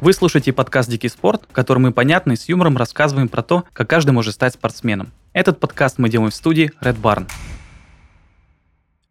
Вы 0.00 0.14
слушаете 0.14 0.54
подкаст 0.54 0.88
«Дикий 0.88 1.10
спорт», 1.10 1.42
в 1.46 1.52
котором 1.52 1.82
мы 1.82 1.92
понятно 1.92 2.32
и 2.32 2.36
с 2.36 2.48
юмором 2.48 2.78
рассказываем 2.78 3.28
про 3.28 3.42
то, 3.42 3.64
как 3.74 3.90
каждый 3.90 4.12
может 4.12 4.32
стать 4.32 4.54
спортсменом. 4.54 5.12
Этот 5.34 5.60
подкаст 5.60 5.98
мы 5.98 6.08
делаем 6.08 6.30
в 6.30 6.34
студии 6.34 6.72
Red 6.80 6.98
Barn. 6.98 7.28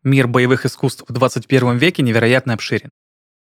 Мир 0.01 0.27
боевых 0.27 0.65
искусств 0.65 1.03
в 1.07 1.13
21 1.13 1.77
веке 1.77 2.01
невероятно 2.01 2.55
обширен. 2.55 2.89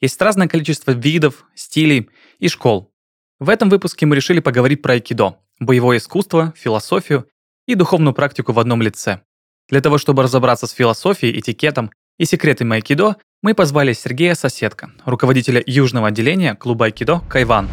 Есть 0.02 0.22
разное 0.22 0.50
количество 0.50 0.92
видов, 0.92 1.46
стилей 1.56 2.10
и 2.40 2.50
школ. 2.50 2.92
В 3.40 3.48
этом 3.48 3.70
выпуске 3.70 4.06
мы 4.06 4.18
решили 4.18 4.42
поговорить 4.42 4.82
про 4.82 4.96
айкидо, 4.96 5.38
боевое 5.62 6.00
искусство, 6.00 6.54
философию 6.58 7.30
и 7.66 7.76
духовную 7.76 8.14
практику 8.14 8.52
в 8.52 8.60
одном 8.60 8.82
лице. 8.82 9.22
Для 9.70 9.80
того, 9.80 9.98
чтобы 10.00 10.24
разобраться 10.24 10.68
с 10.68 10.72
философией, 10.72 11.40
этикетом 11.40 11.92
и 12.18 12.26
секретами 12.26 12.76
айкидо, 12.76 13.16
мы 13.44 13.54
позвали 13.54 13.94
Сергея 13.94 14.34
Соседка, 14.34 14.90
руководителя 15.06 15.62
южного 15.66 16.08
отделения 16.08 16.56
клуба 16.56 16.86
айкидо 16.86 17.22
«Кайван». 17.30 17.70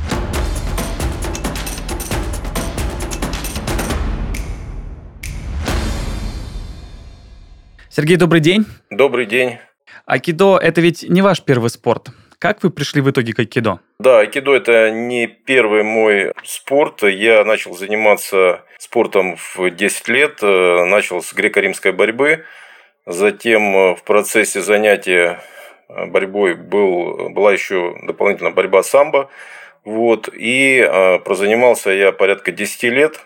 Сергей, 7.88 8.16
добрый 8.16 8.40
день. 8.40 8.66
Добрый 8.90 9.24
день. 9.24 9.58
Айкидо– 10.04 10.58
это 10.62 10.80
ведь 10.80 11.04
не 11.08 11.22
ваш 11.22 11.40
первый 11.40 11.70
спорт. 11.70 12.08
Как 12.38 12.62
вы 12.62 12.70
пришли 12.70 13.00
в 13.00 13.10
итоге 13.10 13.32
к 13.32 13.38
айкидо? 13.38 13.80
Да, 13.98 14.18
айкидо– 14.18 14.52
это 14.54 14.90
не 14.90 15.26
первый 15.26 15.82
мой 15.82 16.32
спорт. 16.44 17.04
Я 17.04 17.42
начал 17.44 17.74
заниматься 17.74 18.62
спортом 18.78 19.36
в 19.36 19.70
10 19.70 20.08
лет. 20.08 20.42
Начал 20.42 21.22
с 21.22 21.32
греко-римской 21.32 21.92
борьбы. 21.92 22.44
Затем 23.06 23.94
в 23.94 24.02
процессе 24.04 24.60
занятия 24.60 25.40
борьбой 25.88 26.54
был, 26.54 27.30
была 27.30 27.52
еще 27.52 27.96
дополнительно 28.02 28.50
борьба 28.50 28.82
самбо. 28.82 29.30
Вот, 29.84 30.30
и 30.32 30.78
э, 30.78 31.18
прозанимался 31.18 31.90
я 31.90 32.10
порядка 32.12 32.52
10 32.52 32.82
лет, 32.84 33.20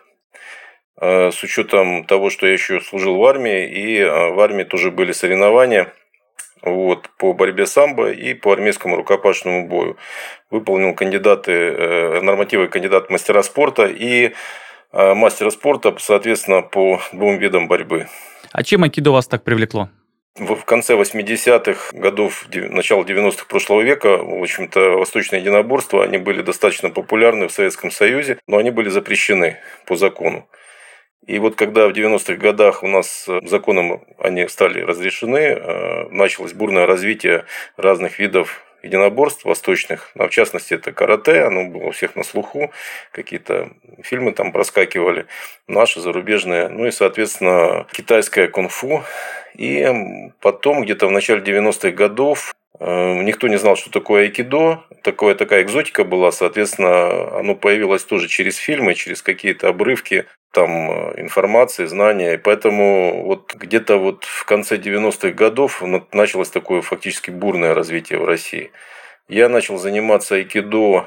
э, 1.00 1.30
с 1.30 1.42
учетом 1.44 2.04
того, 2.04 2.30
что 2.30 2.46
я 2.46 2.52
еще 2.52 2.80
служил 2.80 3.16
в 3.16 3.24
армии, 3.24 3.68
и 3.68 3.98
э, 3.98 4.30
в 4.32 4.40
армии 4.40 4.64
тоже 4.64 4.90
были 4.90 5.12
соревнования 5.12 5.92
вот, 6.62 7.10
по 7.16 7.32
борьбе 7.32 7.66
самбо 7.66 8.10
и 8.10 8.34
по 8.34 8.52
армейскому 8.52 8.96
рукопашному 8.96 9.68
бою. 9.68 9.96
Выполнил 10.50 10.94
кандидаты, 10.94 11.52
э, 11.52 12.20
нормативы 12.22 12.66
кандидат 12.66 13.10
мастера 13.10 13.42
спорта 13.42 13.86
и 13.86 14.32
э, 14.92 15.14
мастера 15.14 15.50
спорта, 15.50 15.94
соответственно, 15.98 16.62
по 16.62 17.00
двум 17.12 17.38
видам 17.38 17.68
борьбы. 17.68 18.08
А 18.50 18.62
чем 18.64 18.82
айкидо 18.82 19.12
вас 19.12 19.28
так 19.28 19.44
привлекло? 19.44 19.90
В 20.38 20.64
конце 20.64 20.94
80-х 20.94 21.98
годов, 21.98 22.46
начало 22.52 23.02
90-х 23.02 23.46
прошлого 23.46 23.82
века, 23.82 24.18
в 24.18 24.40
общем-то, 24.40 24.90
восточные 24.98 25.40
единоборства, 25.40 26.04
они 26.04 26.18
были 26.18 26.42
достаточно 26.42 26.90
популярны 26.90 27.48
в 27.48 27.52
Советском 27.52 27.90
Союзе, 27.90 28.38
но 28.46 28.58
они 28.58 28.70
были 28.70 28.88
запрещены 28.88 29.56
по 29.84 29.96
закону. 29.96 30.48
И 31.26 31.40
вот 31.40 31.56
когда 31.56 31.88
в 31.88 31.92
90-х 31.92 32.36
годах 32.36 32.82
у 32.84 32.88
нас 32.88 33.26
э, 33.28 33.40
законом 33.42 34.04
они 34.18 34.48
стали 34.48 34.80
разрешены, 34.80 35.38
э, 35.38 36.08
началось 36.10 36.52
бурное 36.52 36.86
развитие 36.86 37.44
разных 37.76 38.18
видов 38.18 38.62
единоборств 38.88 39.44
восточных, 39.44 40.10
в 40.14 40.28
частности, 40.30 40.74
это 40.74 40.92
карате, 40.92 41.42
оно 41.42 41.64
было 41.64 41.84
у 41.84 41.90
всех 41.90 42.16
на 42.16 42.24
слуху, 42.24 42.72
какие-то 43.12 43.70
фильмы 44.02 44.32
там 44.32 44.52
проскакивали, 44.52 45.26
наши, 45.66 46.00
зарубежные, 46.00 46.68
ну 46.68 46.86
и, 46.86 46.90
соответственно, 46.90 47.86
китайское 47.92 48.48
кунг-фу. 48.48 49.04
И 49.54 49.86
потом, 50.40 50.82
где-то 50.82 51.06
в 51.06 51.10
начале 51.10 51.42
90-х 51.42 51.90
годов, 51.90 52.54
э, 52.78 53.22
Никто 53.22 53.48
не 53.48 53.58
знал, 53.58 53.76
что 53.76 53.90
такое 53.90 54.24
айкидо. 54.24 54.84
Такое, 55.02 55.34
такая 55.34 55.62
экзотика 55.62 56.04
была. 56.04 56.30
Соответственно, 56.30 57.38
оно 57.38 57.54
появилось 57.54 58.04
тоже 58.04 58.28
через 58.28 58.56
фильмы, 58.56 58.94
через 58.94 59.20
какие-то 59.22 59.68
обрывки 59.68 60.26
там 60.52 60.90
э, 60.90 61.20
информации, 61.20 61.86
знания. 61.86 62.34
И 62.34 62.38
поэтому 62.38 63.24
вот 63.24 63.54
где-то 63.54 63.98
вот 63.98 64.24
в 64.24 64.44
конце 64.44 64.76
90-х 64.76 65.30
годов 65.30 65.82
началось 66.12 66.50
такое 66.50 66.82
фактически 66.82 67.30
бурное 67.30 67.74
развитие 67.74 68.18
в 68.18 68.24
России. 68.24 68.70
Я 69.28 69.48
начал 69.48 69.78
заниматься 69.78 70.36
айкидо 70.36 71.06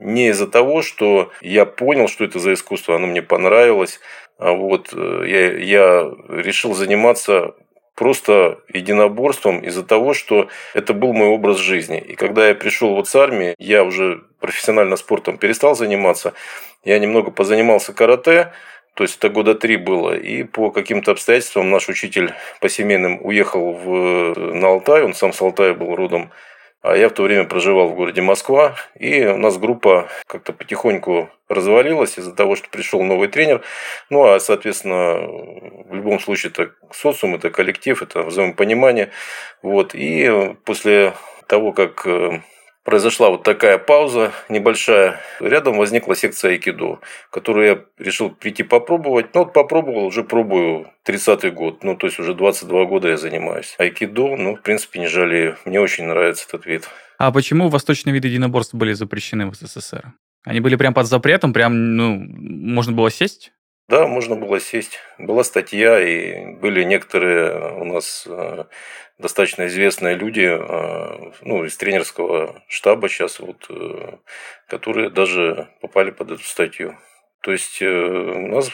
не 0.00 0.28
из-за 0.28 0.48
того, 0.48 0.82
что 0.82 1.30
я 1.40 1.66
понял, 1.66 2.08
что 2.08 2.24
это 2.24 2.38
за 2.38 2.54
искусство, 2.54 2.96
оно 2.96 3.06
мне 3.06 3.22
понравилось. 3.22 4.00
А 4.38 4.52
вот 4.52 4.90
э, 4.92 5.24
я, 5.26 5.52
я 5.58 6.12
решил 6.28 6.74
заниматься 6.74 7.54
просто 7.94 8.60
единоборством 8.72 9.60
из-за 9.60 9.84
того, 9.84 10.14
что 10.14 10.48
это 10.74 10.92
был 10.92 11.12
мой 11.12 11.28
образ 11.28 11.58
жизни. 11.58 11.98
И 11.98 12.14
когда 12.16 12.48
я 12.48 12.54
пришел 12.54 12.94
вот 12.94 13.08
с 13.08 13.14
армии, 13.14 13.54
я 13.58 13.84
уже 13.84 14.22
профессионально 14.40 14.96
спортом 14.96 15.38
перестал 15.38 15.74
заниматься, 15.74 16.34
я 16.84 16.98
немного 16.98 17.30
позанимался 17.30 17.92
карате, 17.92 18.52
то 18.94 19.02
есть 19.02 19.16
это 19.18 19.28
года 19.28 19.54
три 19.54 19.76
было. 19.76 20.16
И 20.16 20.44
по 20.44 20.70
каким-то 20.70 21.12
обстоятельствам 21.12 21.70
наш 21.70 21.88
учитель 21.88 22.32
по 22.60 22.68
семейным 22.68 23.18
уехал 23.24 23.72
в, 23.72 24.34
на 24.38 24.68
Алтай, 24.68 25.02
он 25.02 25.14
сам 25.14 25.32
с 25.32 25.42
Алтая 25.42 25.74
был 25.74 25.96
родом. 25.96 26.30
А 26.84 26.96
я 26.96 27.08
в 27.08 27.12
то 27.12 27.22
время 27.22 27.44
проживал 27.44 27.88
в 27.88 27.94
городе 27.94 28.20
Москва, 28.20 28.76
и 28.98 29.24
у 29.24 29.38
нас 29.38 29.56
группа 29.56 30.08
как-то 30.26 30.52
потихоньку 30.52 31.30
развалилась 31.48 32.18
из-за 32.18 32.34
того, 32.34 32.56
что 32.56 32.68
пришел 32.68 33.02
новый 33.02 33.28
тренер. 33.28 33.62
Ну, 34.10 34.26
а, 34.26 34.38
соответственно, 34.38 35.26
любом 36.04 36.20
случае, 36.20 36.52
это 36.52 36.72
социум, 36.92 37.34
это 37.34 37.50
коллектив, 37.50 38.00
это 38.02 38.22
взаимопонимание. 38.22 39.10
Вот. 39.62 39.94
И 39.94 40.54
после 40.64 41.14
того, 41.46 41.72
как 41.72 42.06
э, 42.06 42.40
произошла 42.84 43.30
вот 43.30 43.42
такая 43.42 43.78
пауза 43.78 44.32
небольшая. 44.48 45.20
Рядом 45.40 45.78
возникла 45.78 46.14
секция 46.14 46.52
айкидо, 46.52 47.00
которую 47.30 47.66
я 47.66 47.84
решил 47.98 48.30
прийти 48.30 48.62
попробовать. 48.62 49.34
Ну, 49.34 49.44
вот 49.44 49.52
попробовал, 49.52 50.04
уже 50.04 50.22
пробую 50.22 50.90
30-й 51.06 51.50
год. 51.50 51.82
Ну, 51.82 51.96
то 51.96 52.06
есть 52.06 52.18
уже 52.18 52.34
22 52.34 52.84
года 52.84 53.08
я 53.08 53.16
занимаюсь. 53.16 53.74
Айкидо, 53.78 54.36
ну, 54.36 54.56
в 54.56 54.62
принципе, 54.62 55.00
не 55.00 55.06
жалею. 55.06 55.56
Мне 55.64 55.80
очень 55.80 56.04
нравится 56.04 56.44
этот 56.46 56.66
вид. 56.66 56.88
А 57.18 57.32
почему 57.32 57.68
восточные 57.68 58.12
виды 58.12 58.28
единоборств 58.28 58.74
были 58.74 58.92
запрещены 58.92 59.50
в 59.50 59.54
СССР? 59.54 60.12
Они 60.44 60.60
были 60.60 60.76
прям 60.76 60.92
под 60.92 61.06
запретом, 61.06 61.54
прям, 61.54 61.96
ну, 61.96 62.18
можно 62.18 62.92
было 62.92 63.10
сесть? 63.10 63.52
Да, 63.88 64.06
можно 64.06 64.34
было 64.34 64.60
сесть. 64.60 64.98
Была 65.18 65.44
статья, 65.44 66.00
и 66.00 66.54
были 66.54 66.84
некоторые 66.84 67.74
у 67.74 67.84
нас 67.84 68.24
э, 68.26 68.64
достаточно 69.18 69.66
известные 69.66 70.14
люди, 70.14 70.40
э, 70.40 71.32
ну, 71.42 71.64
из 71.64 71.76
тренерского 71.76 72.62
штаба 72.66 73.10
сейчас, 73.10 73.40
вот, 73.40 73.66
э, 73.68 74.16
которые 74.68 75.10
даже 75.10 75.68
попали 75.82 76.10
под 76.12 76.30
эту 76.32 76.44
статью. 76.44 76.96
То 77.42 77.52
есть 77.52 77.82
у 77.82 78.46
нас 78.48 78.70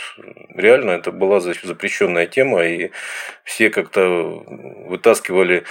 реально 0.54 0.92
это 0.92 1.10
была 1.10 1.40
запрещенная 1.40 2.28
тема, 2.28 2.64
и 2.64 2.92
все 3.42 3.68
как-то 3.68 4.06
вытаскивали 4.06 5.64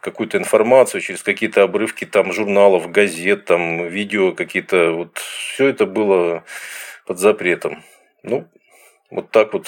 какую-то 0.00 0.38
информацию 0.38 1.00
через 1.00 1.24
какие-то 1.24 1.64
обрывки 1.64 2.04
там 2.04 2.32
журналов, 2.32 2.92
газет, 2.92 3.46
там 3.46 3.88
видео 3.88 4.30
какие-то. 4.32 4.92
Вот 4.92 5.18
все 5.18 5.66
это 5.68 5.86
было 5.86 6.44
под 7.04 7.18
запретом. 7.18 7.82
Ну, 8.22 8.46
вот 9.10 9.30
так 9.30 9.52
вот. 9.52 9.66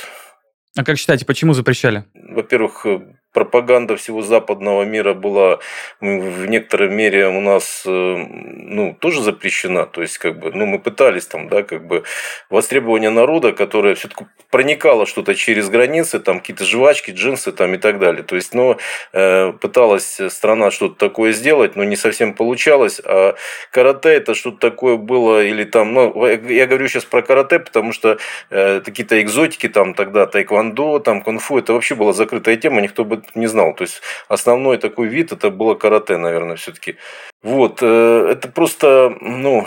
А 0.77 0.85
как 0.85 0.97
считаете, 0.97 1.27
почему 1.27 1.53
запрещали? 1.53 2.05
Во-первых, 2.15 2.87
пропаганда 3.33 3.97
всего 3.97 4.23
западного 4.23 4.83
мира 4.85 5.15
была 5.15 5.59
в 6.01 6.47
некоторой 6.47 6.91
мере 6.91 7.29
у 7.29 7.41
нас 7.41 7.83
э, 7.87 7.91
ну, 7.91 8.95
тоже 8.99 9.23
запрещена. 9.23 9.87
То 9.87 10.03
есть, 10.03 10.19
как 10.19 10.39
бы, 10.39 10.53
ну, 10.53 10.67
мы 10.67 10.79
пытались 10.79 11.27
там, 11.27 11.49
да, 11.49 11.63
как 11.63 11.87
бы 11.87 12.05
востребование 12.51 13.11
народа, 13.11 13.53
которое 13.53 13.95
все-таки 13.95 14.27
проникало 14.51 15.07
что-то 15.07 15.35
через 15.35 15.69
границы, 15.71 16.21
там 16.21 16.41
какие-то 16.41 16.65
жвачки, 16.65 17.11
джинсы 17.11 17.53
там 17.53 17.75
и 17.75 17.79
так 17.79 17.99
далее. 17.99 18.23
То 18.23 18.37
есть, 18.37 18.55
но 18.55 18.77
э, 19.13 19.53
пыталась 19.53 20.21
страна 20.29 20.71
что-то 20.71 20.95
такое 20.97 21.33
сделать, 21.33 21.75
но 21.75 21.85
не 21.85 21.97
совсем 21.97 22.35
получалось. 22.35 23.01
А 23.05 23.35
карате 23.71 24.11
это 24.11 24.35
что-то 24.35 24.59
такое 24.59 24.97
было, 24.97 25.43
или 25.43 25.65
там, 25.65 25.95
ну, 25.95 26.27
я 26.27 26.67
говорю 26.67 26.89
сейчас 26.89 27.05
про 27.05 27.23
карате, 27.23 27.61
потому 27.61 27.93
что 27.93 28.19
э, 28.51 28.81
какие-то 28.81 29.21
экзотики 29.23 29.69
там 29.69 29.95
тогда, 29.95 30.27
тайквандо, 30.27 30.99
там 30.99 31.23
кунг-фу, 31.23 31.59
это 31.59 31.73
вообще 31.73 31.95
была 31.95 32.13
закрытая 32.13 32.57
тема, 32.57 32.83
никто 32.83 33.05
бы 33.05 33.22
не 33.35 33.47
знал. 33.47 33.75
То 33.75 33.83
есть 33.83 34.01
основной 34.29 34.79
такой 34.79 35.09
вид 35.09 35.33
это 35.33 35.51
было 35.51 35.75
карате, 35.75 36.17
наверное, 36.17 36.57
все-таки. 36.57 36.97
Вот, 37.43 37.79
э, 37.83 38.29
это 38.31 38.49
просто, 38.49 39.17
ну, 39.21 39.67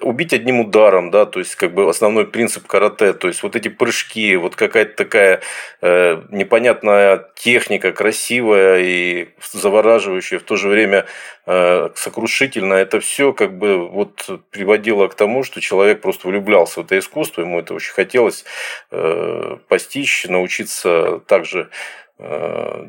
убить 0.00 0.32
одним 0.32 0.60
ударом, 0.60 1.10
да, 1.10 1.26
то 1.26 1.38
есть 1.38 1.54
как 1.54 1.72
бы 1.72 1.88
основной 1.88 2.26
принцип 2.26 2.66
карате, 2.66 3.12
то 3.12 3.28
есть 3.28 3.42
вот 3.42 3.56
эти 3.56 3.68
прыжки, 3.68 4.36
вот 4.36 4.56
какая-то 4.56 4.96
такая 4.96 5.40
э, 5.80 6.22
непонятная 6.30 7.28
техника, 7.34 7.92
красивая 7.92 8.80
и 8.80 9.28
завораживающая, 9.52 10.38
в 10.38 10.42
то 10.42 10.56
же 10.56 10.68
время 10.68 11.06
э, 11.46 11.90
сокрушительная, 11.94 12.82
это 12.82 13.00
все 13.00 13.32
как 13.32 13.58
бы 13.58 13.88
вот 13.88 14.28
приводило 14.50 15.08
к 15.08 15.14
тому, 15.14 15.44
что 15.44 15.60
человек 15.60 16.00
просто 16.00 16.28
влюблялся 16.28 16.80
в 16.80 16.84
это 16.86 16.98
искусство, 16.98 17.42
ему 17.42 17.60
это 17.60 17.74
очень 17.74 17.92
хотелось 17.92 18.44
э, 18.90 19.56
постичь, 19.68 20.26
научиться 20.28 21.20
также 21.26 21.68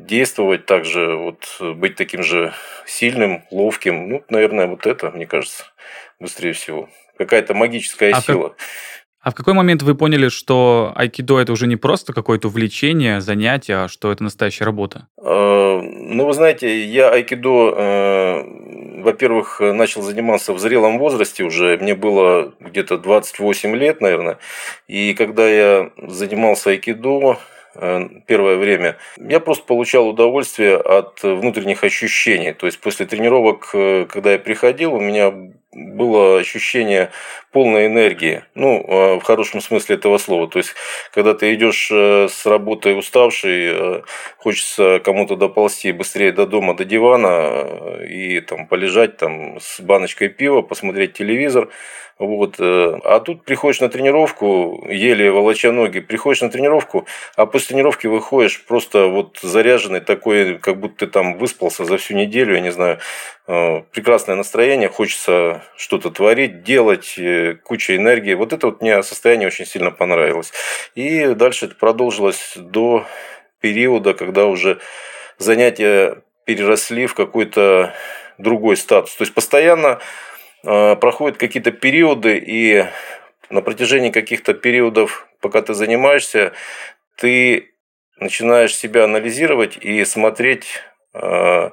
действовать 0.00 0.66
также, 0.66 1.16
вот 1.16 1.46
быть 1.76 1.96
таким 1.96 2.22
же 2.22 2.52
сильным, 2.86 3.44
ловким. 3.50 4.08
Ну, 4.08 4.24
наверное, 4.28 4.66
вот 4.66 4.86
это, 4.86 5.10
мне 5.10 5.26
кажется, 5.26 5.64
быстрее 6.20 6.52
всего. 6.52 6.88
Какая-то 7.16 7.54
магическая 7.54 8.12
а 8.14 8.20
сила. 8.20 8.48
Как... 8.50 8.58
А 9.22 9.30
в 9.30 9.34
какой 9.36 9.54
момент 9.54 9.82
вы 9.82 9.94
поняли, 9.94 10.28
что 10.28 10.92
айкидо 10.96 11.38
это 11.38 11.52
уже 11.52 11.68
не 11.68 11.76
просто 11.76 12.12
какое-то 12.12 12.48
увлечение, 12.48 13.20
занятие, 13.20 13.84
а 13.84 13.88
что 13.88 14.10
это 14.10 14.24
настоящая 14.24 14.64
работа? 14.64 15.06
Э, 15.16 15.80
ну, 15.80 16.26
вы 16.26 16.32
знаете, 16.32 16.84
я 16.84 17.10
айкидо, 17.10 17.74
э, 17.76 19.02
во-первых, 19.02 19.60
начал 19.60 20.02
заниматься 20.02 20.52
в 20.52 20.58
зрелом 20.58 20.98
возрасте 20.98 21.44
уже. 21.44 21.78
Мне 21.80 21.94
было 21.94 22.52
где-то 22.58 22.98
28 22.98 23.76
лет, 23.76 24.00
наверное. 24.00 24.38
И 24.88 25.14
когда 25.14 25.48
я 25.48 25.90
занимался 26.08 26.70
айкидо, 26.70 27.38
Э, 27.38 27.61
первое 27.74 28.56
время, 28.56 28.96
я 29.16 29.40
просто 29.40 29.64
получал 29.64 30.08
удовольствие 30.08 30.76
от 30.76 31.22
внутренних 31.22 31.84
ощущений. 31.84 32.52
То 32.52 32.66
есть 32.66 32.80
после 32.80 33.06
тренировок, 33.06 33.70
э, 33.74 34.06
когда 34.08 34.32
я 34.32 34.38
приходил, 34.38 34.94
у 34.94 35.00
меня 35.00 35.32
было 35.72 36.38
ощущение 36.38 37.10
полной 37.50 37.86
энергии, 37.86 38.44
ну, 38.54 38.84
э, 38.86 39.14
в 39.18 39.22
хорошем 39.22 39.60
смысле 39.60 39.96
этого 39.96 40.18
слова. 40.18 40.48
То 40.48 40.58
есть, 40.58 40.74
когда 41.12 41.34
ты 41.34 41.54
идешь 41.54 41.90
с 41.90 42.46
работы 42.46 42.94
уставший, 42.94 44.02
хочется 44.38 45.00
кому-то 45.04 45.36
доползти 45.36 45.92
быстрее 45.92 46.32
до 46.32 46.46
дома, 46.46 46.74
до 46.74 46.84
дивана 46.84 47.98
и 48.08 48.40
там 48.40 48.66
полежать 48.66 49.16
там 49.16 49.58
с 49.60 49.80
баночкой 49.80 50.28
пива, 50.28 50.62
посмотреть 50.62 51.14
телевизор– 51.14 51.68
вот. 52.22 52.56
Э, 52.60 52.98
а 53.04 53.20
тут 53.20 53.44
приходишь 53.44 53.80
на 53.80 53.88
тренировку, 53.88 54.86
еле 54.88 55.30
волоча 55.30 55.72
ноги, 55.72 56.00
приходишь 56.00 56.42
на 56.42 56.50
тренировку, 56.50 57.06
а 57.36 57.46
после 57.46 57.68
тренировки 57.68 58.06
выходишь 58.06 58.64
просто 58.64 59.06
вот 59.06 59.38
заряженный 59.42 60.00
такой, 60.00 60.58
как 60.58 60.78
будто 60.78 61.06
ты 61.06 61.12
там 61.12 61.36
выспался 61.36 61.84
за 61.84 61.96
всю 61.96 62.14
неделю, 62.14 62.54
я 62.54 62.60
не 62.60 62.70
знаю. 62.70 62.98
Э, 63.48 63.82
прекрасное 63.92 64.36
настроение, 64.36 64.88
хочется 64.88 65.61
что-то 65.76 66.10
творить, 66.10 66.62
делать, 66.62 67.14
э, 67.18 67.54
куча 67.54 67.96
энергии. 67.96 68.34
Вот 68.34 68.52
это 68.52 68.66
вот 68.68 68.82
мне 68.82 69.02
состояние 69.02 69.48
очень 69.48 69.66
сильно 69.66 69.90
понравилось. 69.90 70.52
И 70.94 71.26
дальше 71.34 71.66
это 71.66 71.74
продолжилось 71.74 72.54
до 72.56 73.06
периода, 73.60 74.14
когда 74.14 74.46
уже 74.46 74.78
занятия 75.38 76.22
переросли 76.44 77.06
в 77.06 77.14
какой-то 77.14 77.94
другой 78.38 78.76
статус. 78.76 79.14
То 79.14 79.22
есть 79.22 79.34
постоянно 79.34 80.00
Э, 80.64 80.96
проходят 80.96 81.38
какие-то 81.38 81.72
периоды, 81.72 82.38
и 82.38 82.84
на 83.50 83.62
протяжении 83.62 84.10
каких-то 84.10 84.54
периодов, 84.54 85.28
пока 85.40 85.60
ты 85.60 85.74
занимаешься, 85.74 86.52
ты 87.16 87.72
начинаешь 88.18 88.74
себя 88.74 89.04
анализировать 89.04 89.76
и 89.76 90.04
смотреть 90.04 90.80
э, 91.14 91.70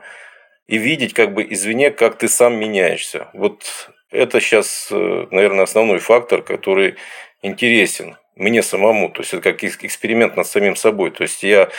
и 0.69 0.77
видеть 0.77 1.13
как 1.13 1.33
бы 1.33 1.45
извне, 1.50 1.92
как 1.92 2.18
ты 2.18 2.27
сам 2.27 2.56
меняешься. 2.56 3.27
Вот 3.33 3.63
это 4.12 4.39
сейчас, 4.39 4.89
э, 4.92 5.27
наверное, 5.31 5.63
основной 5.63 6.00
фактор, 6.00 6.42
который 6.42 6.95
интересен 7.42 8.16
мне 8.36 8.63
самому. 8.63 9.10
То 9.10 9.21
есть 9.21 9.33
это 9.33 9.51
как 9.51 9.63
эксперимент 9.63 10.38
над 10.38 10.48
самим 10.48 10.75
собой. 10.75 11.12
То 11.12 11.24
есть 11.24 11.44
я 11.44 11.69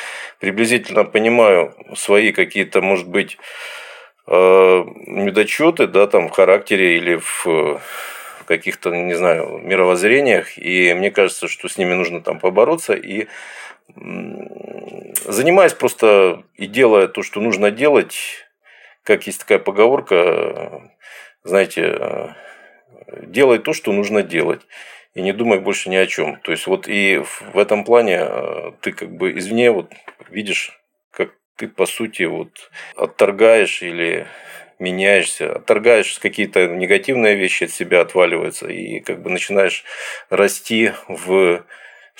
приблизительно 0.40 1.04
понимаю 1.04 1.74
свои 1.94 2.32
какие-то, 2.32 2.82
может 2.82 3.08
быть, 3.08 3.38
Э, 4.32 4.84
недочеты, 5.08 5.88
да, 5.88 6.06
там 6.06 6.28
в 6.28 6.30
характере 6.30 6.98
или 6.98 7.16
в 7.16 7.80
каких-то, 8.46 8.90
не 8.90 9.14
знаю, 9.14 9.58
мировоззрениях, 9.58 10.56
и 10.56 10.94
мне 10.94 11.10
кажется, 11.10 11.48
что 11.48 11.68
с 11.68 11.76
ними 11.76 11.94
нужно 11.94 12.20
там 12.20 12.38
побороться, 12.38 12.94
и 12.94 13.26
занимаясь 15.26 15.72
просто 15.72 16.44
и 16.54 16.66
делая 16.66 17.08
то, 17.08 17.24
что 17.24 17.40
нужно 17.40 17.72
делать, 17.72 18.46
как 19.02 19.26
есть 19.26 19.40
такая 19.40 19.58
поговорка, 19.58 20.90
знаете, 21.44 22.34
делай 23.22 23.58
то, 23.58 23.72
что 23.72 23.92
нужно 23.92 24.22
делать, 24.22 24.62
и 25.14 25.22
не 25.22 25.32
думай 25.32 25.58
больше 25.58 25.90
ни 25.90 25.96
о 25.96 26.06
чем. 26.06 26.40
То 26.40 26.52
есть 26.52 26.66
вот 26.66 26.88
и 26.88 27.22
в 27.52 27.58
этом 27.58 27.84
плане 27.84 28.18
э, 28.20 28.72
ты 28.80 28.92
как 28.92 29.10
бы 29.10 29.36
извне 29.36 29.70
вот 29.70 29.92
видишь 30.28 30.80
ты, 31.60 31.68
по 31.68 31.84
сути, 31.84 32.22
вот 32.22 32.70
отторгаешь 32.96 33.82
или 33.82 34.26
меняешься, 34.78 35.56
отторгаешь 35.56 36.18
какие-то 36.18 36.68
негативные 36.68 37.36
вещи 37.36 37.64
от 37.64 37.70
себя, 37.70 38.00
отваливаются, 38.00 38.66
и 38.66 39.00
как 39.00 39.20
бы 39.20 39.28
начинаешь 39.28 39.84
расти 40.30 40.92
в 41.06 41.62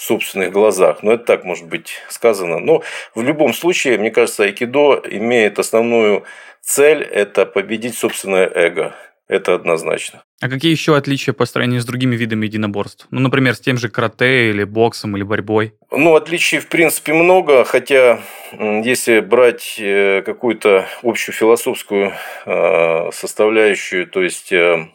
собственных 0.00 0.52
глазах. 0.52 1.02
Но 1.02 1.12
это 1.12 1.24
так 1.24 1.44
может 1.44 1.66
быть 1.66 1.92
сказано. 2.08 2.58
Но 2.58 2.82
в 3.14 3.22
любом 3.22 3.52
случае, 3.54 3.98
мне 3.98 4.10
кажется, 4.10 4.44
айкидо 4.44 5.02
имеет 5.10 5.58
основную 5.58 6.24
цель– 6.62 7.02
это 7.12 7.46
победить 7.46 7.96
собственное 7.96 8.50
эго. 8.52 8.94
Это 9.28 9.54
однозначно. 9.54 10.24
А 10.40 10.48
какие 10.48 10.72
еще 10.72 10.96
отличия 10.96 11.32
по 11.32 11.44
сравнению 11.44 11.80
с 11.80 11.84
другими 11.84 12.16
видами 12.16 12.46
единоборств? 12.46 13.06
Ну, 13.12 13.20
например, 13.20 13.54
с 13.54 13.60
тем 13.60 13.78
же 13.78 13.88
карате 13.88 14.50
или 14.50 14.64
боксом 14.64 15.16
или 15.16 15.22
борьбой? 15.22 15.74
Ну, 15.92 16.16
отличий 16.16 16.58
в 16.58 16.66
принципе 16.66 17.12
много, 17.12 17.64
хотя 17.64 18.18
если 18.58 19.20
брать 19.20 19.76
э, 19.78 20.22
какую-то 20.26 20.86
общую 21.04 21.32
философскую 21.32 22.12
э, 22.44 23.10
составляющую, 23.12 24.08
то 24.08 24.20
есть 24.20 24.50
э, 24.50 24.88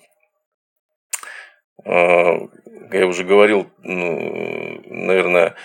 я 1.83 3.07
уже 3.07 3.23
говорил, 3.23 3.67
ну, 3.83 4.81
наверное, 4.85 5.55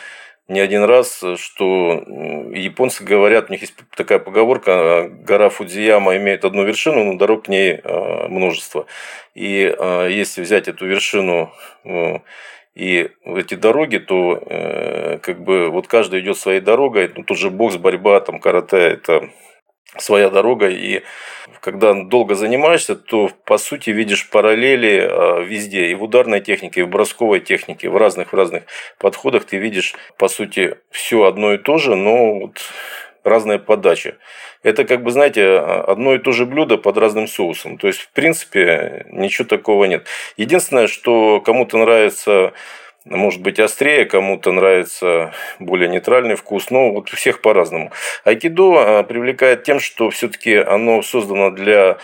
не 0.48 0.58
один 0.58 0.82
раз, 0.82 1.22
что 1.36 2.04
японцы 2.52 3.04
говорят, 3.04 3.48
у 3.48 3.52
них 3.52 3.60
есть 3.60 3.74
такая 3.96 4.18
поговорка, 4.18 5.08
гора 5.08 5.48
Фудзияма 5.48 6.16
имеет 6.16 6.44
одну 6.44 6.64
вершину, 6.64 7.04
но 7.04 7.16
дорог 7.16 7.44
к 7.44 7.48
ней 7.48 7.80
а, 7.84 8.26
множество. 8.28 8.86
И 9.36 9.72
а, 9.78 10.08
если 10.08 10.42
взять 10.42 10.66
эту 10.66 10.86
вершину 10.86 11.52
ну, 11.84 12.24
и 12.74 13.10
эти 13.24 13.54
дороги, 13.54 13.98
то 13.98 14.42
э, 14.44 15.18
как 15.22 15.42
бы 15.42 15.70
вот 15.70 15.86
каждый 15.86 16.20
идет 16.20 16.36
своей 16.36 16.60
дорогой, 16.60 17.12
ну, 17.14 17.24
тут 17.24 17.38
же 17.38 17.50
бокс, 17.50 17.76
борьба, 17.76 18.20
там 18.20 18.40
карате, 18.40 18.78
это 18.78 19.30
своя 19.98 20.30
дорога, 20.30 20.68
и 20.68 21.02
когда 21.60 21.94
долго 21.94 22.34
занимаешься, 22.34 22.94
то 22.94 23.30
по 23.44 23.58
сути 23.58 23.90
видишь 23.90 24.28
параллели 24.30 25.08
а, 25.10 25.40
везде, 25.40 25.88
и 25.88 25.94
в 25.94 26.02
ударной 26.02 26.40
технике, 26.40 26.80
и 26.80 26.82
в 26.84 26.88
бросковой 26.88 27.40
технике, 27.40 27.88
в 27.88 27.96
разных 27.96 28.32
в 28.32 28.36
разных 28.36 28.64
подходах 28.98 29.44
ты 29.44 29.56
видишь 29.56 29.94
по 30.16 30.28
сути 30.28 30.76
все 30.90 31.24
одно 31.24 31.54
и 31.54 31.58
то 31.58 31.78
же, 31.78 31.96
но 31.96 32.38
вот 32.38 32.62
разная 33.24 33.58
подача. 33.58 34.16
Это 34.62 34.84
как 34.84 35.02
бы, 35.02 35.10
знаете, 35.10 35.58
одно 35.58 36.14
и 36.14 36.18
то 36.18 36.32
же 36.32 36.46
блюдо 36.46 36.76
под 36.76 36.98
разным 36.98 37.26
соусом. 37.26 37.78
То 37.78 37.86
есть, 37.86 38.00
в 38.00 38.10
принципе, 38.10 39.06
ничего 39.10 39.46
такого 39.46 39.86
нет. 39.86 40.06
Единственное, 40.36 40.86
что 40.86 41.40
кому-то 41.40 41.78
нравится 41.78 42.52
может 43.04 43.40
быть 43.40 43.58
острее, 43.58 44.04
кому-то 44.04 44.52
нравится 44.52 45.32
более 45.58 45.88
нейтральный 45.88 46.34
вкус, 46.34 46.70
но 46.70 46.92
вот 46.92 47.12
у 47.12 47.16
всех 47.16 47.40
по-разному. 47.40 47.92
Айкидо 48.24 48.98
а, 48.98 49.02
привлекает 49.02 49.62
тем, 49.62 49.80
что 49.80 50.10
все-таки 50.10 50.54
оно 50.54 51.02
создано 51.02 51.50
для 51.50 51.98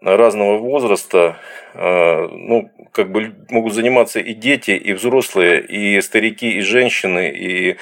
разного 0.00 0.58
возраста, 0.58 1.36
а, 1.74 2.28
ну, 2.28 2.70
как 2.92 3.10
бы 3.10 3.34
могут 3.48 3.72
заниматься 3.72 4.20
и 4.20 4.34
дети, 4.34 4.72
и 4.72 4.92
взрослые, 4.92 5.62
и 5.62 6.00
старики, 6.00 6.50
и 6.50 6.60
женщины, 6.60 7.30
и 7.30 7.76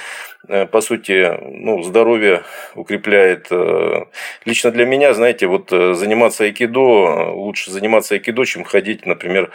э, 0.49 0.67
по 0.67 0.81
сути, 0.81 1.37
ну, 1.43 1.83
здоровье 1.83 2.43
укрепляет. 2.76 3.49
Э, 3.50 4.05
лично 4.45 4.71
для 4.71 4.87
меня, 4.87 5.12
знаете, 5.14 5.47
вот 5.47 5.73
э, 5.73 5.95
заниматься 5.95 6.45
айкидо, 6.45 7.33
лучше 7.33 7.73
заниматься 7.73 8.14
айкидо, 8.14 8.45
чем 8.45 8.64
ходить, 8.64 9.05
например, 9.05 9.50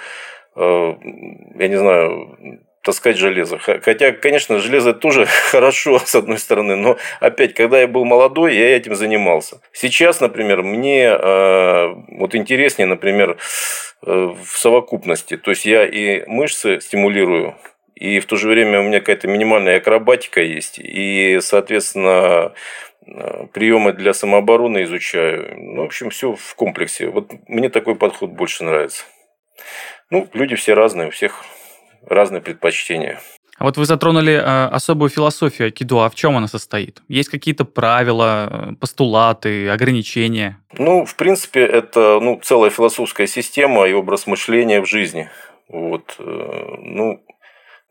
я 0.58 1.68
не 1.68 1.76
знаю, 1.76 2.62
таскать 2.86 3.18
железо. 3.18 3.58
Хотя, 3.58 4.12
конечно, 4.12 4.60
железо 4.60 4.94
тоже 4.94 5.26
хорошо, 5.52 6.00
с 6.00 6.14
одной 6.16 6.38
стороны, 6.38 6.76
но 6.76 6.98
опять, 7.20 7.56
когда 7.56 7.82
я 7.82 7.88
был 7.88 8.06
молодой, 8.06 8.56
я 8.56 8.78
этим 8.78 8.96
занимался. 8.96 9.60
Сейчас, 9.74 10.22
например, 10.22 10.62
мне 10.62 11.06
э, 11.06 11.96
вот 12.20 12.36
интереснее, 12.36 12.86
например, 12.86 13.38
э, 14.06 14.12
в 14.12 14.58
совокупности. 14.58 15.36
То 15.36 15.52
есть 15.52 15.66
я 15.66 15.86
и 15.86 16.26
мышцы 16.28 16.80
стимулирую, 16.80 17.56
и 17.96 18.20
в 18.20 18.28
то 18.28 18.36
же 18.36 18.48
время 18.48 18.80
у 18.82 18.84
меня 18.84 19.00
какая-то 19.00 19.28
минимальная 19.28 19.78
акробатика 19.78 20.42
есть, 20.42 20.78
и, 20.78 21.40
соответственно, 21.42 22.54
э, 23.08 23.48
приемы 23.52 23.94
для 23.94 24.14
самообороны 24.14 24.84
изучаю. 24.84 25.56
Ну, 25.58 25.82
в 25.82 25.86
общем, 25.86 26.12
все 26.12 26.36
в 26.36 26.56
комплексе. 26.56 27.08
Вот 27.08 27.32
мне 27.48 27.70
такой 27.70 27.96
подход 27.96 28.30
больше 28.30 28.64
нравится. 28.64 29.06
Ну, 30.12 30.28
люди 30.34 30.56
все 30.56 30.76
разные, 30.76 31.08
у 31.08 31.12
всех 31.12 31.44
разные 32.08 32.42
предпочтения. 32.42 33.20
А 33.58 33.64
вот 33.64 33.78
вы 33.78 33.86
затронули 33.86 34.34
э, 34.34 34.68
особую 34.68 35.10
философию 35.10 35.68
айкидо. 35.68 36.06
А 36.06 36.10
в 36.10 36.16
чем 36.16 36.36
она 36.36 36.48
состоит? 36.48 37.02
Есть 37.08 37.30
какие-то 37.30 37.64
правила, 37.64 38.50
э, 38.52 38.76
постулаты, 38.76 39.70
ограничения? 39.70 40.58
Ну, 40.78 41.06
в 41.06 41.16
принципе, 41.16 41.62
это 41.62 42.20
ну, 42.22 42.40
целая 42.44 42.70
философская 42.70 43.28
система 43.28 43.88
и 43.88 43.94
образ 43.94 44.28
мышления 44.28 44.82
в 44.82 44.86
жизни. 44.88 45.30
Вот. 45.70 46.16
Э, 46.20 46.76
ну, 46.80 47.24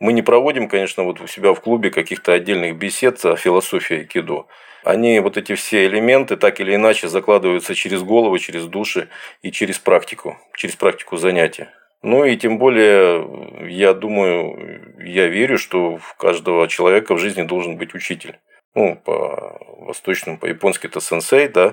Мы 0.00 0.12
не 0.12 0.20
проводим, 0.20 0.68
конечно, 0.68 1.02
вот 1.02 1.22
у 1.22 1.26
себя 1.26 1.54
в 1.54 1.60
клубе 1.60 1.90
каких-то 1.90 2.34
отдельных 2.34 2.76
бесед 2.76 3.24
о 3.24 3.36
философии 3.36 4.00
айкидо. 4.00 4.46
Они, 4.84 5.18
вот 5.20 5.38
эти 5.38 5.54
все 5.54 5.86
элементы, 5.86 6.36
так 6.36 6.60
или 6.60 6.74
иначе 6.74 7.08
закладываются 7.08 7.74
через 7.74 8.02
голову, 8.02 8.38
через 8.38 8.66
души 8.66 9.08
и 9.40 9.50
через 9.50 9.78
практику, 9.78 10.36
через 10.54 10.76
практику 10.76 11.16
занятия. 11.16 11.72
Ну 12.04 12.22
и 12.26 12.36
тем 12.36 12.58
более, 12.58 13.26
я 13.66 13.94
думаю, 13.94 14.94
я 15.02 15.26
верю, 15.26 15.56
что 15.56 15.96
в 15.96 16.14
каждого 16.16 16.68
человека 16.68 17.14
в 17.14 17.18
жизни 17.18 17.44
должен 17.44 17.78
быть 17.78 17.94
учитель. 17.94 18.38
Ну, 18.74 18.96
по 18.96 19.58
восточному, 19.78 20.36
по-японски 20.36 20.86
это 20.86 21.00
сенсей, 21.00 21.48
да, 21.48 21.72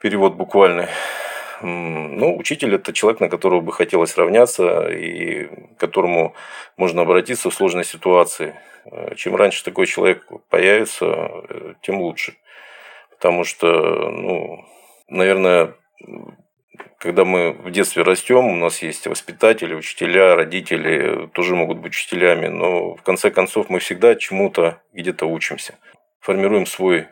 перевод 0.00 0.36
буквальный. 0.36 0.86
Ну, 1.60 2.38
учитель– 2.38 2.74
это 2.76 2.94
человек, 2.94 3.20
на 3.20 3.28
которого 3.28 3.60
бы 3.60 3.70
хотелось 3.72 4.16
равняться 4.16 4.88
и 4.88 5.44
к 5.44 5.78
которому 5.78 6.34
можно 6.78 7.02
обратиться 7.02 7.50
в 7.50 7.54
сложной 7.54 7.84
ситуации. 7.84 8.54
Чем 9.16 9.36
раньше 9.36 9.62
такой 9.62 9.84
человек 9.84 10.26
появится, 10.48 11.76
тем 11.82 12.00
лучше. 12.00 12.34
Потому 13.10 13.44
что, 13.44 13.68
ну, 14.08 14.64
наверное, 15.08 15.74
когда 16.98 17.24
мы 17.24 17.52
в 17.52 17.70
детстве 17.70 18.02
растем, 18.02 18.46
у 18.46 18.56
нас 18.56 18.82
есть 18.82 19.06
воспитатели, 19.06 19.74
учителя, 19.74 20.34
родители 20.36 21.28
тоже 21.32 21.54
могут 21.54 21.78
быть 21.78 21.92
учителями, 21.92 22.46
но 22.46 22.94
в 22.94 23.02
конце 23.02 23.30
концов 23.30 23.68
мы 23.68 23.78
всегда 23.78 24.14
чему-то 24.14 24.80
где-то 24.92 25.26
учимся. 25.26 25.74
Формируем 26.20 26.66
свой 26.66 27.08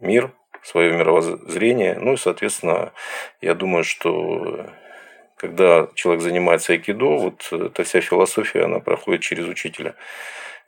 мир, 0.00 0.32
свое 0.62 0.92
мировоззрение. 0.92 1.94
Ну 1.98 2.14
и, 2.14 2.16
соответственно, 2.16 2.92
я 3.40 3.54
думаю, 3.54 3.84
что 3.84 4.66
когда 5.36 5.88
человек 5.94 6.22
занимается 6.22 6.72
айкидо, 6.72 7.16
вот 7.16 7.48
эта 7.52 7.84
вся 7.84 8.00
философия, 8.00 8.64
она 8.64 8.80
проходит 8.80 9.22
через 9.22 9.46
учителя. 9.46 9.94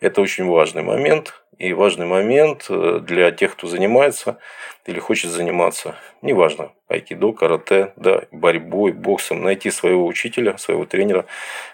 Это 0.00 0.22
очень 0.22 0.46
важный 0.46 0.82
момент. 0.82 1.34
И 1.58 1.74
важный 1.74 2.06
момент 2.06 2.66
э, 2.70 3.00
для 3.02 3.30
тех, 3.32 3.52
кто 3.52 3.66
занимается 3.66 4.38
или 4.86 4.98
хочет 4.98 5.30
заниматься. 5.30 5.94
Неважно, 6.22 6.72
айкидо, 6.88 7.32
карате, 7.32 7.92
да, 7.96 8.22
борьбой, 8.32 8.92
боксом. 8.92 9.42
Найти 9.42 9.70
своего 9.70 10.06
учителя, 10.06 10.56
своего 10.56 10.86
тренера, 10.86 11.26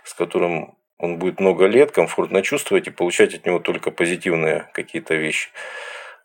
с 0.02 0.12
которым 0.12 0.74
он 0.98 1.18
будет 1.18 1.38
много 1.38 1.66
лет 1.66 1.92
комфортно 1.92 2.42
чувствовать 2.42 2.88
и 2.88 2.90
получать 2.90 3.34
от 3.34 3.46
него 3.46 3.60
только 3.60 3.92
позитивные 3.92 4.68
какие-то 4.72 5.14
вещи. 5.14 5.50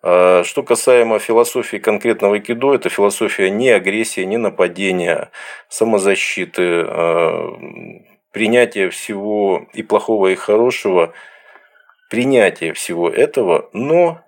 А 0.01 0.43
что 0.43 0.63
касаемо 0.63 1.20
философии 1.20 1.77
конкретного 1.77 2.36
айкидо, 2.36 2.74
это 2.74 2.89
философия 2.89 3.51
не 3.51 3.70
агрессии, 3.70 4.22
не 4.22 4.38
нападения, 4.38 5.29
самозащиты, 5.70 6.84
а, 6.88 7.60
принятия 8.31 8.89
всего 8.89 9.67
и 9.74 9.84
плохого, 9.84 10.29
и 10.29 10.36
хорошего– 10.36 11.13
принятие 12.12 12.74
всего 12.74 13.10
этого, 13.10 13.70
но 13.72 14.22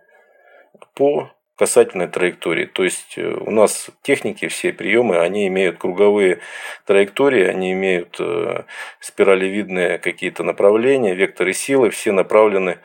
по 0.95 1.29
касательной 1.57 2.07
траектории. 2.07 2.65
То 2.65 2.85
есть 2.85 3.17
э, 3.17 3.27
у 3.27 3.51
нас 3.51 3.89
техники, 4.01 4.47
все 4.47 4.71
приемы, 4.71 5.19
они 5.19 5.47
имеют 5.47 5.79
круговые 5.79 6.39
траектории, 6.85 7.43
они 7.45 7.73
имеют 7.73 8.15
э, 8.19 8.63
спиралевидные 9.01 9.97
какие-то 9.97 10.43
направления, 10.43 11.13
векторы 11.13 11.51
силы, 11.51 11.89
все 11.89 12.13
направлены 12.13 12.79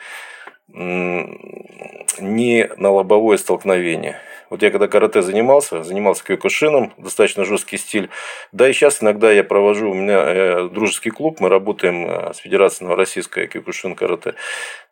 не 0.68 2.70
на 2.76 2.90
лобовое 2.90 3.38
столкновение. 3.38 4.20
Вот 4.50 4.62
я 4.62 4.70
когда 4.70 4.88
карате 4.88 5.20
занимался, 5.20 5.82
занимался 5.82 6.24
кёкушином, 6.24 6.92
достаточно 6.96 7.44
жесткий 7.44 7.76
стиль. 7.76 8.08
Да 8.52 8.68
и 8.68 8.72
сейчас 8.72 9.02
иногда 9.02 9.30
я 9.30 9.44
провожу, 9.44 9.90
у 9.90 9.94
меня 9.94 10.18
э, 10.18 10.68
дружеский 10.68 11.10
клуб, 11.10 11.40
мы 11.40 11.50
работаем 11.50 12.06
э, 12.06 12.32
с 12.32 12.38
Федерацией 12.38 12.94
Российской 12.94 13.46
кёкушин 13.46 13.94
карате. 13.94 14.34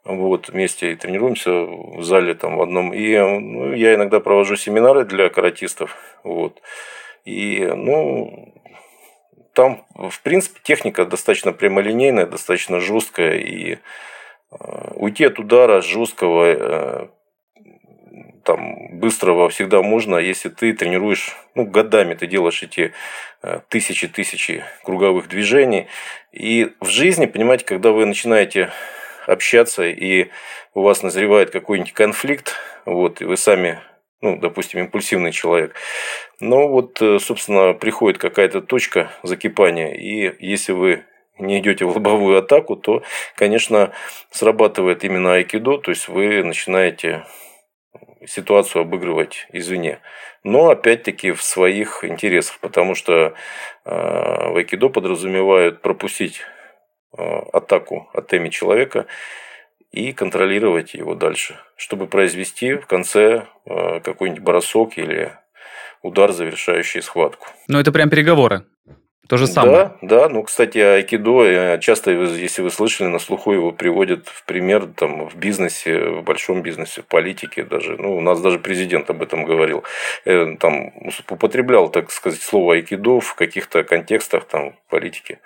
Вот, 0.05 0.51
вместе 0.51 0.93
и 0.93 0.95
тренируемся 0.95 1.51
в 1.51 2.03
зале 2.03 2.35
там 2.35 2.59
в 2.59 2.63
одном. 2.63 2.93
И 2.93 3.17
ну, 3.17 3.73
я 3.73 3.95
иногда 3.95 4.21
провожу 4.21 4.57
семинары 4.57 5.05
для 5.05 5.31
каратистов. 5.31 5.97
Вот. 6.23 6.61
И, 7.25 7.65
ну, 7.65 8.55
там, 9.53 9.85
в 9.95 10.21
принципе, 10.23 10.61
техника 10.63 11.07
достаточно 11.07 11.53
прямолинейная, 11.53 12.27
достаточно 12.27 12.79
жесткая. 12.79 13.39
И 13.39 13.73
э, 13.73 13.77
уйти 14.95 15.25
от 15.25 15.39
удара 15.39 15.81
жесткого 15.81 17.11
там 18.47 18.99
быстрого 18.99 19.49
всегда 19.49 19.83
можно, 19.83 20.17
если 20.17 20.49
ты 20.49 20.73
тренируешь, 20.73 21.37
ну, 21.55 21.65
годами 21.65 22.15
ты 22.15 22.27
делаешь 22.27 22.63
эти 22.63 22.93
тысячи-тысячи 23.69 24.53
э, 24.53 24.85
круговых 24.85 25.29
движений. 25.29 25.89
И 26.33 26.73
в 26.81 26.89
жизни, 26.89 27.27
понимаете, 27.27 27.65
когда 27.65 27.91
вы 27.91 28.07
начинаете 28.07 28.71
общаться, 29.27 29.85
и 29.85 30.29
у 30.75 30.83
вас 30.83 31.03
назревает 31.03 31.51
какой-нибудь 31.51 31.93
конфликт, 31.93 32.55
вот, 32.85 33.21
и 33.21 33.25
вы 33.25 33.37
сами, 33.37 33.81
ну, 34.21 34.37
допустим, 34.37 34.81
импульсивный 34.81 35.33
человек, 35.33 35.75
но 36.41 36.69
вот, 36.69 37.03
э, 37.03 37.19
собственно, 37.19 37.73
приходит 37.73 38.19
какая-то 38.19 38.61
точка 38.63 39.11
закипания, 39.23 39.93
и 39.95 40.35
если 40.39 40.73
вы 40.73 41.05
не 41.39 41.59
идете 41.59 41.85
в 41.85 41.91
лобовую 41.91 42.39
атаку, 42.39 42.77
то, 42.77 43.03
конечно, 43.35 43.93
срабатывает 44.31 45.05
именно 45.05 45.35
айкидо, 45.35 45.79
то 45.79 45.91
есть 45.91 46.09
вы 46.09 46.43
начинаете 46.43 47.25
ситуацию 48.27 48.83
обыгрывать 48.83 49.47
извне. 49.53 50.01
Но 50.45 50.71
опять-таки 50.71 51.33
в 51.33 51.43
своих 51.43 52.05
интересах, 52.05 52.59
потому 52.61 52.95
что 52.95 53.35
э, 53.85 53.91
в 53.91 54.57
айкидо 54.57 54.89
подразумевают 54.89 55.83
пропустить 55.83 56.41
э, 57.17 57.23
атаку 57.53 58.09
от 58.13 58.29
теми 58.29 58.49
человека 58.49 59.07
и 59.91 60.13
контролировать 60.13 60.95
его 60.95 61.15
дальше, 61.15 61.59
чтобы 61.77 62.07
произвести 62.07 62.75
в 62.75 62.87
конце 62.87 63.47
э, 63.65 64.01
какой-нибудь 64.01 64.43
бросок 64.43 64.99
или 64.99 65.33
удар, 66.03 66.33
завершающий 66.33 67.03
схватку. 67.03 67.49
Но 67.69 67.81
это 67.81 67.93
прям 67.93 68.11
переговоры. 68.11 68.65
То 69.29 69.37
же 69.37 69.47
самое. 69.47 69.93
Да, 70.03 70.21
да. 70.21 70.29
Ну, 70.29 70.43
кстати, 70.43 70.79
айкидо, 70.79 71.45
э, 71.45 71.81
часто, 71.81 72.11
если 72.13 72.63
вы 72.63 72.71
слышали, 72.71 73.09
на 73.09 73.19
слуху 73.19 73.53
его 73.53 73.73
приводят 73.73 74.29
в 74.29 74.45
пример 74.45 74.87
там, 74.87 75.29
в 75.29 75.37
бизнесе, 75.37 76.11
в 76.11 76.23
большом 76.23 76.63
бизнесе, 76.63 77.03
в 77.03 77.07
политике 77.07 77.65
даже. 77.65 77.97
Ну, 77.97 78.17
у 78.17 78.21
нас 78.21 78.41
даже 78.41 78.59
президент 78.59 79.11
об 79.11 79.23
этом 79.23 79.45
говорил. 79.45 79.85
Э, 80.25 80.57
там 80.61 80.93
употреблял, 81.29 81.89
так 81.89 82.11
сказать, 82.11 82.41
слово 82.41 82.75
айкидо 82.75 83.21
в 83.21 83.35
каких-то 83.35 83.83
контекстах 83.85 84.45
там, 84.45 84.75
политики. 84.89 85.39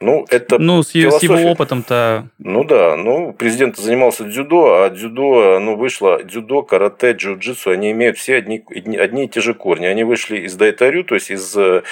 Ну, 0.00 0.26
это 0.30 0.60
ну 0.60 0.84
с, 0.84 0.90
с 0.90 0.92
его 0.94 1.50
опытом-то... 1.50 2.28
Ну 2.38 2.62
да, 2.62 2.94
ну, 2.94 3.32
президент 3.32 3.76
занимался 3.76 4.24
дзюдо, 4.24 4.84
а 4.84 4.90
дзюдо, 4.90 5.56
оно 5.56 5.74
вышло, 5.74 6.22
дзюдо, 6.22 6.62
карате, 6.62 7.12
джиу-джитсу, 7.12 7.72
они 7.72 7.90
имеют 7.90 8.16
все 8.16 8.36
одни, 8.36 8.62
одни 8.96 9.24
и 9.24 9.28
те 9.28 9.40
же 9.40 9.54
корни. 9.54 9.86
Они 9.86 10.04
вышли 10.04 10.38
из 10.38 10.54
дайтарю, 10.54 11.02
то 11.02 11.16
есть 11.16 11.32
из 11.32 11.56
э, 11.56 11.82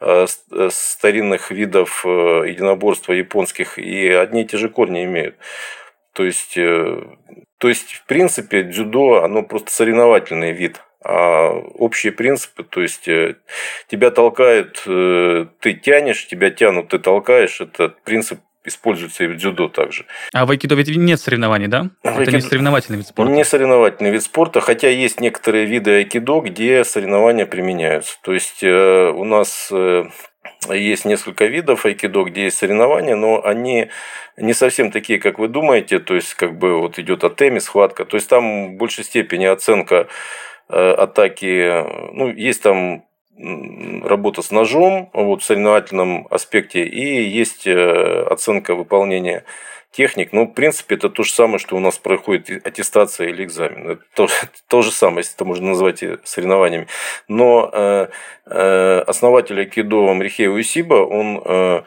э, 0.00 0.26
старинных 0.70 1.50
видов 1.50 2.04
э, 2.04 2.08
единоборства 2.48 3.14
японских, 3.14 3.78
и 3.78 4.08
одни 4.08 4.42
и 4.42 4.46
те 4.46 4.58
же 4.58 4.68
корни 4.68 5.04
имеют. 5.04 5.36
То 6.12 6.22
есть, 6.24 6.58
э, 6.58 7.02
то 7.56 7.68
есть, 7.68 7.94
в 7.94 8.04
принципе, 8.04 8.62
дзюдо, 8.62 9.22
оно 9.24 9.42
просто 9.42 9.72
соревновательный 9.72 10.52
вид 10.52 10.82
а 11.04 11.50
общие 11.50 12.12
принципы, 12.12 12.64
то 12.64 12.80
есть 12.80 13.06
э, 13.08 13.36
тебя 13.88 14.10
толкают, 14.10 14.82
э, 14.86 15.46
ты 15.60 15.74
тянешь, 15.74 16.26
тебя 16.26 16.50
тянут, 16.50 16.88
ты 16.88 16.98
толкаешь, 16.98 17.60
этот 17.60 18.02
принцип 18.02 18.40
используется 18.64 19.24
и 19.24 19.26
в 19.26 19.36
дзюдо 19.36 19.68
также. 19.68 20.06
А 20.32 20.46
в 20.46 20.50
айкидо 20.50 20.74
ведь 20.74 20.88
нет 20.96 21.20
соревнований, 21.20 21.66
да? 21.66 21.90
В 22.02 22.06
Это 22.06 22.20
айкидо... 22.20 22.36
не 22.36 22.40
соревновательный 22.40 22.98
вид 22.98 23.06
спорта? 23.06 23.32
Не 23.32 23.44
соревновательный 23.44 24.10
вид 24.10 24.22
спорта, 24.22 24.60
хотя 24.62 24.88
есть 24.88 25.20
некоторые 25.20 25.66
виды 25.66 25.90
айкидо, 25.96 26.40
где 26.40 26.82
соревнования 26.84 27.44
применяются. 27.44 28.16
То 28.22 28.32
есть 28.32 28.62
э, 28.62 29.10
у 29.10 29.24
нас 29.24 29.70
есть 30.70 31.04
несколько 31.04 31.46
видов 31.46 31.84
айкидо, 31.84 32.24
где 32.24 32.44
есть 32.44 32.56
соревнования, 32.56 33.16
но 33.16 33.44
они 33.44 33.88
не 34.36 34.52
совсем 34.54 34.90
такие, 34.90 35.18
как 35.18 35.38
вы 35.38 35.48
думаете. 35.48 35.98
То 35.98 36.14
есть, 36.14 36.34
как 36.34 36.58
бы 36.58 36.80
вот 36.80 36.98
идет 36.98 37.24
атеми, 37.24 37.58
схватка. 37.58 38.04
То 38.04 38.16
есть, 38.16 38.28
там 38.28 38.74
в 38.74 38.76
большей 38.76 39.04
степени 39.04 39.44
оценка 39.44 40.08
атаки, 40.68 41.84
ну, 42.12 42.32
есть 42.32 42.62
там 42.62 43.04
работа 43.36 44.42
с 44.42 44.50
ножом 44.50 45.10
вот, 45.12 45.42
в 45.42 45.44
соревновательном 45.44 46.26
аспекте, 46.30 46.84
и 46.84 47.22
есть 47.28 47.66
э, 47.66 48.22
оценка 48.30 48.74
выполнения 48.74 49.44
техник. 49.90 50.32
Ну, 50.32 50.46
в 50.46 50.52
принципе, 50.52 50.96
это 50.96 51.08
то 51.08 51.22
же 51.22 51.32
самое, 51.32 51.58
что 51.58 51.76
у 51.76 51.80
нас 51.80 51.98
проходит 51.98 52.66
аттестация 52.66 53.28
или 53.28 53.44
экзамен. 53.44 53.90
Это 53.90 54.02
то, 54.14 54.28
то 54.68 54.82
же 54.82 54.90
самое, 54.90 55.18
если 55.18 55.34
это 55.34 55.44
можно 55.44 55.68
назвать 55.68 56.04
соревнованиями. 56.24 56.86
Но 57.28 57.70
э, 57.72 58.08
э, 58.46 58.98
основатель 59.06 59.60
Акидо 59.60 60.14
Мрихея 60.14 60.50
Усиба, 60.50 60.94
он 60.94 61.42
э, 61.44 61.82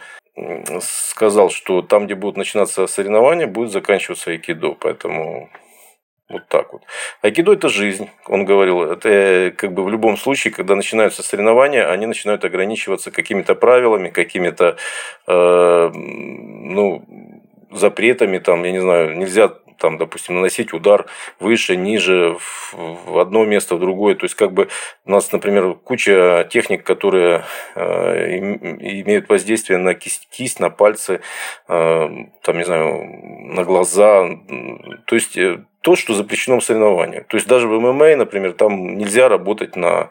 сказал, 0.81 1.49
что 1.49 1.81
там, 1.81 2.05
где 2.05 2.15
будут 2.15 2.37
начинаться 2.37 2.87
соревнования, 2.87 3.47
будет 3.47 3.71
заканчиваться 3.71 4.31
айкидо. 4.31 4.75
Поэтому 4.79 5.49
вот 6.29 6.47
так 6.47 6.73
вот. 6.73 6.81
Айкидо– 7.21 7.53
это 7.53 7.69
жизнь, 7.69 8.09
он 8.27 8.45
говорил. 8.45 8.83
Это 8.83 9.09
э, 9.09 9.51
как 9.51 9.73
бы 9.73 9.83
в 9.83 9.89
любом 9.89 10.17
случае, 10.17 10.53
когда 10.53 10.75
начинаются 10.75 11.23
соревнования, 11.23 11.89
они 11.89 12.05
начинают 12.05 12.43
ограничиваться 12.43 13.11
какими-то 13.11 13.55
правилами, 13.55 14.09
какими-то, 14.09 14.75
э, 15.27 15.91
ну, 15.93 17.05
запретами, 17.71 18.39
там, 18.39 18.63
я 18.63 18.71
не 18.71 18.79
знаю, 18.79 19.17
нельзя 19.17 19.53
там, 19.77 19.97
допустим, 19.97 20.35
наносить 20.35 20.73
удар 20.73 21.05
выше, 21.39 21.75
ниже, 21.75 22.37
в 22.73 23.19
одно 23.19 23.45
место, 23.45 23.75
в 23.75 23.79
другое. 23.79 24.15
То 24.15 24.25
есть, 24.25 24.35
как 24.35 24.53
бы 24.53 24.69
у 25.05 25.11
нас, 25.11 25.31
например, 25.31 25.73
куча 25.75 26.47
техник, 26.49 26.83
которые 26.83 27.43
э, 27.75 28.37
имеют 28.39 29.29
воздействие 29.29 29.79
на 29.79 29.93
кисть, 29.93 30.27
кисть 30.29 30.59
на 30.59 30.69
пальцы, 30.69 31.21
э, 31.67 32.09
там, 32.41 32.57
не 32.57 32.63
знаю, 32.63 33.53
на 33.53 33.63
глаза. 33.63 34.27
То 35.05 35.15
есть, 35.15 35.37
э, 35.37 35.63
то, 35.81 35.95
что 35.95 36.13
запрещено 36.13 36.59
в 36.59 36.63
соревновании. 36.63 37.21
То 37.27 37.37
есть, 37.37 37.47
даже 37.47 37.67
в 37.67 37.79
ММА, 37.79 38.15
например, 38.17 38.53
там 38.53 38.97
нельзя 38.97 39.29
работать 39.29 39.75
на 39.75 40.09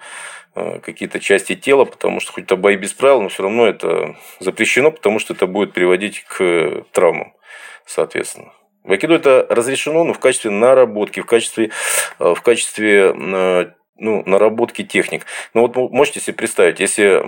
какие-то 0.54 1.20
части 1.20 1.54
тела, 1.54 1.84
потому 1.84 2.18
что 2.18 2.32
хоть 2.32 2.44
это 2.44 2.56
бои 2.56 2.76
без 2.76 2.94
правил, 2.94 3.20
но 3.20 3.28
все 3.28 3.42
равно 3.42 3.66
это 3.66 4.16
запрещено, 4.40 4.90
потому 4.90 5.18
что 5.18 5.34
это 5.34 5.46
будет 5.46 5.74
приводить 5.74 6.24
к 6.24 6.84
травмам, 6.92 7.34
соответственно. 7.84 8.55
В 8.86 8.92
айкидо 8.92 9.16
это 9.16 9.46
разрешено, 9.50 10.04
но 10.04 10.12
в 10.12 10.20
качестве 10.20 10.50
наработки, 10.50 11.20
в 11.20 11.26
качестве, 11.26 11.70
э, 12.20 12.34
в 12.34 12.40
качестве 12.40 13.12
э, 13.12 13.66
ну, 13.98 14.22
наработки 14.26 14.84
техник. 14.84 15.26
Ну 15.54 15.62
вот 15.66 15.90
можете 15.90 16.20
себе 16.20 16.34
представить, 16.34 16.78
если 16.78 17.20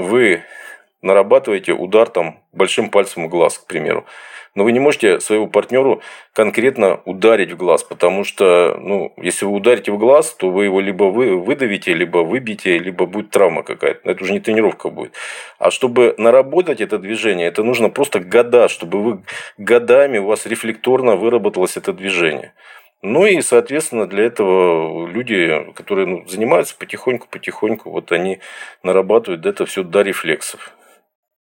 вы 0.00 0.42
нарабатываете 1.02 1.72
удар 1.72 2.08
там 2.08 2.40
большим 2.52 2.90
пальцем 2.90 3.26
в 3.26 3.28
глаз, 3.28 3.58
к 3.58 3.66
примеру, 3.66 4.04
но 4.56 4.64
вы 4.64 4.72
не 4.72 4.80
можете 4.80 5.20
своему 5.20 5.46
партнеру 5.46 6.00
конкретно 6.32 7.00
ударить 7.04 7.52
в 7.52 7.56
глаз, 7.56 7.84
потому 7.84 8.24
что, 8.24 8.76
ну, 8.80 9.12
если 9.18 9.44
вы 9.44 9.52
ударите 9.52 9.92
в 9.92 9.98
глаз, 9.98 10.34
то 10.34 10.50
вы 10.50 10.64
его 10.64 10.80
либо 10.80 11.04
вы 11.04 11.36
выдавите, 11.36 11.92
либо 11.92 12.18
выбьете, 12.18 12.78
либо 12.78 13.06
будет 13.06 13.30
травма 13.30 13.62
какая-то. 13.62 14.10
Это 14.10 14.24
уже 14.24 14.32
не 14.32 14.40
тренировка 14.40 14.88
будет. 14.88 15.12
А 15.58 15.70
чтобы 15.70 16.14
наработать 16.16 16.80
это 16.80 16.98
движение, 16.98 17.46
это 17.46 17.62
нужно 17.62 17.90
просто 17.90 18.18
года, 18.18 18.68
чтобы 18.68 19.02
вы 19.02 19.18
годами 19.58 20.18
у 20.18 20.26
вас 20.26 20.46
рефлекторно 20.46 21.16
выработалось 21.16 21.76
это 21.76 21.92
движение. 21.92 22.52
Ну 23.02 23.26
и, 23.26 23.42
соответственно, 23.42 24.06
для 24.06 24.24
этого 24.24 25.06
люди, 25.06 25.70
которые 25.74 26.06
ну, 26.06 26.26
занимаются 26.26 26.74
потихоньку-потихоньку, 26.78 27.90
вот 27.90 28.10
они 28.10 28.40
нарабатывают 28.82 29.44
это 29.44 29.66
все 29.66 29.82
до 29.82 30.00
рефлексов. 30.00 30.72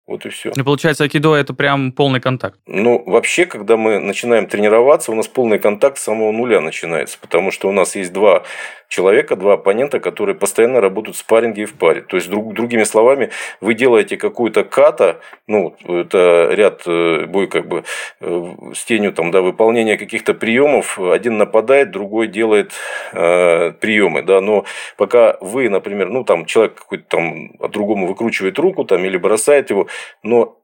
Вот 0.08 0.26
и 0.26 0.30
все. 0.30 0.52
И 0.56 0.64
получается, 0.64 1.04
акидо 1.04 1.36
это 1.36 1.54
прям 1.54 1.92
полный 1.92 2.22
контакт. 2.22 2.58
Ну, 2.66 3.04
вообще, 3.06 3.46
когда 3.46 3.76
мы 3.76 4.00
начинаем 4.00 4.48
тренироваться, 4.48 5.12
у 5.12 5.16
нас 5.16 5.28
полный 5.28 5.60
контакт 5.60 5.98
с 5.98 6.04
самого 6.04 6.32
нуля 6.32 6.62
начинается, 6.62 7.18
потому 7.20 7.52
что 7.52 7.68
у 7.68 7.74
нас 7.74 7.96
есть 7.98 8.14
два 8.14 8.44
человека, 8.88 9.36
два 9.36 9.54
оппонента, 9.54 10.00
которые 10.00 10.36
постоянно 10.36 10.82
работают 10.82 11.18
в 11.18 11.20
спарринге 11.20 11.64
и 11.64 11.66
в 11.66 11.74
паре. 11.74 12.02
То 12.02 12.18
есть, 12.18 12.30
друг, 12.30 12.54
другими 12.54 12.84
словами, 12.84 13.30
вы 13.62 13.74
делаете 13.74 14.18
какую-то 14.18 14.64
ката, 14.64 15.20
ну, 15.48 15.76
это 15.88 16.50
ряд 16.52 16.84
э, 16.86 17.26
бой 17.26 17.48
как 17.48 17.68
бы 17.68 17.84
э, 18.22 18.56
с 18.74 18.86
тенью 18.86 19.14
там, 19.14 19.32
да, 19.32 19.42
выполнения 19.42 19.98
каких-то 19.98 20.34
приемов, 20.34 21.00
один 21.00 21.38
нападает, 21.38 21.92
другой 21.92 22.28
делает 22.28 22.72
э, 23.14 23.72
приемы, 23.72 24.22
да, 24.22 24.42
но 24.42 24.66
пока 24.98 25.38
вы, 25.42 25.70
например, 25.70 26.10
ну, 26.10 26.24
там, 26.24 26.46
человек 26.46 26.76
какой-то 26.76 27.04
там 27.08 27.52
другому 27.70 28.08
выкручивает 28.08 28.58
руку 28.60 28.84
там 28.86 29.04
или 29.06 29.18
бросает 29.18 29.70
его, 29.70 29.88
но 30.24 30.57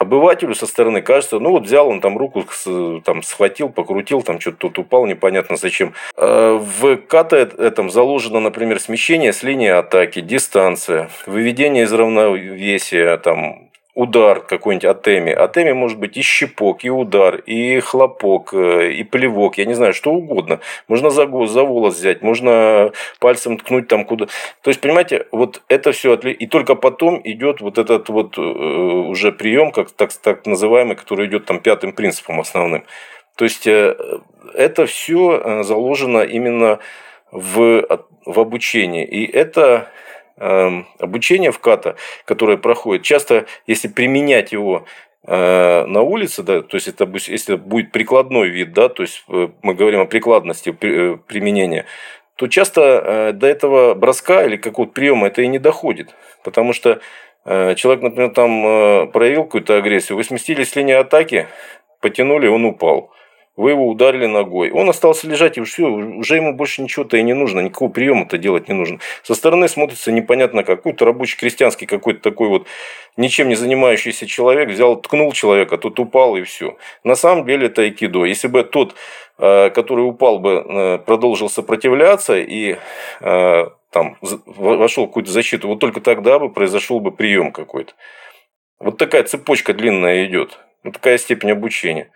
обывателю 0.00 0.54
со 0.54 0.66
стороны 0.66 1.02
кажется, 1.02 1.38
ну 1.38 1.50
вот 1.50 1.64
взял 1.64 1.88
он 1.88 2.00
там 2.00 2.16
руку, 2.16 2.44
там 3.04 3.22
схватил, 3.22 3.68
покрутил, 3.68 4.22
там 4.22 4.40
что-то 4.40 4.56
тут 4.56 4.78
упал, 4.78 5.06
непонятно 5.06 5.56
зачем. 5.56 5.92
А 6.16 6.54
в 6.58 6.96
ката 6.96 7.36
этом 7.36 7.90
заложено, 7.90 8.40
например, 8.40 8.80
смещение 8.80 9.32
с 9.32 9.42
линии 9.42 9.68
атаки, 9.68 10.20
дистанция, 10.20 11.10
выведение 11.26 11.84
из 11.84 11.92
равновесия, 11.92 13.18
там 13.18 13.69
удар 13.94 14.40
какой-нибудь. 14.40 14.84
От 14.84 15.08
Эми 15.58 15.72
может 15.72 15.98
быть 15.98 16.16
и 16.16 16.22
щепок, 16.22 16.84
и 16.84 16.90
удар, 16.90 17.36
и 17.36 17.80
хлопок, 17.80 18.54
э, 18.54 18.92
и 18.92 19.04
плевок, 19.04 19.58
я 19.58 19.64
не 19.64 19.74
знаю, 19.74 19.92
что 19.92 20.12
угодно. 20.12 20.60
Можно 20.88 21.10
за, 21.10 21.26
за 21.46 21.64
волос 21.64 21.96
взять, 21.96 22.22
можно 22.22 22.92
пальцем 23.18 23.58
ткнуть 23.58 23.88
там 23.88 24.04
куда. 24.04 24.26
То 24.62 24.70
есть, 24.70 24.80
понимаете, 24.80 25.26
вот 25.32 25.62
это 25.68 25.92
все, 25.92 26.14
и 26.14 26.46
только 26.46 26.74
потом 26.74 27.20
идет 27.24 27.60
вот 27.60 27.78
этот 27.78 28.08
вот 28.08 28.38
э, 28.38 28.40
уже 28.40 29.32
прием, 29.32 29.72
как 29.72 29.90
так, 29.90 30.12
так 30.12 30.46
называемый, 30.46 30.96
который 30.96 31.26
идет 31.26 31.46
там 31.46 31.60
пятым 31.60 31.92
принципом 31.92 32.40
основным. 32.40 32.84
То 33.36 33.44
есть, 33.44 33.66
э, 33.66 33.96
это 34.54 34.86
все 34.86 35.62
заложено 35.62 36.22
именно 36.22 36.78
в, 37.32 37.86
в 38.24 38.40
обучении. 38.40 39.04
И 39.04 39.26
это 39.26 39.90
обучение 40.40 41.52
в 41.52 41.58
ката, 41.58 41.96
которое 42.24 42.56
проходит, 42.56 43.02
часто, 43.02 43.46
если 43.66 43.88
применять 43.88 44.52
его 44.52 44.86
э, 45.26 45.84
на 45.84 46.00
улице, 46.00 46.42
да, 46.42 46.62
то 46.62 46.76
есть 46.76 46.88
это 46.88 47.08
если 47.26 47.56
будет 47.56 47.92
прикладной 47.92 48.48
вид, 48.48 48.72
да, 48.72 48.88
то 48.88 49.02
есть 49.02 49.22
э, 49.28 49.48
мы 49.62 49.74
говорим 49.74 50.00
о 50.00 50.06
прикладности 50.06 50.74
э, 50.80 51.18
применения, 51.26 51.84
то 52.36 52.46
часто 52.46 53.32
до 53.34 53.46
этого 53.46 53.92
броска 53.92 54.44
или 54.46 54.56
какого-то 54.56 54.94
приема 54.94 55.26
это 55.26 55.42
и 55.42 55.46
не 55.46 55.58
доходит, 55.58 56.14
потому 56.42 56.72
что 56.72 57.00
человек, 57.44 58.02
например, 58.02 58.30
там 58.30 59.10
проявил 59.10 59.44
какую-то 59.44 59.76
агрессию, 59.76 60.16
вы 60.16 60.24
сместились 60.24 60.70
с 60.70 60.76
линии 60.76 60.94
атаки, 60.94 61.48
потянули, 62.00 62.46
он 62.46 62.64
упал 62.64 63.12
вы 63.60 63.72
его 63.72 63.86
ударили 63.86 64.26
ногой. 64.26 64.70
Он 64.70 64.88
остался 64.88 65.28
лежать, 65.28 65.58
и 65.58 65.62
все, 65.62 65.84
уже 65.86 66.36
ему 66.36 66.54
больше 66.54 66.80
ничего-то 66.80 67.18
и 67.18 67.22
не 67.22 67.34
нужно, 67.34 67.60
никакого 67.60 67.90
приема-то 67.90 68.38
делать 68.38 68.68
не 68.68 68.74
нужно. 68.74 68.98
Со 69.22 69.34
стороны 69.34 69.68
смотрится 69.68 70.10
непонятно 70.10 70.64
как. 70.64 70.78
Какой-то 70.78 71.04
рабочий 71.04 71.36
крестьянский 71.36 71.86
какой-то 71.86 72.22
такой 72.22 72.48
вот 72.48 72.66
ничем 73.18 73.48
не 73.48 73.54
занимающийся 73.54 74.26
человек 74.26 74.70
взял, 74.70 74.96
ткнул 74.96 75.32
человека, 75.32 75.76
тот 75.76 76.00
упал 76.00 76.36
и 76.36 76.42
все. 76.42 76.78
На 77.04 77.14
самом 77.14 77.44
деле 77.44 77.66
это 77.66 77.82
айкидо. 77.82 78.24
Если 78.24 78.48
бы 78.48 78.64
тот, 78.64 78.94
э, 79.36 79.68
который 79.70 80.08
упал 80.08 80.38
бы, 80.38 80.64
э, 80.66 80.98
продолжил 80.98 81.50
сопротивляться 81.50 82.38
и 82.38 82.76
э, 83.20 83.66
там 83.90 84.16
вошел 84.22 85.04
в 85.04 85.08
какую-то 85.08 85.30
защиту, 85.30 85.68
вот 85.68 85.80
только 85.80 86.00
тогда 86.00 86.38
бы 86.38 86.50
произошел 86.50 86.98
бы 87.00 87.10
прием 87.10 87.52
какой-то. 87.52 87.92
Вот 88.78 88.96
такая 88.96 89.24
цепочка 89.24 89.74
длинная 89.74 90.24
идет. 90.24 90.58
Вот 90.82 90.94
такая 90.94 91.18
степень 91.18 91.50
обучения. 91.50 92.10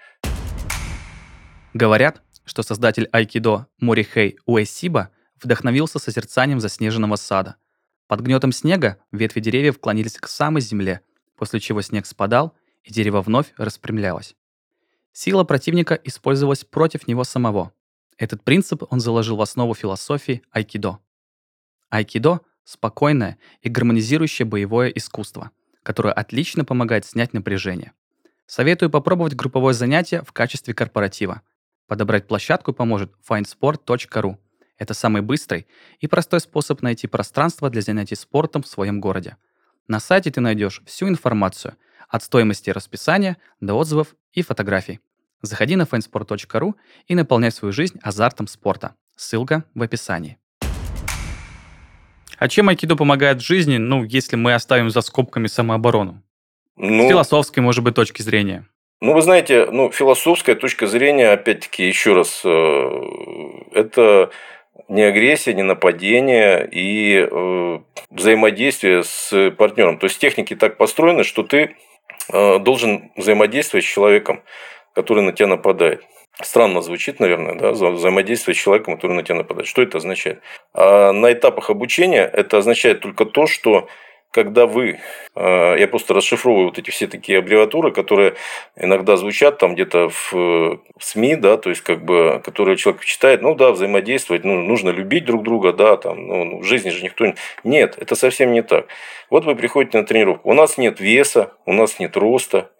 Говорят, 1.75 2.23
что 2.45 2.63
создатель 2.63 3.09
айкидо 3.11 3.67
Морихей 3.81 4.39
Уэсиба 4.47 5.11
вдохновился 5.43 5.99
созерцанием 5.99 6.61
заснеженного 6.61 7.17
сада. 7.17 7.57
Под 8.07 8.21
гнетом 8.21 8.53
снега 8.53 8.99
ветви 9.11 9.41
деревьев 9.41 9.81
клонились 9.81 10.15
к 10.15 10.29
самой 10.29 10.63
земле, 10.63 11.01
после 11.37 11.59
чего 11.59 11.83
снег 11.83 12.07
спадал, 12.07 12.55
и 12.85 12.93
дерево 12.93 13.23
вновь 13.23 13.53
распрямлялось. 13.57 14.37
Сила 15.13 15.43
противника 15.43 15.95
использовалась 15.95 16.65
против 16.65 17.09
него 17.09 17.25
самого. 17.25 17.73
Этот 18.19 18.45
принцип 18.45 18.85
он 18.91 19.01
заложил 19.01 19.37
в 19.37 19.43
основу 19.43 19.75
философии 19.75 20.43
айкидо. 20.53 21.01
Айкидо– 21.91 22.43
спокойное 22.65 23.37
и 23.63 23.69
гармонизирующее 23.69 24.47
боевое 24.47 24.91
искусство, 24.91 25.51
которое 25.83 26.15
отлично 26.15 26.65
помогает 26.65 27.05
снять 27.05 27.33
напряжение. 27.33 27.93
Советую 28.47 28.91
попробовать 28.91 29.35
групповое 29.35 29.75
занятие 29.75 30.23
в 30.23 30.33
качестве 30.33 30.73
корпоратива– 30.73 31.43
Подобрать 31.87 32.27
площадку 32.27 32.73
поможет 32.73 33.13
findsport.ru. 33.29 34.37
Это 34.79 34.95
самый 34.95 35.23
быстрый 35.23 35.67
и 36.01 36.07
простой 36.07 36.41
способ 36.41 36.83
найти 36.83 37.07
пространство 37.07 37.71
для 37.71 37.83
занятий 37.83 38.17
спортом 38.17 38.63
в 38.63 38.67
своем 38.67 39.01
городе. 39.01 39.37
На 39.87 40.01
сайте 40.01 40.31
ты 40.31 40.41
найдешь 40.41 40.83
всю 40.87 41.09
информацию 41.09 41.77
от 42.09 42.23
стоимости 42.23 42.71
расписания 42.71 43.37
до 43.61 43.75
отзывов 43.75 44.15
и 44.33 44.43
фотографий. 44.43 45.01
Заходи 45.43 45.77
на 45.77 45.83
fansport.ru 45.83 46.75
и 47.07 47.15
наполняй 47.15 47.51
свою 47.51 47.73
жизнь 47.73 47.99
азартом 48.03 48.47
спорта. 48.47 48.95
Ссылка 49.15 49.65
в 49.75 49.83
описании. 49.83 50.39
А 52.39 52.49
чем 52.49 52.69
айкидо 52.69 52.97
помогает 52.97 53.39
в 53.39 53.47
жизни, 53.47 53.77
ну, 53.77 54.05
если 54.05 54.37
мы 54.37 54.55
оставим 54.55 54.91
за 54.91 55.03
скобками 55.03 55.47
самооборону? 55.47 56.23
Ну, 56.77 57.05
С 57.05 57.09
философской, 57.09 57.61
может 57.61 57.85
быть, 57.85 57.95
точки 57.95 58.23
зрения. 58.23 58.67
Ну, 59.05 59.13
вы 59.13 59.21
знаете, 59.21 59.67
ну, 59.71 59.91
философская 59.91 60.55
точка 60.55 60.87
зрения, 60.87 61.29
опять-таки, 61.33 61.87
еще 61.87 62.15
раз, 62.15 62.41
э, 62.43 63.01
это 63.73 64.31
не 64.89 65.03
агрессия, 65.03 65.53
не 65.53 65.63
нападение 65.63 66.67
и 66.73 67.29
э, 67.31 67.79
взаимодействие 68.09 69.03
с 69.03 69.51
партнером. 69.59 69.99
То 69.99 70.07
есть 70.07 70.19
техники 70.19 70.57
так 70.57 70.79
построены, 70.79 71.23
что 71.23 71.43
ты 71.43 71.77
э, 72.33 72.59
должен 72.61 73.13
взаимодействовать 73.15 73.85
с 73.85 73.93
человеком, 73.93 74.43
который 74.95 75.23
на 75.23 75.33
тебя 75.35 75.49
нападает. 75.49 76.03
Странно 76.41 76.81
звучит, 76.81 77.21
наверное, 77.21 77.57
да, 77.57 77.73
взаимодействие 77.73 78.55
с 78.55 78.59
человеком, 78.59 78.95
который 78.95 79.17
на 79.17 79.23
тебя 79.23 79.35
нападает. 79.35 79.69
Что 79.69 79.83
это 79.83 79.99
означает? 79.99 80.41
А 80.73 81.13
на 81.13 81.31
этапах 81.31 81.69
обучения 81.69 82.25
это 82.25 82.57
означает 82.57 83.01
только 83.01 83.27
то, 83.27 83.47
что 83.47 83.87
когда 84.35 84.67
вы, 84.67 84.99
э, 85.37 85.77
я 85.79 85.87
просто 85.87 86.13
расшифровываю 86.13 86.67
вот 86.67 86.79
эти 86.79 86.91
все 86.91 87.07
такие 87.07 87.39
аббревиатуры, 87.39 87.93
которые 87.93 88.35
иногда 88.75 89.17
звучат 89.17 89.59
там 89.59 89.75
где-то 89.75 90.09
в, 90.09 90.33
в 90.33 90.81
СМИ, 90.99 91.37
да, 91.37 91.57
то 91.57 91.71
есть 91.71 91.83
как 91.83 92.05
бы, 92.05 92.43
которые 92.45 92.77
человек 92.77 93.05
читает, 93.05 93.43
ну 93.43 93.55
да, 93.55 93.71
взаимодействовать, 93.71 94.45
ну, 94.45 94.61
нужно 94.61 94.91
любить 94.91 95.25
друг 95.25 95.45
друга, 95.45 95.73
да, 95.73 95.97
там, 95.97 96.27
ну, 96.27 96.45
ну, 96.45 96.59
в 96.59 96.65
жизни 96.65 96.91
же 96.91 97.05
никто 97.05 97.27
не... 97.27 97.37
Нет, 97.63 97.95
это 97.97 98.17
совсем 98.17 98.53
не 98.53 98.63
так. 98.63 98.87
Вот 99.31 99.45
вы 99.45 99.55
приходите 99.55 99.99
на 99.99 100.05
тренировку, 100.05 100.51
у 100.51 100.55
нас 100.55 100.79
нет 100.79 100.99
веса, 100.99 101.53
у 101.65 101.73
нас 101.73 102.01
нет 102.01 102.17
роста, 102.17 102.71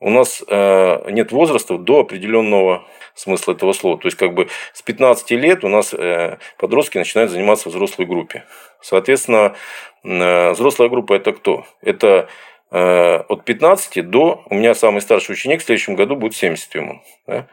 у 0.00 0.10
нас 0.10 0.42
э, 0.46 1.10
нет 1.10 1.30
возраста 1.30 1.76
до 1.76 2.00
определенного 2.00 2.84
смысла 3.14 3.52
этого 3.52 3.72
слова. 3.72 3.98
То 3.98 4.08
есть, 4.08 4.16
как 4.16 4.34
бы 4.34 4.48
с 4.72 4.82
15 4.82 5.30
лет 5.32 5.62
у 5.64 5.68
нас 5.68 5.92
э, 5.92 6.38
подростки 6.56 6.98
начинают 6.98 7.30
заниматься 7.30 7.68
в 7.68 7.72
взрослой 7.72 8.06
группе. 8.06 8.44
Соответственно, 8.80 9.54
э, 10.02 10.50
взрослая 10.52 10.88
группа 10.88 11.14
это 11.14 11.32
кто? 11.32 11.66
Это 11.82 12.28
э, 12.70 13.16
от 13.16 13.44
15 13.44 14.08
до... 14.08 14.42
У 14.46 14.54
меня 14.54 14.74
самый 14.74 15.02
старший 15.02 15.34
ученик 15.34 15.60
в 15.60 15.64
следующем 15.64 15.96
году 15.96 16.16
будет 16.16 16.34
70 16.34 16.74
ему. 16.74 17.02
Да? 17.26 17.46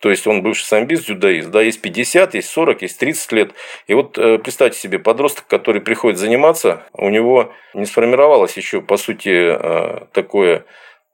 То 0.00 0.10
есть 0.10 0.26
он 0.26 0.42
бывший 0.42 0.64
самбист, 0.64 1.06
дзюдоист. 1.06 1.50
Да, 1.50 1.60
есть 1.60 1.82
50, 1.82 2.34
есть 2.34 2.48
40, 2.48 2.82
есть 2.82 2.98
30 2.98 3.32
лет. 3.32 3.50
И 3.86 3.94
вот 3.94 4.16
э, 4.18 4.38
представьте 4.38 4.78
себе, 4.78 4.98
подросток, 4.98 5.46
который 5.46 5.82
приходит 5.82 6.18
заниматься, 6.18 6.82
у 6.92 7.10
него 7.10 7.52
не 7.74 7.84
сформировалось 7.84 8.56
еще, 8.56 8.80
по 8.80 8.96
сути, 8.96 9.28
э, 9.28 10.06
такое 10.12 10.64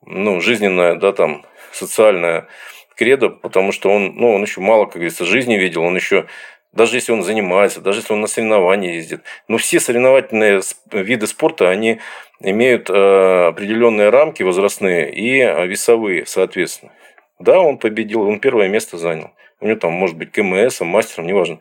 ну, 0.07 0.41
жизненное, 0.41 0.95
да, 0.95 1.11
там, 1.11 1.45
социальное 1.71 2.47
кредо, 2.95 3.29
потому 3.29 3.71
что 3.71 3.89
он, 3.89 4.15
ну, 4.15 4.33
он 4.33 4.41
еще 4.41 4.61
мало, 4.61 4.85
как 4.85 4.95
говорится, 4.95 5.25
жизни 5.25 5.55
видел, 5.55 5.83
он 5.83 5.95
еще 5.95 6.25
даже 6.73 6.97
если 6.97 7.11
он 7.11 7.23
занимается, 7.23 7.81
даже 7.81 7.99
если 7.99 8.13
он 8.13 8.21
на 8.21 8.27
соревнования 8.27 8.95
ездит. 8.95 9.21
Но 9.47 9.57
все 9.57 9.79
соревновательные 9.79 10.61
виды 10.91 11.25
спорта, 11.25 11.69
они 11.69 11.99
имеют 12.39 12.89
э, 12.89 13.47
определенные 13.47 14.09
рамки 14.09 14.43
возрастные 14.43 15.11
и 15.11 15.39
весовые, 15.67 16.27
соответственно. 16.27 16.91
Да, 17.39 17.59
он 17.59 17.79
победил, 17.79 18.21
он 18.21 18.39
первое 18.39 18.67
место 18.67 18.97
занял. 18.97 19.31
У 19.59 19.65
него 19.65 19.79
там, 19.79 19.93
может 19.93 20.17
быть, 20.17 20.31
КМС, 20.31 20.81
мастером, 20.81 21.25
неважно. 21.25 21.59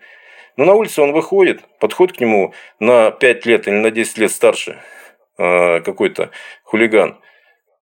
Но 0.59 0.67
на 0.67 0.75
улице 0.75 1.01
он 1.01 1.13
выходит, 1.13 1.63
подходит 1.79 2.17
к 2.17 2.21
нему 2.21 2.53
на 2.79 3.11
5 3.11 3.47
лет 3.47 3.69
или 3.69 3.77
на 3.77 3.91
10 3.91 4.19
лет 4.19 4.31
старше 4.31 4.79
э, 5.39 5.81
какой-то 5.81 6.31
хулиган– 6.65 7.19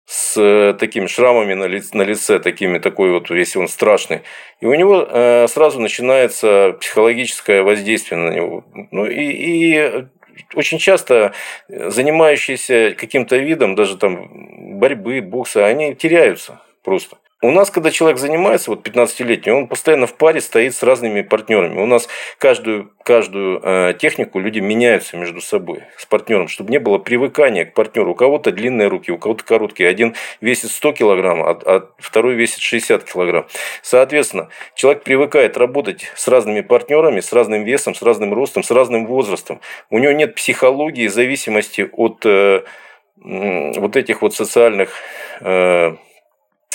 с 0.07 0.37
э, 0.37 0.75
такими 0.75 1.07
шрамами 1.07 1.55
на 1.55 1.64
лице, 1.64 1.97
на 1.97 2.03
лице 2.03 2.38
такими, 2.38 2.79
такой 2.79 3.11
вот, 3.11 3.31
если 3.31 3.59
он 3.59 3.69
страшный. 3.69 4.23
И 4.61 4.67
у 4.67 4.75
него 4.75 5.07
э, 5.09 5.47
сразу 5.49 5.81
начинается 5.81 6.77
психологическое 6.81 7.62
воздействие 7.62 8.21
на 8.21 8.31
него. 8.31 8.64
Ну 8.90 9.07
и, 9.07 9.23
и 9.23 10.07
очень 10.55 10.79
часто 10.79 11.33
занимающиеся 11.69 12.95
каким-то 12.99 13.37
видом, 13.37 13.75
даже 13.75 13.97
там 13.97 14.79
борьбы, 14.79 15.21
бокса, 15.21 15.67
они 15.67 15.95
теряются 15.95 16.61
просто. 16.83 17.17
У 17.44 17.50
нас, 17.50 17.70
когда 17.70 17.90
человек 17.90 18.18
занимается, 18.18 18.70
вот 18.70 18.88
15-летний, 18.88 19.52
он 19.52 19.66
постоянно 19.66 20.07
в 20.07 20.14
паре 20.14 20.40
стоит 20.40 20.74
с 20.74 20.83
разными 20.83 21.20
партнерами. 21.20 21.78
У 21.78 21.85
нас 21.85 22.09
каждую, 22.38 22.90
каждую 23.02 23.61
э, 23.62 23.92
технику 23.98 24.38
люди 24.38 24.61
меняются 24.61 25.18
между 25.18 25.42
собой 25.42 25.83
с 25.98 26.07
партнером, 26.07 26.48
чтобы 26.48 26.70
не 26.70 26.78
было 26.78 26.96
привыкания 26.96 27.66
к 27.66 27.74
партнеру. 27.74 28.12
У 28.12 28.14
кого-то 28.14 28.50
длинные 28.50 28.88
руки, 28.88 29.12
у 29.12 29.18
кого-то 29.18 29.44
короткие. 29.44 29.90
Один 29.90 30.14
весит 30.40 30.70
100 30.70 30.92
килограмм, 30.92 31.42
а, 31.42 31.50
а 31.66 31.90
второй 31.98 32.35
весит 32.35 32.61
60 32.61 33.04
килограмм. 33.04 33.46
Соответственно, 33.83 34.48
человек 34.74 35.02
привыкает 35.02 35.59
работать 35.59 36.11
с 36.16 36.26
разными 36.28 36.62
партнерами, 36.62 37.20
с 37.20 37.30
разным 37.30 37.64
весом, 37.64 37.94
с 37.94 38.00
разным 38.00 38.33
ростом, 38.33 38.62
с 38.62 38.70
разным 38.70 39.07
возрастом. 39.07 39.61
У 39.90 39.98
него 39.98 40.12
нет 40.12 40.35
психологии 40.35 41.09
зависимости 41.09 41.90
от 41.92 42.24
э, 42.24 42.62
вот 43.18 43.96
этих 43.96 44.22
вот 44.22 44.35
социальных 44.35 44.94
э, 45.42 45.96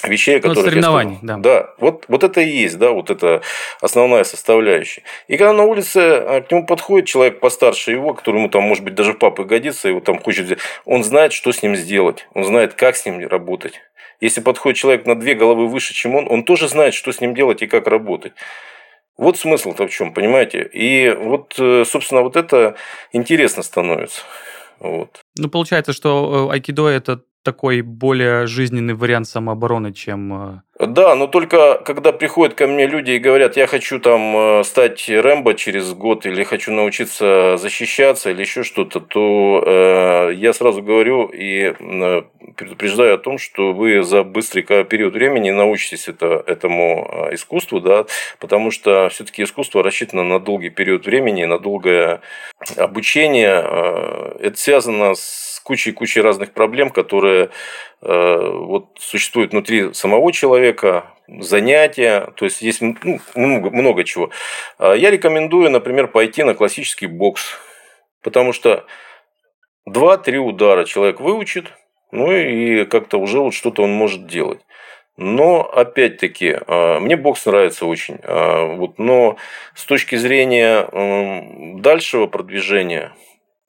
вещей, 0.08 0.36
ну, 0.36 0.42
которые... 0.42 0.72
соревнований, 0.72 1.20
да. 1.22 1.38
Да, 1.38 1.74
вот, 1.78 2.06
вот 2.08 2.24
это 2.24 2.42
и 2.42 2.50
есть, 2.50 2.78
да, 2.78 2.92
вот 2.92 3.10
это 3.10 3.42
основная 3.82 4.24
составляющая. 4.24 5.04
И 5.28 5.38
когда 5.38 5.54
на 5.54 5.64
улице 5.64 5.98
а, 5.98 6.42
к 6.42 6.52
нему 6.52 6.66
подходит 6.66 7.08
человек 7.08 7.40
постарше 7.40 7.92
его, 7.92 8.14
который 8.14 8.38
ему 8.38 8.50
там, 8.50 8.64
может 8.64 8.84
быть, 8.84 8.96
даже 8.96 9.14
папы 9.14 9.44
годится, 9.44 9.90
его 9.90 10.00
там 10.00 10.20
хочет 10.20 10.46
взять, 10.46 10.60
он 10.86 11.04
знает, 11.04 11.34
что 11.34 11.52
с 11.52 11.62
ним 11.64 11.76
сделать, 11.76 12.28
он 12.34 12.44
знает, 12.46 12.74
как 12.74 12.96
с 12.96 13.06
ним 13.06 13.26
работать. 13.28 13.82
Если 14.22 14.42
подходит 14.42 14.78
человек 14.78 15.06
на 15.06 15.16
две 15.16 15.34
головы 15.34 15.68
выше, 15.68 15.94
чем 15.94 16.16
он, 16.16 16.28
он 16.30 16.44
тоже 16.44 16.68
знает, 16.68 16.94
что 16.94 17.12
с 17.12 17.22
ним 17.22 17.34
делать 17.34 17.62
и 17.62 17.68
как 17.68 17.88
работать. 17.88 18.34
Вот 19.18 19.38
смысл-то 19.38 19.88
в 19.88 19.92
чем, 19.92 20.14
понимаете? 20.14 20.64
И 20.64 21.10
вот, 21.10 21.56
э, 21.58 21.84
собственно, 21.86 22.22
вот 22.22 22.38
это 22.38 22.76
интересно 23.12 23.64
становится. 23.64 24.22
Вот. 24.80 25.20
Ну, 25.38 25.50
получается, 25.50 25.92
что 25.92 26.50
э, 26.50 26.54
айкидо– 26.54 26.88
это 26.90 27.22
такой 27.43 27.82
более 27.82 28.47
жизненный 28.47 28.93
вариант 28.93 29.28
самообороны, 29.28 29.93
чем... 29.93 30.34
Э, 30.34 30.62
да, 30.80 31.13
но 31.15 31.28
только 31.28 31.82
когда 31.84 32.13
приходят 32.13 32.56
ко 32.56 32.65
мне 32.65 32.88
люди 32.88 33.12
и 33.12 33.19
говорят, 33.19 33.58
я 33.58 33.67
хочу 33.67 33.99
там 33.99 34.62
э, 34.62 34.63
стать 34.63 35.10
Рэмбо 35.10 35.54
через 35.56 35.93
год, 35.93 36.25
или 36.25 36.43
хочу 36.43 36.71
научиться 36.71 37.58
защищаться, 37.58 38.30
или 38.30 38.41
еще 38.41 38.63
что-то, 38.63 39.02
то 39.02 39.62
э, 39.65 40.34
я 40.36 40.54
сразу 40.54 40.82
говорю 40.82 41.25
и 41.25 41.73
э, 41.78 42.21
предупреждаю 42.56 43.15
о 43.15 43.17
том, 43.17 43.38
что 43.38 43.73
вы 43.73 44.04
за 44.04 44.23
быстрый 44.23 44.63
период 44.63 45.13
времени 45.13 45.52
научитесь 45.52 46.08
это, 46.08 46.41
этому 46.47 47.28
искусству, 47.34 47.82
да, 47.82 48.06
потому 48.39 48.71
что 48.71 49.10
все-таки 49.10 49.43
искусство 49.43 49.84
рассчитано 49.84 50.23
на 50.23 50.39
долгий 50.39 50.69
период 50.69 51.06
времени, 51.06 51.43
на 51.43 51.60
долгое 51.60 52.21
обучение. 52.78 54.36
Это 54.39 54.58
связано 54.58 55.13
с 55.15 55.49
кучей-кучей 55.69 56.21
разных 56.21 56.51
проблем, 56.51 56.89
которые 56.89 57.51
э, 58.01 58.51
вот, 58.65 58.88
существуют 58.97 59.51
внутри 59.51 59.93
самого 59.93 60.34
человека, 60.34 61.05
занятия, 61.27 62.34
то 62.36 62.45
есть 62.45 62.63
есть 62.63 62.82
ну, 62.82 63.19
много, 63.36 63.69
много 63.69 64.03
чего. 64.03 64.32
А 64.79 64.93
я 64.93 65.12
рекомендую, 65.12 65.69
например, 65.69 66.08
пойти 66.08 66.41
на 66.41 66.55
классический 66.55 67.05
бокс, 67.05 67.60
потому 68.23 68.51
что 68.51 68.84
2-3 69.88 70.38
удара 70.38 70.86
человек 70.86 71.19
выучит, 71.19 71.71
ну 72.12 72.32
и 72.32 72.86
как-то 72.86 73.19
уже 73.19 73.39
вот 73.39 73.53
что-то 73.53 73.84
он 73.84 73.91
может 73.91 74.25
делать. 74.25 74.62
Но 75.17 75.62
опять-таки, 75.62 76.58
а, 76.65 76.99
мне 76.99 77.15
бокс 77.15 77.45
нравится 77.45 77.86
очень. 77.86 78.17
А, 78.23 78.73
вот, 78.73 78.97
но 78.97 79.38
с 79.75 79.86
точки 79.86 80.15
зрения 80.15 80.88
дальшего 81.79 82.25
продвижения, 82.25 83.12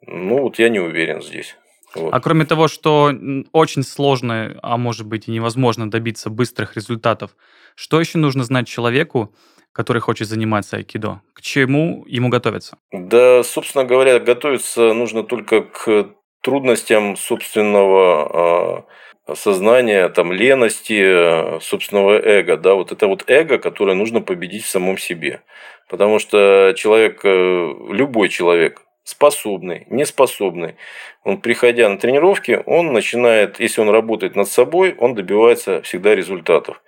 ну 0.07 0.39
вот 0.39 0.59
я 0.59 0.71
не 0.71 0.81
уверен 0.81 1.21
здесь. 1.21 1.57
Вот. 1.95 2.13
А 2.13 2.21
кроме 2.21 2.45
того, 2.45 2.69
что 2.69 3.13
очень 3.53 3.83
сложно, 3.83 4.59
а 4.63 4.77
может 4.77 5.07
быть 5.07 5.29
и 5.29 5.33
невозможно 5.33 5.91
добиться 5.91 6.31
быстрых 6.31 6.77
результатов, 6.77 7.33
что 7.75 8.01
еще 8.01 8.19
нужно 8.19 8.45
знать 8.45 8.69
человеку, 8.69 9.35
который 9.73 10.01
хочет 10.01 10.29
заниматься 10.29 10.77
айкидо? 10.77 11.21
К 11.35 11.41
чему 11.41 12.05
ему 12.07 12.29
готовиться? 12.29 12.77
Да, 12.93 13.43
собственно 13.43 13.85
говоря, 13.85 14.19
готовиться 14.21 14.93
нужно 14.93 15.23
только 15.23 15.63
к 15.63 16.11
трудностям 16.43 17.17
собственного 17.17 18.87
э, 19.29 19.35
сознания, 19.35 20.09
там, 20.09 20.33
лености, 20.33 21.61
собственного 21.61 22.19
эго. 22.21 22.57
Да? 22.57 22.75
Вот 22.75 22.93
это 22.93 23.07
вот 23.07 23.25
эго, 23.27 23.59
которое 23.59 23.95
нужно 23.95 24.21
победить 24.21 24.65
в 24.65 24.71
самом 24.71 24.99
себе. 24.99 25.43
Потому 25.89 26.19
что 26.19 26.73
человек, 26.77 27.21
э, 27.25 27.75
любой 27.91 28.29
человек, 28.29 28.83
способный, 29.05 29.87
неспособный. 29.91 30.77
Он, 31.25 31.41
приходя 31.41 31.89
на 31.89 31.99
тренировки, 31.99 32.63
он 32.67 32.93
начинает, 32.93 33.61
если 33.61 33.81
он 33.81 33.91
работает 33.91 34.37
над 34.37 34.49
собой, 34.49 34.95
он 34.99 35.15
добивается 35.15 35.83
всегда 35.83 36.15
результатов. 36.15 36.83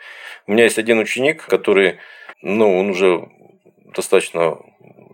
У 0.47 0.53
меня 0.53 0.65
есть 0.65 0.79
один 0.79 0.99
ученик, 0.99 1.45
который, 1.47 1.99
ну, 2.43 2.79
он 2.79 2.91
уже 2.91 3.29
достаточно 3.95 4.59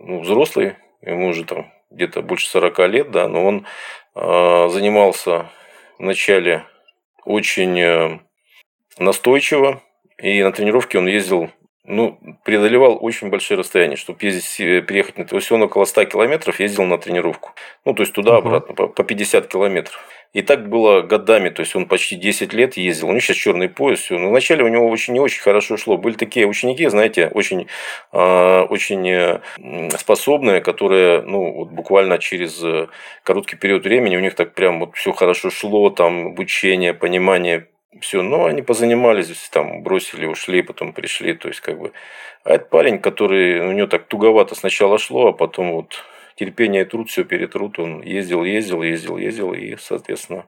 ну, 0.01 0.21
взрослый, 0.21 0.77
ему 1.03 1.29
уже 1.29 1.45
там 1.45 1.73
где-то 1.91 2.23
больше 2.23 2.49
40 2.49 2.79
лет, 2.89 3.11
да, 3.11 3.29
но 3.29 3.45
он 3.45 3.67
э, 4.15 4.69
занимался 4.71 5.51
вначале 5.99 6.65
очень 7.25 7.79
э, 7.79 8.19
настойчиво, 8.99 9.83
и 10.19 10.43
на 10.43 10.53
тренировке 10.53 10.99
он 10.99 11.07
ездил 11.07 11.51
ну, 11.89 12.19
преодолевал 12.45 12.99
очень 13.01 13.31
большие 13.31 13.57
расстояния, 13.57 13.97
чтобы 13.97 14.19
ездить, 14.23 14.61
э, 14.61 14.83
переехать 14.83 15.17
на... 15.17 15.25
То 15.25 15.37
есть 15.37 15.51
он 15.51 15.63
около 15.63 15.87
100 15.87 16.05
километров 16.05 16.61
ездил 16.61 16.85
на 16.85 16.99
тренировку. 16.99 17.53
Ну, 17.87 17.95
то 17.95 18.03
есть 18.03 18.13
туда-обратно, 18.13 18.73
uh-huh. 18.73 18.89
по 18.89 19.05
50 19.05 19.47
километров. 19.49 19.99
И 20.35 20.43
так 20.43 20.69
было 20.69 21.01
годами, 21.01 21.49
то 21.49 21.61
есть 21.61 21.75
он 21.75 21.87
почти 21.87 22.17
10 22.17 22.53
лет 22.53 22.77
ездил. 22.77 23.09
У 23.09 23.11
него 23.13 23.21
сейчас 23.21 23.39
черный 23.39 23.71
пояс. 23.71 24.01
Все. 24.01 24.19
Но 24.19 24.29
вначале 24.29 24.65
у 24.65 24.69
него 24.69 24.87
очень 24.87 25.15
не 25.15 25.21
очень 25.21 25.41
хорошо 25.41 25.79
шло. 25.79 25.97
Были 25.97 26.15
такие 26.15 26.47
ученики, 26.47 26.87
знаете, 26.89 27.29
очень, 27.29 27.69
э, 28.13 28.61
очень 28.69 29.09
э, 29.09 29.41
способные, 29.97 30.61
которые 30.61 31.23
ну, 31.23 31.53
вот 31.53 31.71
буквально 31.71 32.19
через 32.19 32.63
короткий 33.23 33.57
период 33.57 33.85
времени 33.85 34.17
у 34.19 34.21
них 34.21 34.35
так 34.35 34.53
прям 34.53 34.81
вот 34.81 34.95
все 34.95 35.13
хорошо 35.13 35.49
шло, 35.49 35.89
там 35.89 36.27
обучение, 36.29 36.93
понимание 36.93 37.69
все, 38.01 38.23
но 38.23 38.47
они 38.47 38.63
позанимались, 38.63 39.49
там 39.51 39.83
бросили, 39.83 40.27
ушли, 40.27 40.63
потом 40.63 40.93
пришли, 40.93 41.35
то 41.35 41.49
есть 41.49 41.61
как 41.61 41.79
бы. 41.79 41.93
А 42.45 42.55
этот 42.55 42.71
парень, 42.71 42.99
который 42.99 43.69
у 43.69 43.73
него 43.73 43.87
так 43.87 44.07
туговато 44.09 44.55
сначала 44.55 44.99
шло, 44.99 45.29
а 45.29 45.33
потом 45.33 45.73
вот 45.73 46.05
терпение 46.37 46.83
и 46.83 46.85
труд 46.85 47.09
все 47.09 47.25
перетрут, 47.25 47.79
он 47.79 48.03
ездил, 48.03 48.45
ездил, 48.45 48.83
ездил, 48.83 49.17
ездил 49.17 49.53
и, 49.53 49.77
соответственно, 49.77 50.47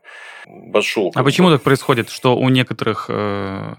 пошел. 0.72 1.12
А 1.14 1.24
почему 1.24 1.50
так 1.50 1.62
происходит, 1.62 2.11
что 2.11 2.37
у 2.37 2.48
некоторых 2.48 3.07
э, 3.09 3.74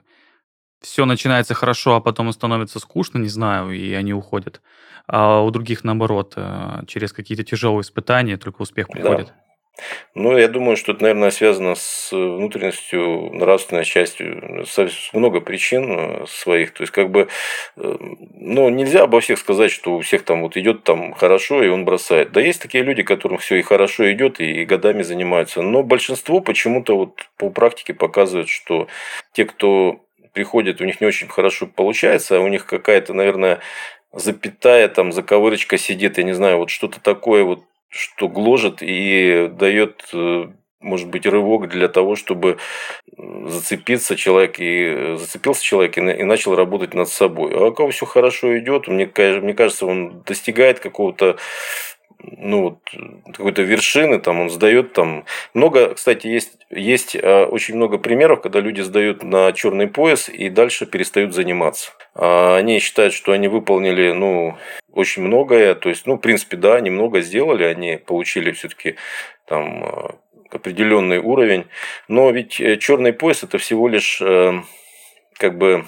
все 0.81 1.05
начинается 1.05 1.53
хорошо, 1.53 1.95
а 1.95 2.01
потом 2.01 2.31
становится 2.33 2.79
скучно, 2.79 3.17
не 3.19 3.29
знаю, 3.29 3.71
и 3.71 3.93
они 3.93 4.13
уходят, 4.13 4.61
а 5.07 5.41
у 5.41 5.51
других 5.51 5.83
наоборот, 5.83 6.33
э, 6.35 6.81
через 6.87 7.13
какие-то 7.13 7.43
тяжелые 7.43 7.81
испытания 7.81 8.37
только 8.37 8.61
успех 8.61 8.89
приходит? 8.89 9.27
Да. 9.27 9.40
Ну, 10.13 10.37
я 10.37 10.47
думаю, 10.47 10.75
что 10.75 10.91
это, 10.91 11.03
наверное, 11.03 11.31
связано 11.31 11.75
с 11.75 12.11
внутренностью, 12.11 13.31
нравственной 13.33 13.85
частью. 13.85 14.65
Много 15.13 15.39
причин 15.39 15.85
э, 15.89 16.25
своих. 16.27 16.73
То 16.73 16.83
есть, 16.83 16.91
как 16.91 17.09
бы, 17.09 17.29
э, 17.77 17.97
ну, 18.35 18.69
нельзя 18.69 19.03
обо 19.03 19.21
всех 19.21 19.39
сказать, 19.39 19.71
что 19.71 19.95
у 19.95 20.01
всех 20.01 20.23
там 20.23 20.41
вот 20.41 20.57
идет 20.57 20.83
там 20.83 21.13
хорошо, 21.13 21.63
и 21.63 21.69
он 21.69 21.85
бросает. 21.85 22.31
Да 22.33 22.41
есть 22.41 22.61
такие 22.61 22.83
люди, 22.83 23.03
которым 23.03 23.37
все 23.37 23.55
и 23.55 23.61
хорошо 23.61 24.11
идет, 24.11 24.41
и 24.41 24.65
годами 24.65 25.01
занимаются. 25.01 25.61
Но 25.61 25.81
большинство 25.81 26.41
почему-то 26.41 26.97
вот 26.97 27.21
по 27.37 27.49
практике 27.49 27.93
показывает, 27.93 28.49
что 28.49 28.87
те, 29.33 29.45
кто 29.45 30.01
приходит, 30.33 30.81
у 30.81 30.85
них 30.85 30.99
не 31.01 31.07
очень 31.07 31.27
хорошо 31.27 31.67
получается, 31.67 32.37
а 32.37 32.41
у 32.41 32.47
них 32.47 32.65
какая-то, 32.65 33.13
наверное, 33.13 33.59
запятая, 34.13 34.89
там, 34.89 35.11
заковырочка 35.11 35.77
сидит, 35.77 36.17
я 36.17 36.23
не 36.23 36.33
знаю, 36.33 36.57
вот 36.57 36.69
что-то 36.69 36.99
такое 36.99 37.43
вот 37.43 37.63
что 37.91 38.27
гложет 38.27 38.81
и 38.81 39.49
дает 39.51 40.09
э, 40.13 40.47
может 40.81 41.07
быть, 41.09 41.25
рывок 41.25 41.69
для 41.69 41.87
того, 41.87 42.15
чтобы 42.15 42.57
зацепиться 43.15 44.15
человек 44.15 44.55
и 44.57 45.15
зацепился 45.17 45.63
человек 45.63 45.97
и, 45.97 46.01
начал 46.01 46.55
работать 46.55 46.93
над 46.93 47.07
собой. 47.07 47.53
А 47.53 47.69
у 47.69 47.89
все 47.91 48.05
хорошо 48.05 48.57
идет, 48.57 48.87
мне, 48.87 49.09
мне 49.15 49.53
кажется, 49.53 49.85
он 49.85 50.23
достигает 50.25 50.79
какого-то 50.79 51.37
ну, 52.23 52.61
вот, 52.61 52.79
какой-то 53.33 53.63
вершины, 53.63 54.19
там 54.19 54.41
он 54.41 54.49
сдает 54.49 54.93
там. 54.93 55.25
Много, 55.53 55.95
кстати, 55.95 56.27
есть, 56.27 56.57
есть 56.69 57.15
а, 57.15 57.45
очень 57.45 57.75
много 57.75 57.97
примеров, 57.97 58.41
когда 58.41 58.59
люди 58.59 58.81
сдают 58.81 59.23
на 59.23 59.51
черный 59.53 59.87
пояс 59.87 60.29
и 60.29 60.49
дальше 60.49 60.85
перестают 60.85 61.33
заниматься. 61.33 61.91
А 62.13 62.57
они 62.57 62.79
считают, 62.79 63.13
что 63.13 63.31
они 63.31 63.47
выполнили, 63.47 64.11
ну, 64.11 64.57
очень 64.91 65.23
многое, 65.23 65.75
то 65.75 65.89
есть, 65.89 66.05
ну, 66.05 66.15
в 66.15 66.19
принципе, 66.19 66.57
да, 66.57 66.75
они 66.75 66.89
много 66.89 67.21
сделали, 67.21 67.63
они 67.63 67.97
получили 67.97 68.51
все-таки 68.51 68.95
там 69.45 69.83
а, 69.83 70.15
определенный 70.49 71.19
уровень, 71.19 71.67
но 72.07 72.29
ведь 72.31 72.59
э, 72.59 72.77
черный 72.77 73.13
пояс 73.13 73.43
это 73.43 73.57
всего 73.57 73.87
лишь 73.87 74.21
э, 74.21 74.61
как 75.37 75.57
бы 75.57 75.85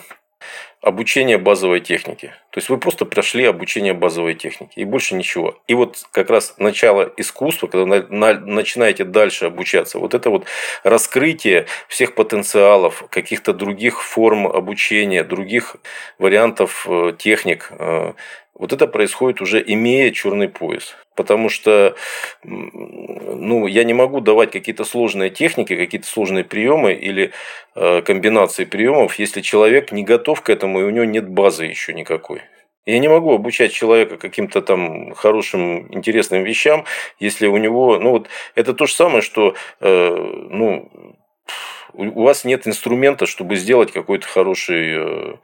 обучение 0.83 1.37
базовой 1.37 1.79
техники. 1.79 2.33
То 2.49 2.57
есть 2.57 2.67
вы 2.67 2.77
просто 2.77 3.05
прошли 3.05 3.45
обучение 3.45 3.93
базовой 3.93 4.35
техники 4.35 4.79
и 4.79 4.83
больше 4.83 5.15
ничего. 5.15 5.57
И 5.67 5.73
вот 5.73 6.03
как 6.11 6.29
раз 6.29 6.55
начало 6.57 7.11
искусства, 7.15 7.67
когда 7.67 7.85
на, 7.85 8.03
на, 8.09 8.33
начинаете 8.39 9.05
дальше 9.05 9.45
обучаться, 9.45 9.97
вот 9.97 10.13
это 10.13 10.29
вот 10.29 10.45
раскрытие 10.83 11.67
всех 11.87 12.15
потенциалов, 12.15 13.05
каких-то 13.09 13.53
других 13.53 14.03
форм 14.03 14.45
обучения, 14.45 15.23
других 15.23 15.77
вариантов 16.19 16.85
э, 16.89 17.13
техник, 17.17 17.71
э, 17.71 18.13
вот 18.55 18.71
это 18.71 18.87
происходит 18.87 19.41
уже 19.41 19.63
имея 19.65 20.11
черный 20.11 20.47
пояс. 20.47 20.95
Потому 21.15 21.49
что 21.49 21.95
ну, 22.43 23.67
я 23.67 23.83
не 23.83 23.93
могу 23.93 24.19
давать 24.19 24.51
какие-то 24.51 24.83
сложные 24.83 25.29
техники, 25.29 25.75
какие-то 25.75 26.07
сложные 26.07 26.43
приемы 26.43 26.93
или 26.93 27.31
э, 27.75 28.01
комбинации 28.01 28.65
приемов, 28.65 29.19
если 29.19 29.41
человек 29.41 29.91
не 29.91 30.03
готов 30.03 30.41
к 30.41 30.49
этому 30.49 30.81
и 30.81 30.83
у 30.83 30.89
него 30.89 31.05
нет 31.05 31.29
базы 31.29 31.65
еще 31.65 31.93
никакой. 31.93 32.41
Я 32.85 32.99
не 32.99 33.07
могу 33.07 33.33
обучать 33.33 33.71
человека 33.71 34.17
каким-то 34.17 34.61
там 34.61 35.13
хорошим, 35.13 35.87
интересным 35.93 36.43
вещам, 36.43 36.83
если 37.17 37.47
у 37.47 37.55
него, 37.57 37.97
ну 37.97 38.11
вот, 38.11 38.27
это 38.55 38.73
то 38.73 38.87
же 38.87 38.93
самое, 38.93 39.21
что, 39.21 39.55
э, 39.79 40.09
ну, 40.49 40.91
у 41.93 42.23
вас 42.23 42.43
нет 42.43 42.67
инструмента, 42.67 43.25
чтобы 43.25 43.55
сделать 43.55 43.91
какой-то 43.91 44.27
хороший, 44.27 44.95
э, 44.95 45.35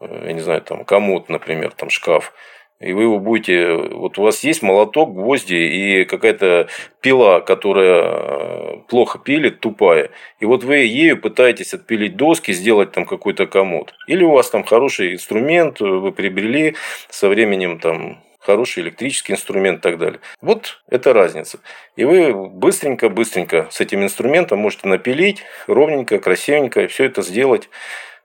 я 0.00 0.32
не 0.32 0.40
знаю, 0.40 0.62
там, 0.62 0.84
комод, 0.84 1.28
например, 1.28 1.72
там, 1.72 1.90
шкаф 1.90 2.32
и 2.80 2.92
вы 2.92 3.02
его 3.02 3.18
будете... 3.18 3.72
Вот 3.72 4.18
у 4.18 4.22
вас 4.22 4.44
есть 4.44 4.62
молоток, 4.62 5.12
гвозди 5.12 5.54
и 5.54 6.04
какая-то 6.04 6.68
пила, 7.00 7.40
которая 7.40 8.04
э, 8.04 8.76
плохо 8.88 9.18
пилит, 9.18 9.58
тупая. 9.58 10.10
И 10.38 10.44
вот 10.44 10.62
вы 10.62 10.76
ею 10.76 11.20
пытаетесь 11.20 11.74
отпилить 11.74 12.16
доски, 12.16 12.52
сделать 12.52 12.92
там 12.92 13.04
какой-то 13.04 13.46
комод. 13.46 13.94
Или 14.06 14.22
у 14.22 14.30
вас 14.30 14.48
там 14.50 14.62
хороший 14.62 15.14
инструмент, 15.14 15.80
вы 15.80 16.12
приобрели 16.12 16.76
со 17.10 17.28
временем 17.28 17.80
там 17.80 18.22
хороший 18.38 18.84
электрический 18.84 19.32
инструмент 19.32 19.80
и 19.80 19.82
так 19.82 19.98
далее. 19.98 20.20
Вот 20.40 20.80
это 20.88 21.12
разница. 21.12 21.58
И 21.96 22.04
вы 22.04 22.32
быстренько-быстренько 22.32 23.66
с 23.72 23.80
этим 23.80 24.04
инструментом 24.04 24.60
можете 24.60 24.86
напилить 24.86 25.42
ровненько, 25.66 26.20
красивенько, 26.20 26.86
все 26.86 27.06
это 27.06 27.22
сделать, 27.22 27.68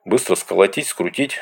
быстро 0.06 0.36
сколотить, 0.36 0.88
скрутить. 0.88 1.40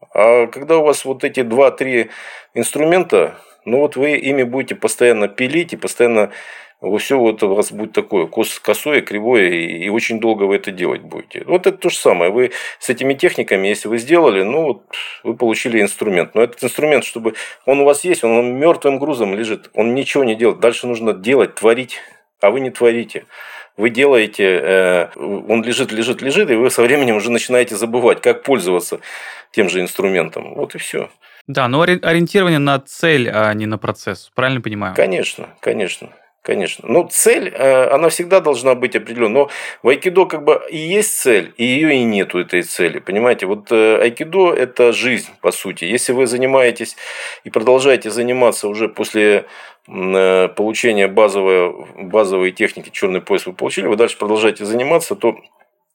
А 0.00 0.46
когда 0.46 0.78
у 0.78 0.84
вас 0.84 1.04
вот 1.04 1.24
эти 1.24 1.42
два-три 1.42 2.10
инструмента, 2.54 3.38
ну 3.64 3.78
вот 3.78 3.96
вы 3.96 4.16
ими 4.16 4.42
будете 4.42 4.74
постоянно 4.74 5.28
пилить 5.28 5.72
и 5.72 5.76
постоянно 5.76 6.30
все 6.98 7.18
вот 7.18 7.42
у 7.42 7.54
вас 7.54 7.72
будет 7.72 7.92
такое 7.92 8.28
косое, 8.62 9.00
кривое, 9.00 9.48
и 9.48 9.88
очень 9.88 10.20
долго 10.20 10.44
вы 10.44 10.56
это 10.56 10.70
делать 10.70 11.02
будете. 11.02 11.42
Вот 11.44 11.66
это 11.66 11.76
то 11.76 11.90
же 11.90 11.96
самое. 11.96 12.30
Вы 12.30 12.52
с 12.78 12.88
этими 12.88 13.14
техниками, 13.14 13.66
если 13.66 13.88
вы 13.88 13.98
сделали, 13.98 14.42
ну 14.42 14.62
вот 14.62 14.82
вы 15.24 15.34
получили 15.34 15.80
инструмент. 15.80 16.36
Но 16.36 16.42
этот 16.42 16.62
инструмент, 16.62 17.04
чтобы 17.04 17.34
он 17.66 17.80
у 17.80 17.84
вас 17.84 18.04
есть, 18.04 18.22
он 18.22 18.58
мертвым 18.58 18.98
грузом 18.98 19.34
лежит, 19.34 19.70
он 19.74 19.94
ничего 19.94 20.22
не 20.22 20.36
делает. 20.36 20.60
Дальше 20.60 20.86
нужно 20.86 21.12
делать, 21.12 21.56
творить, 21.56 21.98
а 22.40 22.50
вы 22.50 22.60
не 22.60 22.70
творите 22.70 23.26
вы 23.78 23.90
делаете, 23.90 24.60
э, 24.62 25.08
он 25.16 25.62
лежит, 25.62 25.92
лежит, 25.92 26.20
лежит, 26.20 26.50
и 26.50 26.54
вы 26.54 26.68
со 26.68 26.82
временем 26.82 27.16
уже 27.16 27.30
начинаете 27.30 27.76
забывать, 27.76 28.20
как 28.20 28.42
пользоваться 28.42 29.00
тем 29.52 29.70
же 29.70 29.80
инструментом. 29.80 30.54
Вот 30.54 30.74
и 30.74 30.78
все. 30.78 31.10
Да, 31.46 31.68
но 31.68 31.80
ориентирование 31.80 32.58
на 32.58 32.78
цель, 32.80 33.30
а 33.30 33.54
не 33.54 33.66
на 33.66 33.78
процесс. 33.78 34.30
Правильно 34.34 34.60
понимаю? 34.60 34.94
Конечно, 34.94 35.48
конечно. 35.60 36.10
Конечно. 36.48 36.88
Но 36.88 37.06
цель, 37.12 37.52
э, 37.54 37.88
она 37.90 38.08
всегда 38.08 38.40
должна 38.40 38.74
быть 38.74 38.96
определенной. 38.96 39.34
Но 39.34 39.50
в 39.82 39.88
айкидо 39.90 40.24
как 40.24 40.44
бы 40.44 40.58
и 40.70 40.78
есть 40.78 41.14
цель, 41.14 41.52
и 41.58 41.64
ее 41.66 41.96
и 41.96 42.04
нету 42.04 42.38
этой 42.38 42.62
цели. 42.62 43.00
Понимаете, 43.00 43.44
вот 43.44 43.70
э, 43.70 44.00
айкидо– 44.00 44.54
это 44.56 44.94
жизнь, 44.94 45.28
по 45.42 45.50
сути. 45.50 45.84
Если 45.84 46.14
вы 46.14 46.26
занимаетесь 46.26 46.96
и 47.44 47.50
продолжаете 47.50 48.08
заниматься 48.08 48.66
уже 48.68 48.88
после 48.88 49.44
э, 49.88 50.48
получения 50.56 51.06
базовой, 51.06 51.70
базовой 52.04 52.52
техники 52.52 52.88
черный 52.90 53.20
пояс 53.20 53.44
вы 53.44 53.52
получили, 53.52 53.86
вы 53.86 53.96
дальше 53.96 54.16
продолжаете 54.16 54.64
заниматься, 54.64 55.16
то 55.16 55.36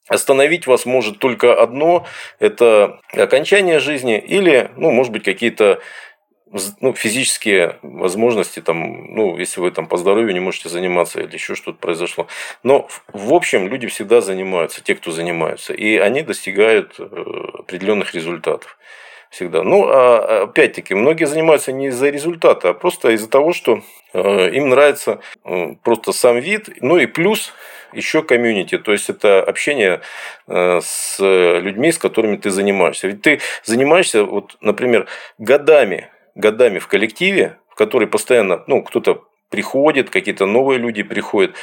Остановить 0.06 0.66
вас 0.66 0.84
может 0.84 1.18
только 1.18 1.54
одно– 1.54 2.04
это 2.38 3.00
окончание 3.14 3.78
жизни 3.78 4.18
или, 4.18 4.70
ну, 4.76 4.90
может 4.90 5.10
быть, 5.10 5.24
какие-то 5.24 5.80
ну, 6.80 6.94
физические 6.94 7.78
возможности, 7.82 8.60
там, 8.60 9.14
ну, 9.14 9.36
если 9.36 9.60
вы 9.60 9.70
там 9.70 9.86
по 9.86 9.96
здоровью 9.96 10.32
не 10.32 10.40
можете 10.40 10.68
заниматься 10.68 11.20
или 11.20 11.34
еще 11.34 11.54
что-то 11.54 11.78
произошло. 11.78 12.28
Но 12.62 12.88
в 13.12 13.32
общем 13.32 13.66
люди 13.66 13.88
всегда 13.88 14.20
занимаются, 14.20 14.82
те, 14.82 14.94
кто 14.94 15.10
занимаются, 15.10 15.72
и 15.72 15.96
они 15.96 16.22
достигают 16.22 16.94
э, 16.98 17.04
определенных 17.58 18.14
результатов 18.14 18.78
всегда. 19.30 19.64
Ну, 19.64 19.86
а 19.88 20.44
опять-таки, 20.44 20.94
многие 20.94 21.24
занимаются 21.24 21.72
не 21.72 21.88
из-за 21.88 22.10
результата, 22.10 22.70
а 22.70 22.74
просто 22.74 23.10
из-за 23.10 23.28
того, 23.28 23.52
что 23.52 23.82
э, 24.12 24.50
им 24.50 24.68
нравится 24.68 25.20
э, 25.44 25.74
просто 25.82 26.12
сам 26.12 26.38
вид, 26.38 26.68
ну 26.80 26.98
и 26.98 27.06
плюс 27.06 27.52
еще 27.92 28.22
комьюнити, 28.22 28.78
то 28.78 28.90
есть 28.90 29.08
это 29.08 29.40
общение 29.40 30.00
с 30.48 31.16
людьми, 31.20 31.92
с 31.92 31.98
которыми 31.98 32.36
ты 32.36 32.50
занимаешься. 32.50 33.06
Ведь 33.06 33.22
ты 33.22 33.40
занимаешься, 33.62 34.24
вот, 34.24 34.56
например, 34.60 35.06
годами 35.38 36.10
годами 36.34 36.78
в 36.78 36.88
коллективе, 36.88 37.58
в 37.68 37.74
который 37.74 38.08
постоянно, 38.08 38.64
ну, 38.66 38.82
кто-то 38.82 39.24
приходит, 39.50 40.10
какие-то 40.10 40.46
новые 40.46 40.78
люди 40.78 41.02
приходят, 41.02 41.54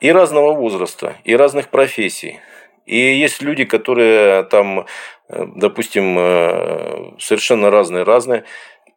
и 0.00 0.12
разного 0.12 0.52
возраста, 0.52 1.16
и 1.24 1.34
разных 1.34 1.68
профессий. 1.68 2.40
И 2.86 2.98
есть 2.98 3.40
люди, 3.42 3.64
которые 3.64 4.44
там, 4.44 4.86
э, 5.28 5.46
допустим, 5.56 6.16
э, 6.18 7.12
совершенно 7.18 7.70
разные-разные. 7.70 8.44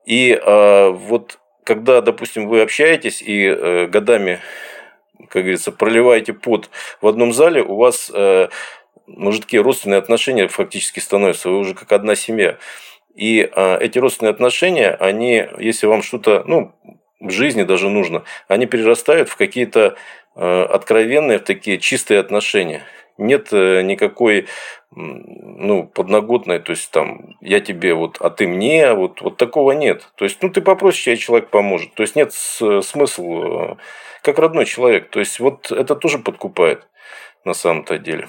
И 0.06 0.32
э, 0.32 0.90
вот 0.90 1.40
когда, 1.64 2.02
допустим, 2.02 2.48
вы 2.48 2.62
общаетесь 2.62 3.22
и 3.22 3.88
годами, 3.88 4.40
как 5.30 5.44
говорится, 5.44 5.74
проливаете 5.74 6.32
пот 6.34 6.70
в 7.02 7.08
одном 7.08 7.34
зале, 7.34 7.62
у 7.62 7.76
вас 7.76 8.10
такие 9.42 9.62
родственные 9.62 9.98
отношения 9.98 10.48
фактически 10.48 11.00
становятся, 11.00 11.50
вы 11.50 11.60
уже 11.60 11.74
как 11.74 11.92
одна 11.92 12.16
семья. 12.16 12.58
И 13.18 13.50
а, 13.52 13.78
эти 13.80 13.98
родственные 13.98 14.30
отношения, 14.30 14.92
они, 14.92 15.44
если 15.58 15.88
вам 15.88 16.04
что-то, 16.04 16.44
ну, 16.46 16.72
в 17.20 17.32
жизни 17.32 17.64
даже 17.64 17.90
нужно, 17.90 18.24
они 18.48 18.68
перерастают 18.68 19.28
в 19.28 19.36
какие-то 19.36 19.96
а, 20.36 20.66
откровенные, 20.66 21.40
в 21.40 21.44
такие 21.44 21.80
чистые 21.80 22.20
отношения. 22.20 22.84
Нет 23.18 23.48
э, 23.52 23.82
никакой 23.82 24.46
ну, 24.92 25.88
подноготной, 25.88 26.60
то 26.60 26.70
есть 26.70 26.92
там 26.92 27.36
я 27.42 27.60
тебе 27.60 27.96
вот, 27.96 28.18
а 28.20 28.30
ты 28.30 28.46
мне, 28.46 28.94
вот, 28.94 29.22
вот 29.22 29.38
такого 29.38 29.72
нет. 29.72 30.08
То 30.18 30.26
есть, 30.26 30.38
ну, 30.44 30.52
ты 30.52 30.62
попросишь, 30.62 31.06
тебе 31.06 31.18
человек 31.18 31.50
поможет. 31.50 31.96
То 31.96 32.04
есть 32.04 32.16
нет 32.16 32.32
смысла, 32.32 33.72
э, 33.72 33.76
как 34.22 34.38
родной 34.38 34.66
человек. 34.66 35.10
То 35.10 35.20
есть, 35.20 35.40
вот 35.40 35.72
это 35.72 35.96
тоже 35.96 36.20
подкупает 36.20 36.88
на 37.44 37.56
самом-то 37.56 37.98
деле. 37.98 38.28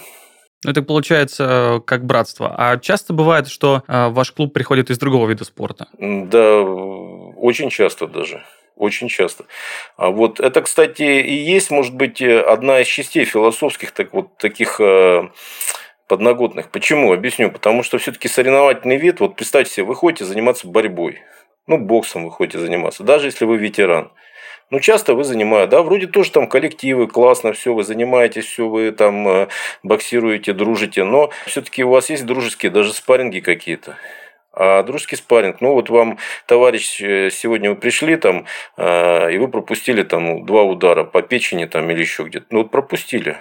Ну, 0.64 0.70
это 0.72 0.82
получается 0.82 1.82
как 1.86 2.04
братство. 2.04 2.54
А 2.56 2.78
часто 2.78 3.12
бывает, 3.12 3.48
что 3.48 3.84
э, 3.86 4.08
ваш 4.08 4.32
клуб 4.32 4.52
приходит 4.52 4.90
из 4.90 4.98
другого 4.98 5.28
вида 5.28 5.44
спорта? 5.44 5.88
Да, 5.98 6.62
очень 6.62 7.70
часто 7.70 8.06
даже. 8.06 8.42
Очень 8.74 9.08
часто. 9.08 9.44
А 9.96 10.10
вот 10.10 10.40
это, 10.40 10.62
кстати, 10.62 11.02
и 11.02 11.34
есть, 11.34 11.70
может 11.70 11.94
быть, 11.94 12.22
одна 12.22 12.80
из 12.80 12.86
частей 12.86 13.24
философских 13.24 13.90
так 13.90 14.12
вот 14.12 14.36
таких 14.38 14.80
э, 14.80 15.28
подноготных. 16.08 16.70
Почему? 16.70 17.12
Объясню. 17.12 17.50
Потому 17.50 17.82
что 17.82 17.98
все-таки 17.98 18.28
соревновательный 18.28 18.96
вид, 18.96 19.20
вот 19.20 19.36
представьте 19.36 19.74
себе, 19.74 19.86
вы 19.86 19.94
ходите 19.94 20.24
заниматься 20.24 20.66
борьбой. 20.66 21.20
Ну, 21.66 21.78
боксом 21.78 22.24
вы 22.24 22.30
ходите 22.32 22.58
заниматься, 22.58 23.04
даже 23.04 23.26
если 23.26 23.44
вы 23.44 23.58
ветеран. 23.58 24.10
Ну, 24.70 24.80
часто 24.80 25.14
вы 25.14 25.24
занимаете, 25.24 25.70
да, 25.70 25.82
вроде 25.82 26.06
тоже 26.06 26.30
там 26.30 26.46
коллективы, 26.46 27.06
классно, 27.06 27.54
все, 27.54 27.72
вы 27.72 27.84
занимаетесь, 27.84 28.44
все, 28.44 28.68
вы 28.68 28.92
там 28.92 29.26
э, 29.26 29.48
боксируете, 29.82 30.52
дружите, 30.52 31.04
но 31.04 31.30
все-таки 31.46 31.84
у 31.84 31.88
вас 31.88 32.10
есть 32.10 32.26
дружеские 32.26 32.70
даже 32.70 32.92
спарринги 32.92 33.40
какие-то. 33.40 33.96
А 34.52 34.82
дружеский 34.82 35.16
спарринг, 35.16 35.62
ну 35.62 35.72
вот 35.72 35.88
вам, 35.88 36.18
товарищ, 36.46 37.00
э, 37.00 37.30
сегодня 37.30 37.70
вы 37.70 37.76
пришли 37.76 38.16
там, 38.16 38.44
э, 38.76 39.32
и 39.32 39.38
вы 39.38 39.48
пропустили 39.48 40.02
там 40.02 40.44
два 40.44 40.64
удара 40.64 41.04
по 41.04 41.22
печени 41.22 41.64
там 41.64 41.88
или 41.90 42.00
еще 42.00 42.24
где-то. 42.24 42.46
Ну 42.50 42.58
вот 42.58 42.70
пропустили. 42.70 43.38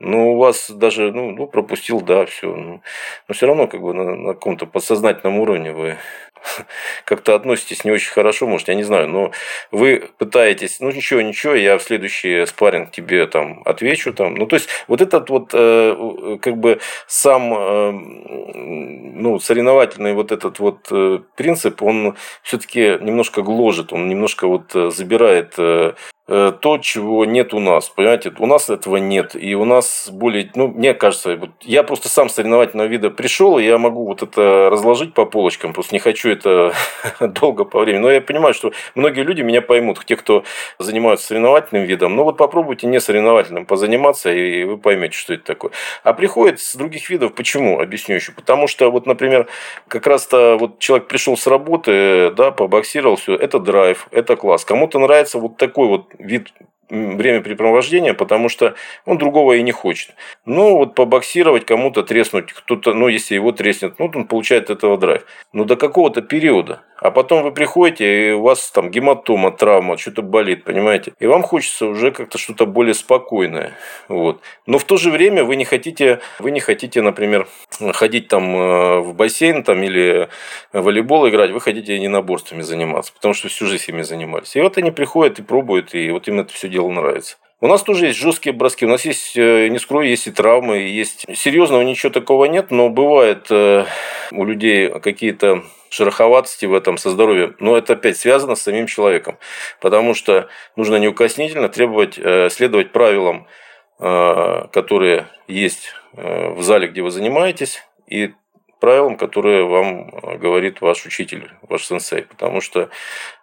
Ну, 0.00 0.34
у 0.34 0.36
вас 0.36 0.70
даже, 0.70 1.12
ну, 1.12 1.30
ну 1.30 1.46
пропустил, 1.46 2.00
да, 2.00 2.26
все. 2.26 2.54
Ну, 2.54 2.82
но 3.28 3.34
все 3.34 3.46
равно, 3.46 3.66
как 3.68 3.80
бы, 3.80 3.94
на, 3.94 4.14
на 4.16 4.34
каком-то 4.34 4.66
подсознательном 4.66 5.38
уровне 5.38 5.72
вы 5.72 5.96
как-то 7.04 7.34
относитесь 7.34 7.84
не 7.84 7.90
очень 7.90 8.12
хорошо, 8.12 8.46
может, 8.46 8.68
я 8.68 8.74
не 8.74 8.82
знаю, 8.82 9.08
но 9.08 9.32
вы 9.70 10.10
пытаетесь, 10.18 10.80
ну 10.80 10.90
ничего, 10.90 11.20
ничего, 11.20 11.54
я 11.54 11.78
в 11.78 11.82
следующий 11.82 12.46
спарринг 12.46 12.90
тебе 12.90 13.26
там 13.26 13.62
отвечу 13.64 14.12
там. 14.12 14.34
Ну, 14.34 14.46
то 14.46 14.56
есть, 14.56 14.68
вот 14.88 15.00
этот 15.00 15.30
вот 15.30 15.50
э, 15.52 16.38
как 16.40 16.56
бы 16.56 16.80
сам 17.06 17.54
э, 17.54 17.90
ну, 17.92 19.38
соревновательный 19.38 20.14
вот 20.14 20.32
этот 20.32 20.58
вот 20.58 20.88
э, 20.90 21.20
принцип, 21.36 21.82
он 21.82 22.16
все-таки 22.42 22.98
немножко 23.00 23.42
гложет, 23.42 23.92
он 23.92 24.08
немножко 24.08 24.46
вот 24.46 24.72
забирает 24.72 25.54
Э, 25.58 25.94
то, 26.26 26.78
чего 26.80 27.26
нет 27.26 27.52
у 27.52 27.60
нас. 27.60 27.90
Понимаете, 27.90 28.32
у 28.38 28.46
нас 28.46 28.70
этого 28.70 28.96
нет. 28.96 29.36
И 29.36 29.54
у 29.54 29.64
нас 29.66 30.08
более, 30.10 30.50
ну, 30.54 30.68
мне 30.68 30.94
кажется, 30.94 31.36
вот 31.36 31.50
я 31.60 31.82
просто 31.82 32.08
сам 32.08 32.30
соревновательного 32.30 32.86
вида 32.88 33.10
пришел, 33.10 33.58
и 33.58 33.64
я 33.64 33.76
могу 33.76 34.06
вот 34.06 34.22
это 34.22 34.70
разложить 34.70 35.12
по 35.12 35.26
полочкам, 35.26 35.74
просто 35.74 35.94
не 35.94 35.98
хочу 35.98 36.30
это 36.30 36.72
долго 37.20 37.64
по 37.64 37.80
времени. 37.80 38.00
Но 38.00 38.10
я 38.10 38.20
понимаю, 38.22 38.54
что 38.54 38.72
многие 38.94 39.22
люди 39.22 39.42
меня 39.42 39.60
поймут, 39.60 40.02
те, 40.06 40.16
кто 40.16 40.44
занимаются 40.78 41.26
соревновательным 41.26 41.84
видом. 41.84 42.16
Ну, 42.16 42.24
вот 42.24 42.38
попробуйте 42.38 42.86
не 42.86 43.00
соревновательным 43.00 43.66
позаниматься, 43.66 44.32
и 44.32 44.64
вы 44.64 44.78
поймете, 44.78 45.16
что 45.16 45.34
это 45.34 45.44
такое. 45.44 45.72
А 46.02 46.14
приходит 46.14 46.60
с 46.60 46.74
других 46.74 47.10
видов, 47.10 47.34
почему? 47.34 47.80
Объясню 47.80 48.16
еще. 48.16 48.32
Потому 48.32 48.66
что, 48.66 48.90
вот, 48.90 49.06
например, 49.06 49.46
как 49.88 50.06
раз-то 50.06 50.56
вот 50.58 50.78
человек 50.78 51.08
пришел 51.08 51.36
с 51.36 51.46
работы, 51.46 52.30
да, 52.30 52.50
побоксировал, 52.50 53.16
все, 53.16 53.34
это 53.34 53.58
драйв, 53.58 54.08
это 54.10 54.36
класс. 54.36 54.64
Кому-то 54.64 54.98
нравится 54.98 55.38
вот 55.38 55.56
такой 55.56 55.88
вот 55.88 56.13
вид 56.18 56.52
времяпрепровождения, 56.90 58.14
потому 58.14 58.48
что 58.48 58.74
он 59.04 59.18
другого 59.18 59.54
и 59.54 59.62
не 59.62 59.72
хочет. 59.72 60.14
Ну, 60.44 60.76
вот 60.76 60.94
побоксировать, 60.94 61.64
кому-то 61.64 62.02
треснуть, 62.02 62.52
кто-то, 62.52 62.94
ну, 62.94 63.08
если 63.08 63.34
его 63.34 63.52
треснет, 63.52 63.98
ну, 63.98 64.10
он 64.14 64.26
получает 64.26 64.70
этого 64.70 64.98
драйв. 64.98 65.24
Но 65.52 65.64
до 65.64 65.76
какого-то 65.76 66.22
периода. 66.22 66.82
А 67.04 67.10
потом 67.10 67.42
вы 67.42 67.52
приходите, 67.52 68.30
и 68.30 68.32
у 68.32 68.40
вас 68.40 68.70
там 68.70 68.90
гематома, 68.90 69.52
травма, 69.52 69.98
что-то 69.98 70.22
болит, 70.22 70.64
понимаете? 70.64 71.12
И 71.20 71.26
вам 71.26 71.42
хочется 71.42 71.84
уже 71.84 72.10
как-то 72.10 72.38
что-то 72.38 72.64
более 72.64 72.94
спокойное. 72.94 73.74
Вот. 74.08 74.40
Но 74.64 74.78
в 74.78 74.84
то 74.84 74.96
же 74.96 75.10
время 75.10 75.44
вы 75.44 75.56
не 75.56 75.66
хотите, 75.66 76.20
вы 76.38 76.50
не 76.50 76.60
хотите, 76.60 77.02
например, 77.02 77.46
ходить 77.92 78.28
там 78.28 78.56
э, 78.56 79.00
в 79.00 79.12
бассейн 79.12 79.64
там, 79.64 79.82
или 79.82 80.30
волейбол 80.72 81.28
играть, 81.28 81.50
вы 81.50 81.60
хотите 81.60 81.94
единоборствами 81.94 82.62
заниматься, 82.62 83.12
потому 83.12 83.34
что 83.34 83.48
всю 83.48 83.66
жизнь 83.66 83.84
ими 83.88 84.00
занимались. 84.00 84.56
И 84.56 84.62
вот 84.62 84.78
они 84.78 84.90
приходят 84.90 85.38
и 85.38 85.42
пробуют, 85.42 85.94
и 85.94 86.10
вот 86.10 86.26
им 86.28 86.40
это 86.40 86.54
все 86.54 86.70
дело 86.70 86.88
нравится. 86.88 87.36
У 87.64 87.66
нас 87.66 87.82
тоже 87.82 88.08
есть 88.08 88.18
жесткие 88.18 88.52
броски, 88.52 88.84
у 88.84 88.90
нас 88.90 89.06
есть, 89.06 89.38
э, 89.38 89.68
не 89.68 89.78
скрою, 89.78 90.06
есть 90.06 90.26
и 90.26 90.30
травмы, 90.30 90.80
есть 90.80 91.24
серьезного 91.34 91.80
ничего 91.80 92.12
такого 92.12 92.44
нет, 92.44 92.70
но 92.70 92.90
бывает 92.90 93.46
э, 93.48 93.86
у 94.32 94.44
людей 94.44 94.90
какие-то 95.00 95.64
шероховатости 95.88 96.66
в 96.66 96.74
этом 96.74 96.98
со 96.98 97.08
здоровьем, 97.08 97.56
но 97.60 97.78
это 97.78 97.94
опять 97.94 98.18
связано 98.18 98.54
с 98.54 98.60
самим 98.60 98.86
человеком, 98.86 99.38
потому 99.80 100.12
что 100.12 100.48
нужно 100.76 100.96
неукоснительно 100.96 101.70
требовать, 101.70 102.18
э, 102.18 102.50
следовать 102.50 102.92
правилам, 102.92 103.46
которые 103.96 105.28
есть 105.46 105.94
в 106.12 106.60
зале, 106.60 106.88
где 106.88 107.00
вы 107.00 107.12
занимаетесь, 107.12 107.82
и 108.08 108.34
правилам, 108.84 109.16
которые 109.16 109.64
вам 109.64 110.10
э, 110.10 110.36
говорит 110.36 110.82
ваш 110.82 111.06
учитель, 111.06 111.50
ваш 111.62 111.86
сенсей. 111.86 112.22
Потому 112.22 112.60
что 112.60 112.90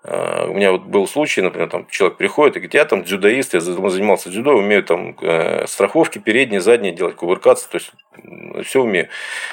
э, 0.03 0.45
у 0.47 0.53
меня 0.53 0.71
вот 0.71 0.83
был 0.83 1.07
случай, 1.07 1.41
например, 1.41 1.67
там 1.67 1.87
человек 1.89 2.19
приходит 2.19 2.55
и 2.55 2.59
говорит, 2.59 2.75
я 2.75 2.85
там 2.85 3.03
дзюдоист, 3.03 3.55
я 3.55 3.59
занимался 3.59 4.29
дзюдо, 4.29 4.51
умею 4.51 4.83
там 4.83 5.17
э, 5.19 5.65
страховки 5.65 6.19
передние, 6.19 6.61
задние 6.61 6.93
делать, 6.93 7.15
кувыркаться, 7.15 7.67
то 7.71 7.77
есть 7.77 7.91
все 8.63 8.83
умею. 8.83 9.09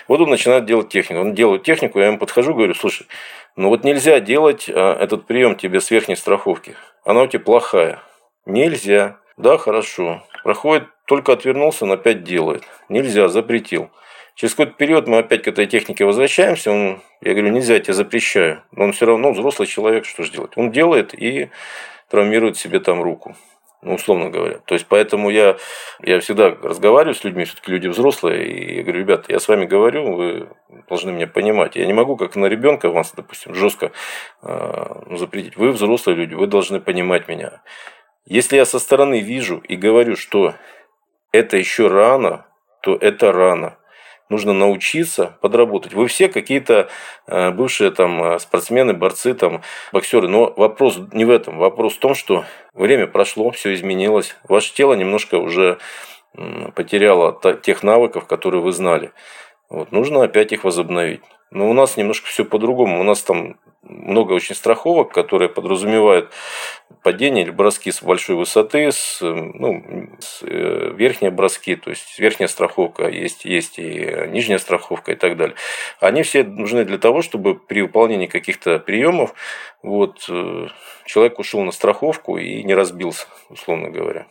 Вот 0.08 0.20
он 0.20 0.28
начинает 0.28 0.66
делать 0.66 0.90
технику. 0.90 1.22
Он 1.22 1.34
делает 1.34 1.62
технику, 1.62 1.98
я 2.00 2.08
ему 2.08 2.18
подхожу, 2.18 2.52
говорю, 2.52 2.74
слушай, 2.74 3.06
ну 3.56 3.70
вот 3.70 3.82
нельзя 3.82 4.20
делать 4.20 4.68
этот 4.68 5.26
прием 5.26 5.56
тебе 5.56 5.80
с 5.80 5.90
верхней 5.90 6.16
страховки. 6.16 6.76
Она 7.02 7.22
у 7.22 7.26
тебя 7.28 7.40
плохая. 7.40 8.02
Нельзя. 8.44 9.16
Да, 9.38 9.56
хорошо. 9.56 10.22
Проходит, 10.44 10.84
только 11.06 11.32
отвернулся, 11.32 11.84
он 11.84 11.92
опять 11.92 12.24
делает. 12.24 12.64
Нельзя, 12.90 13.28
запретил. 13.28 13.90
Через 14.38 14.54
какой-то 14.54 14.74
период 14.74 15.08
мы 15.08 15.18
опять 15.18 15.42
к 15.42 15.48
этой 15.48 15.66
технике 15.66 16.04
возвращаемся. 16.04 16.70
Он, 16.70 17.02
я 17.20 17.32
говорю, 17.32 17.50
нельзя, 17.50 17.74
я 17.74 17.80
тебе 17.80 17.92
запрещаю. 17.92 18.62
Но 18.70 18.84
он 18.84 18.92
все 18.92 19.04
равно 19.04 19.32
взрослый 19.32 19.66
человек, 19.66 20.04
что 20.04 20.22
же 20.22 20.30
делать? 20.30 20.52
Он 20.54 20.70
делает 20.70 21.12
и 21.12 21.50
травмирует 22.08 22.56
себе 22.56 22.78
там 22.78 23.02
руку. 23.02 23.34
Ну, 23.82 23.94
условно 23.94 24.30
говоря. 24.30 24.60
То 24.64 24.76
есть, 24.76 24.86
поэтому 24.86 25.28
я, 25.28 25.56
я 26.00 26.20
всегда 26.20 26.50
разговариваю 26.50 27.16
с 27.16 27.24
людьми, 27.24 27.46
все-таки 27.46 27.72
люди 27.72 27.88
взрослые, 27.88 28.46
и 28.46 28.76
я 28.76 28.82
говорю, 28.84 29.00
ребята, 29.00 29.24
я 29.32 29.40
с 29.40 29.48
вами 29.48 29.66
говорю, 29.66 30.14
вы 30.14 30.48
должны 30.88 31.10
меня 31.10 31.26
понимать. 31.26 31.74
Я 31.74 31.86
не 31.86 31.92
могу, 31.92 32.16
как 32.16 32.36
на 32.36 32.46
ребенка 32.46 32.90
вас, 32.90 33.12
допустим, 33.16 33.54
жестко 33.54 33.90
э, 34.42 35.02
ну, 35.06 35.16
запретить. 35.16 35.56
Вы 35.56 35.72
взрослые 35.72 36.14
люди, 36.14 36.34
вы 36.34 36.46
должны 36.46 36.78
понимать 36.78 37.26
меня. 37.26 37.60
Если 38.24 38.54
я 38.54 38.66
со 38.66 38.78
стороны 38.78 39.18
вижу 39.18 39.58
и 39.58 39.74
говорю, 39.74 40.14
что 40.14 40.54
это 41.32 41.56
еще 41.56 41.88
рано, 41.88 42.46
то 42.82 42.94
это 42.94 43.32
рано 43.32 43.78
нужно 44.28 44.52
научиться 44.52 45.36
подработать. 45.40 45.94
Вы 45.94 46.06
все 46.06 46.28
какие-то 46.28 46.88
э, 47.26 47.50
бывшие 47.50 47.90
там 47.90 48.22
э, 48.22 48.38
спортсмены, 48.38 48.94
борцы, 48.94 49.34
там, 49.34 49.62
боксеры. 49.92 50.28
Но 50.28 50.52
вопрос 50.56 50.98
не 51.12 51.24
в 51.24 51.30
этом. 51.30 51.58
Вопрос 51.58 51.94
в 51.94 51.98
том, 51.98 52.14
что 52.14 52.44
время 52.74 53.06
прошло, 53.06 53.50
все 53.50 53.74
изменилось. 53.74 54.36
Ваше 54.48 54.74
тело 54.74 54.94
немножко 54.94 55.36
уже 55.36 55.78
потеряло 56.74 57.40
тех 57.62 57.82
навыков, 57.82 58.26
которые 58.26 58.62
вы 58.62 58.72
знали. 58.72 59.12
Вот, 59.70 59.92
нужно 59.92 60.22
опять 60.22 60.52
их 60.52 60.64
возобновить. 60.64 61.20
Но 61.50 61.68
у 61.68 61.72
нас 61.72 61.96
немножко 61.96 62.26
все 62.28 62.44
по-другому. 62.44 63.00
У 63.00 63.02
нас 63.02 63.22
там 63.22 63.56
много 63.88 64.32
очень 64.32 64.54
страховок, 64.54 65.12
которые 65.12 65.48
подразумевают 65.48 66.30
падение 67.02 67.44
или 67.44 67.50
броски 67.50 67.90
с 67.90 68.02
большой 68.02 68.36
высоты, 68.36 68.90
с, 68.92 69.20
ну, 69.20 70.10
с 70.18 70.42
э, 70.42 70.92
верхние 70.96 71.30
броски, 71.30 71.76
то 71.76 71.90
есть 71.90 72.18
верхняя 72.18 72.48
страховка, 72.48 73.08
есть, 73.08 73.44
есть 73.44 73.78
и 73.78 74.26
нижняя 74.28 74.58
страховка 74.58 75.12
и 75.12 75.14
так 75.14 75.36
далее. 75.36 75.56
Они 76.00 76.22
все 76.22 76.44
нужны 76.44 76.84
для 76.84 76.98
того, 76.98 77.22
чтобы 77.22 77.54
при 77.54 77.82
выполнении 77.82 78.26
каких-то 78.26 78.78
приемов 78.78 79.34
вот, 79.82 80.26
э, 80.28 80.66
человек 81.06 81.38
ушел 81.38 81.62
на 81.62 81.72
страховку 81.72 82.38
и 82.38 82.62
не 82.62 82.74
разбился, 82.74 83.26
условно 83.48 83.90
говоря. 83.90 84.26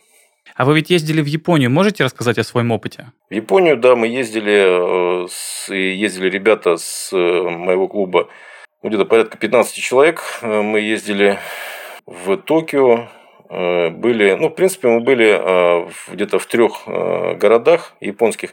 А 0.54 0.64
вы 0.64 0.74
ведь 0.76 0.90
ездили 0.90 1.20
в 1.20 1.26
Японию, 1.26 1.70
можете 1.70 2.04
рассказать 2.04 2.38
о 2.38 2.44
своем 2.44 2.72
опыте? 2.72 3.12
В 3.30 3.34
Японию, 3.34 3.76
да, 3.76 3.94
мы 3.94 4.08
ездили, 4.08 5.24
э, 5.24 5.74
ездили 5.74 6.28
ребята 6.28 6.76
с 6.76 7.12
моего 7.12 7.86
клуба 7.86 8.28
где-то 8.82 9.04
порядка 9.04 9.38
15 9.38 9.74
человек. 9.74 10.22
Э, 10.42 10.62
мы 10.62 10.80
ездили 10.80 11.38
в 12.06 12.36
Токио, 12.36 13.08
были, 13.48 14.34
ну, 14.34 14.48
в 14.48 14.54
принципе, 14.54 14.88
мы 14.88 15.00
были 15.00 15.26
э, 15.26 15.88
где-то 16.08 16.38
в 16.38 16.46
трех 16.46 16.82
городах 16.86 17.94
японских. 18.00 18.50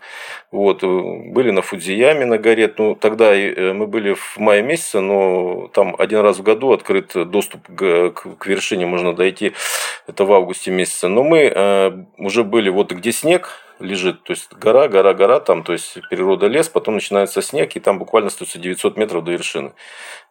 Вот, 0.51 0.83
были 0.83 1.51
на 1.51 1.61
Фудзияме 1.61 2.25
на 2.25 2.37
горе. 2.37 2.73
Ну, 2.77 2.95
тогда 2.95 3.31
мы 3.31 3.87
были 3.87 4.13
в 4.13 4.37
мае 4.37 4.63
месяце, 4.63 5.01
но 5.01 5.69
там 5.73 5.95
один 5.97 6.19
раз 6.19 6.37
в 6.37 6.43
году 6.43 6.71
открыт 6.71 7.11
доступ 7.29 7.67
к 7.67 8.45
вершине, 8.45 8.85
можно 8.85 9.13
дойти. 9.13 9.53
Это 10.07 10.23
в 10.23 10.31
августе 10.31 10.71
месяце. 10.71 11.07
Но 11.07 11.23
мы 11.23 12.05
уже 12.17 12.43
были 12.43 12.69
вот 12.69 12.91
где 12.91 13.11
снег, 13.11 13.65
лежит, 13.79 14.23
то 14.23 14.31
есть 14.31 14.51
гора, 14.53 14.87
гора, 14.87 15.13
гора, 15.13 15.39
там, 15.39 15.63
то 15.63 15.73
есть 15.73 15.97
природа 16.09 16.47
лес, 16.47 16.69
потом 16.69 16.95
начинается 16.95 17.41
снег, 17.41 17.75
и 17.75 17.79
там 17.79 17.99
буквально 17.99 18.27
остается 18.27 18.59
900 18.59 18.97
метров 18.97 19.23
до 19.23 19.31
вершины. 19.31 19.73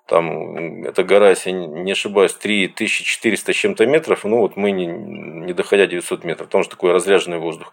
Там 0.06 0.84
эта 0.84 1.02
гора, 1.02 1.30
если 1.30 1.50
не 1.50 1.92
ошибаюсь, 1.92 2.34
3400 2.34 3.52
с 3.52 3.56
чем-то 3.56 3.86
метров, 3.86 4.24
ну 4.24 4.38
вот 4.38 4.56
мы 4.56 4.70
не, 4.70 4.86
не 4.86 5.52
доходя 5.54 5.86
900 5.86 6.24
метров, 6.24 6.48
потому 6.48 6.64
что 6.64 6.72
такой 6.72 6.92
разряженный 6.92 7.38
воздух. 7.38 7.72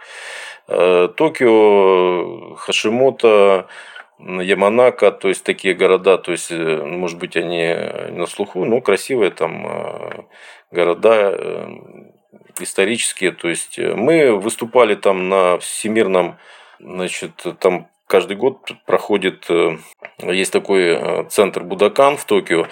Э, 0.68 1.10
Токио, 1.16 2.56
Хашимото, 2.56 3.68
Яманака, 4.20 5.12
то 5.12 5.28
есть 5.28 5.44
такие 5.44 5.74
города, 5.74 6.18
то 6.18 6.32
есть, 6.32 6.52
может 6.52 7.18
быть, 7.18 7.36
они 7.36 7.76
на 8.12 8.28
слуху, 8.28 8.64
но 8.66 8.80
красивые 8.80 9.32
там 9.32 10.28
города 10.72 11.68
исторические. 12.60 13.32
То 13.32 13.50
есть 13.50 13.78
мы 13.78 14.36
выступали 14.38 14.96
там 14.96 15.30
на 15.30 15.58
всемирном, 15.60 16.38
значит, 16.80 17.46
там 17.60 17.88
каждый 18.12 18.36
год 18.36 18.74
проходит, 18.86 19.46
э, 19.50 19.78
есть 20.20 20.52
такой 20.52 20.82
э, 20.84 21.24
центр 21.30 21.64
Будакан 21.64 22.18
в 22.18 22.26
Токио, 22.26 22.68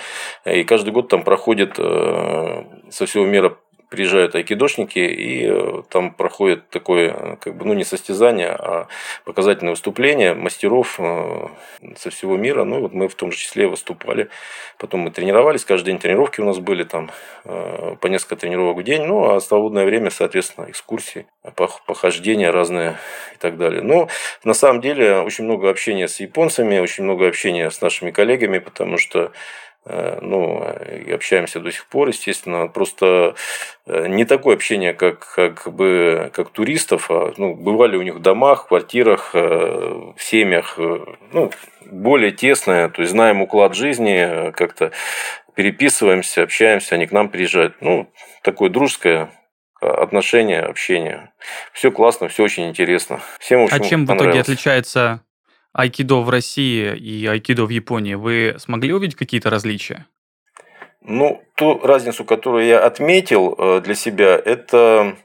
и 0.46 0.66
каждый 0.66 0.92
год 0.92 1.08
там 1.08 1.24
проходит 1.24 1.76
э, 1.78 2.64
со 2.92 3.06
всего 3.06 3.26
мира 3.26 3.58
приезжают 3.90 4.36
айкидошники, 4.36 5.00
и 5.00 5.48
э, 5.50 5.82
там 5.90 6.14
проходит 6.14 6.70
такое, 6.70 7.10
э, 7.12 7.36
как 7.40 7.56
бы, 7.56 7.66
ну, 7.66 7.74
не 7.74 7.84
состязание, 7.84 8.50
а 8.52 8.88
показательное 9.26 9.72
выступление 9.72 10.36
мастеров 10.36 11.00
э, 11.00 11.48
со 11.98 12.12
всего 12.12 12.38
мира. 12.38 12.64
Ну, 12.64 12.82
вот 12.82 12.94
мы 12.94 13.08
в 13.08 13.16
том 13.16 13.32
же 13.32 13.38
числе 13.40 13.68
выступали. 13.68 14.30
Потом 14.78 15.02
мы 15.02 15.12
тренировались, 15.12 15.66
каждый 15.66 15.88
день 15.88 16.00
тренировки 16.00 16.40
у 16.40 16.46
нас 16.46 16.60
были, 16.60 16.84
там, 16.84 17.12
по 17.44 18.08
несколько 18.08 18.36
тренировок 18.36 18.78
в 18.78 18.84
день. 18.84 19.04
Ну, 19.04 19.32
а 19.32 19.42
свободное 19.42 19.86
время, 19.86 20.12
соответственно, 20.12 20.68
экскурсии, 20.70 21.26
похождения 21.86 22.52
разные 22.52 22.98
и 23.34 23.38
так 23.40 23.58
далее. 23.58 23.82
Но 23.82 24.08
на 24.44 24.54
самом 24.54 24.82
деле 24.82 25.22
очень 25.22 25.46
много 25.46 25.70
общения 25.70 26.08
с 26.08 26.20
японцами, 26.20 26.80
очень 26.80 27.04
много 27.04 27.28
общения 27.28 27.72
с 27.72 27.82
нашими 27.82 28.12
коллегами, 28.12 28.60
потому 28.60 28.98
что 28.98 29.32
ну, 29.86 30.64
и 31.06 31.12
общаемся 31.12 31.60
до 31.60 31.72
сих 31.72 31.86
пор, 31.88 32.10
естественно. 32.10 32.68
Просто 32.68 33.36
э, 33.86 34.08
не 34.08 34.26
такое 34.26 34.56
общение, 34.56 34.94
как, 34.94 35.34
как 35.34 35.74
бы 35.74 36.30
как 36.34 36.50
туристов, 36.50 37.10
а 37.10 37.34
ну, 37.38 37.56
бывали 37.56 37.96
у 37.96 38.02
них 38.02 38.16
в 38.16 38.22
домах, 38.22 38.68
квартирах, 38.68 39.32
э, 39.34 39.40
в 40.16 40.22
семьях, 40.22 40.78
ну, 41.32 41.52
более 41.86 42.32
тесное, 42.32 42.90
то 42.90 43.02
есть 43.02 43.12
знаем 43.12 43.42
уклад 43.42 43.74
жизни, 43.74 44.52
как-то 44.52 44.92
переписываемся, 45.56 46.44
общаемся, 46.44 46.96
они 46.96 47.08
к 47.08 47.12
нам 47.12 47.30
приезжают. 47.30 47.76
Ну, 47.82 48.12
такое 48.44 48.70
дружеское 48.70 49.32
отношение, 49.82 50.62
общение. 50.62 51.32
Все 51.74 51.92
классно, 51.92 52.28
все 52.28 52.44
очень 52.44 52.68
интересно. 52.68 53.22
Всем, 53.40 53.68
в 53.68 53.74
а 53.74 53.80
чем 53.80 54.06
в 54.06 54.16
итоге 54.16 54.42
отличается 54.42 55.24
айкидо 55.74 56.22
в 56.22 56.30
России 56.30 56.96
и 56.96 57.26
айкидо 57.26 57.66
в 57.66 57.70
Японии, 57.70 58.16
вы 58.16 58.56
смогли 58.58 58.94
увидеть 58.94 59.16
какие-то 59.16 59.50
различия? 59.50 60.06
Ну, 61.02 61.42
ту 61.56 61.80
разницу, 61.80 62.26
которую 62.26 62.66
я 62.66 62.86
отметил 62.86 63.56
э, 63.58 63.82
для 63.82 63.96
себя, 63.96 64.36
это 64.44 65.16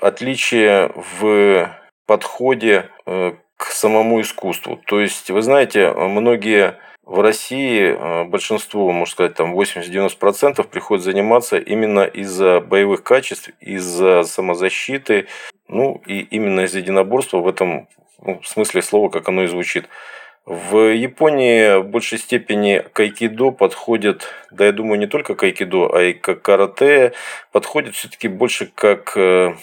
отличие 0.00 0.92
в 0.94 1.70
подходе 2.06 2.90
э, 3.06 3.32
к 3.56 3.66
самому 3.66 4.20
искусству. 4.20 4.80
То 4.86 5.00
есть, 5.00 5.30
вы 5.30 5.42
знаете, 5.42 5.90
многие 5.92 6.78
в 7.04 7.20
России, 7.20 7.80
э, 7.82 8.24
большинство, 8.24 8.90
можно 8.90 9.12
сказать, 9.12 9.34
там 9.34 9.58
80-90% 9.58 10.64
приходят 10.64 11.04
заниматься 11.04 11.58
именно 11.58 12.04
из-за 12.04 12.60
боевых 12.60 13.02
качеств, 13.02 13.50
из-за 13.60 14.22
самозащиты, 14.24 15.26
ну 15.68 16.02
и 16.06 16.20
именно 16.20 16.60
из-за 16.60 16.78
единоборства 16.78 17.38
в 17.38 17.48
этом 17.48 17.88
ну, 18.24 18.40
в 18.40 18.48
смысле 18.48 18.82
слова, 18.82 19.08
как 19.08 19.28
оно 19.28 19.44
и 19.44 19.46
звучит. 19.46 19.88
В 20.46 20.92
Японии 20.92 21.80
в 21.80 21.84
большей 21.84 22.18
степени 22.18 22.84
к 22.92 23.00
айкидо 23.00 23.50
подходит, 23.50 24.28
да 24.50 24.66
я 24.66 24.72
думаю, 24.72 24.98
не 24.98 25.06
только 25.06 25.34
к 25.34 25.42
айкидо, 25.42 25.86
а 25.86 26.02
и 26.02 26.12
к 26.12 26.34
карате, 26.34 27.12
подходит 27.50 27.94
все-таки 27.94 28.28
больше 28.28 28.70
как 28.74 29.16
э, 29.16 29.54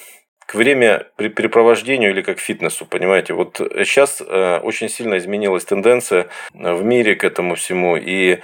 к 0.47 0.55
время 0.55 1.07
препровождению 1.15 2.09
или 2.09 2.21
как 2.21 2.39
фитнесу, 2.39 2.85
понимаете. 2.85 3.33
Вот 3.33 3.57
сейчас 3.57 4.21
э, 4.25 4.59
очень 4.63 4.89
сильно 4.89 5.17
изменилась 5.17 5.65
тенденция 5.65 6.27
в 6.53 6.83
мире 6.83 7.15
к 7.15 7.23
этому 7.23 7.55
всему, 7.55 7.95
и 7.95 8.39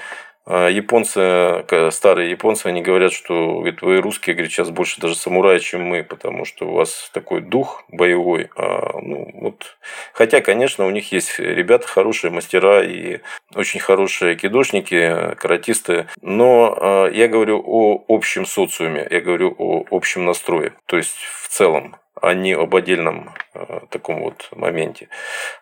японцы, 0.48 1.66
старые 1.91 2.32
японцы, 2.32 2.68
они 2.68 2.82
говорят, 2.82 3.12
что 3.12 3.56
говорит, 3.56 3.82
вы 3.82 4.02
русские, 4.02 4.36
говорит, 4.36 4.52
сейчас 4.52 4.70
больше 4.70 5.02
даже 5.02 5.16
самураи, 5.16 5.60
чем 5.60 5.84
мы, 5.84 6.04
потому 6.04 6.45
что 6.45 6.68
у 6.68 6.74
вас 6.74 7.10
такой 7.14 7.41
дух 7.41 7.84
боевой. 7.89 8.50
А, 8.56 9.00
ну, 9.02 9.30
вот. 9.34 9.78
Хотя, 10.14 10.41
конечно, 10.41 10.86
у 10.86 10.89
них 10.89 11.12
есть 11.12 11.38
ребята 11.39 11.88
хорошие, 11.88 12.32
мастера 12.32 12.82
и 12.84 13.20
очень 13.56 13.80
хорошие 13.80 14.36
кидошники, 14.36 15.36
каратисты. 15.36 16.08
Но 16.22 16.78
а, 16.80 17.08
я 17.10 17.28
говорю 17.28 17.62
о 17.66 18.06
общем 18.08 18.45
социуме, 18.45 19.06
я 19.10 19.22
говорю 19.22 19.54
о 19.58 19.84
общем 19.91 20.26
настрое. 20.26 20.74
То 20.86 20.98
есть, 20.98 21.18
в 21.43 21.50
целом 21.50 21.95
а 22.22 22.34
не 22.34 22.53
об 22.53 22.76
отдельном 22.76 23.34
э, 23.53 23.80
таком 23.89 24.22
вот 24.22 24.49
моменте. 24.51 25.09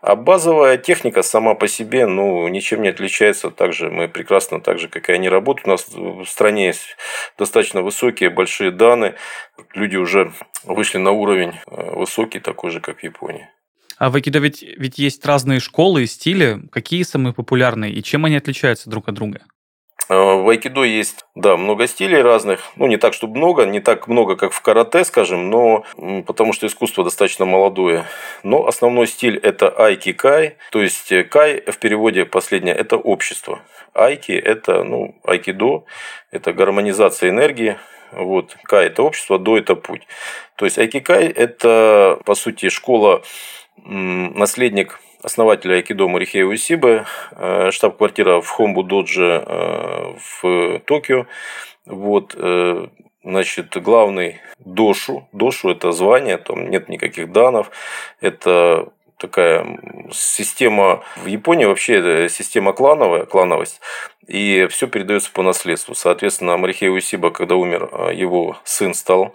А 0.02 0.16
базовая 0.16 0.78
техника 0.78 1.24
сама 1.24 1.56
по 1.56 1.68
себе, 1.68 2.06
ну, 2.06 2.48
ничем 2.48 2.82
не 2.82 2.90
отличается. 2.90 3.52
Также 3.52 3.90
мы 3.90 4.08
прекрасно, 4.08 4.62
так 4.62 4.80
же, 4.80 4.88
как 4.88 5.10
и 5.10 5.14
они 5.14 5.30
работают. 5.30 5.68
У 5.68 5.72
нас 5.72 5.88
в 5.90 6.26
стране 6.26 6.68
есть 6.68 6.98
достаточно 7.38 7.82
высокие, 7.82 8.30
большие 8.30 8.72
данные. 8.72 9.16
Люди 9.74 9.98
уже 9.98 10.32
вышли 10.64 10.98
на 10.98 11.12
уровень 11.12 11.54
э, 11.68 11.96
высокий, 11.96 12.40
такой 12.40 12.72
же, 12.72 12.80
как 12.80 13.00
в 13.00 13.04
Японии. 13.04 13.50
А 13.98 14.10
в 14.10 14.16
Айкидо 14.16 14.40
ведь, 14.40 14.62
ведь 14.62 14.98
есть 14.98 15.26
разные 15.26 15.60
школы 15.60 16.04
и 16.04 16.08
стили. 16.08 16.62
Какие 16.72 17.04
самые 17.04 17.34
популярные 17.34 17.94
и 17.94 18.04
чем 18.04 18.26
они 18.26 18.36
отличаются 18.36 18.90
друг 18.90 19.08
от 19.08 19.16
друга? 19.16 19.42
Э, 20.08 20.14
в 20.14 20.50
айкидо 20.50 20.84
есть, 20.84 21.26
да, 21.36 21.58
много 21.58 21.88
стилей 21.88 22.22
разных. 22.22 22.62
Ну, 22.76 22.88
не 22.88 22.98
так, 22.98 23.14
чтобы 23.14 23.38
много, 23.38 23.66
не 23.66 23.80
так 23.80 24.08
много, 24.08 24.36
как 24.36 24.52
в 24.52 24.62
карате, 24.62 25.04
скажем, 25.04 25.50
но 25.50 25.84
потому 26.26 26.54
что 26.54 26.68
искусство 26.68 27.04
достаточно 27.04 27.46
молодое. 27.46 28.06
Но 28.44 28.68
основной 28.68 29.08
стиль– 29.08 29.38
это 29.44 29.70
айки-кай. 29.70 30.58
То 30.72 30.82
есть, 30.82 31.12
э, 31.12 31.24
кай 31.24 31.62
в 31.66 31.78
переводе 31.78 32.26
последнее– 32.26 32.76
это 32.76 32.98
общество. 32.98 33.62
Айки– 33.94 34.32
это, 34.34 34.84
ну, 34.84 35.16
айкидо– 35.24 35.86
это 36.32 36.54
гармонизация 36.54 37.30
энергии. 37.30 37.78
Вот, 38.12 38.56
кай– 38.64 38.86
это 38.88 39.02
общество, 39.02 39.40
до– 39.40 39.58
это 39.60 39.76
путь. 39.76 40.08
То 40.56 40.66
есть, 40.66 40.78
айки-кай– 40.78 41.26
это, 41.36 42.20
по 42.26 42.36
сути, 42.36 42.70
школа 42.70 43.24
наследник 43.84 45.00
основателя 45.26 45.76
Айкидо 45.76 46.08
Марихея 46.08 46.46
Усибы, 46.46 47.06
э, 47.32 47.72
штаб-квартира 47.72 48.42
в 48.42 48.48
Хомбу 48.48 48.84
Доджи 48.84 49.44
э, 49.46 50.14
в 50.42 50.80
Токио. 50.86 51.26
Вот, 51.88 52.36
э, 52.38 52.88
значит, 53.24 53.76
главный 53.82 54.40
Дошу. 54.60 55.28
Дошу– 55.34 55.70
это 55.72 55.92
звание, 55.92 56.38
там 56.38 56.70
нет 56.70 56.90
никаких 56.90 57.32
данов. 57.32 57.72
Это 58.22 58.90
такая 59.18 59.80
система 60.12 61.04
в 61.16 61.26
Японии 61.26 61.66
вообще 61.66 62.30
система 62.30 62.74
клановая, 62.74 63.26
клановость, 63.26 63.82
и 64.28 64.68
все 64.70 64.88
передается 64.88 65.32
по 65.32 65.42
наследству. 65.42 65.96
Соответственно, 65.96 66.58
Марихей 66.58 66.90
Усиба, 66.90 67.32
когда 67.32 67.56
умер, 67.56 68.12
его 68.14 68.58
сын 68.64 68.94
стал 68.94 69.34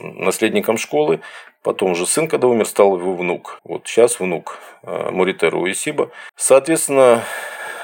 наследником 0.00 0.76
школы, 0.76 1.20
Потом 1.68 1.94
же 1.94 2.06
сын, 2.06 2.28
когда 2.28 2.48
умер, 2.48 2.64
стал 2.64 2.96
его 2.96 3.14
внук. 3.14 3.60
Вот 3.62 3.82
сейчас 3.84 4.20
внук 4.20 4.58
э, 4.84 5.10
Муритеру 5.10 5.60
Уисиба. 5.60 6.10
Соответственно, 6.34 7.24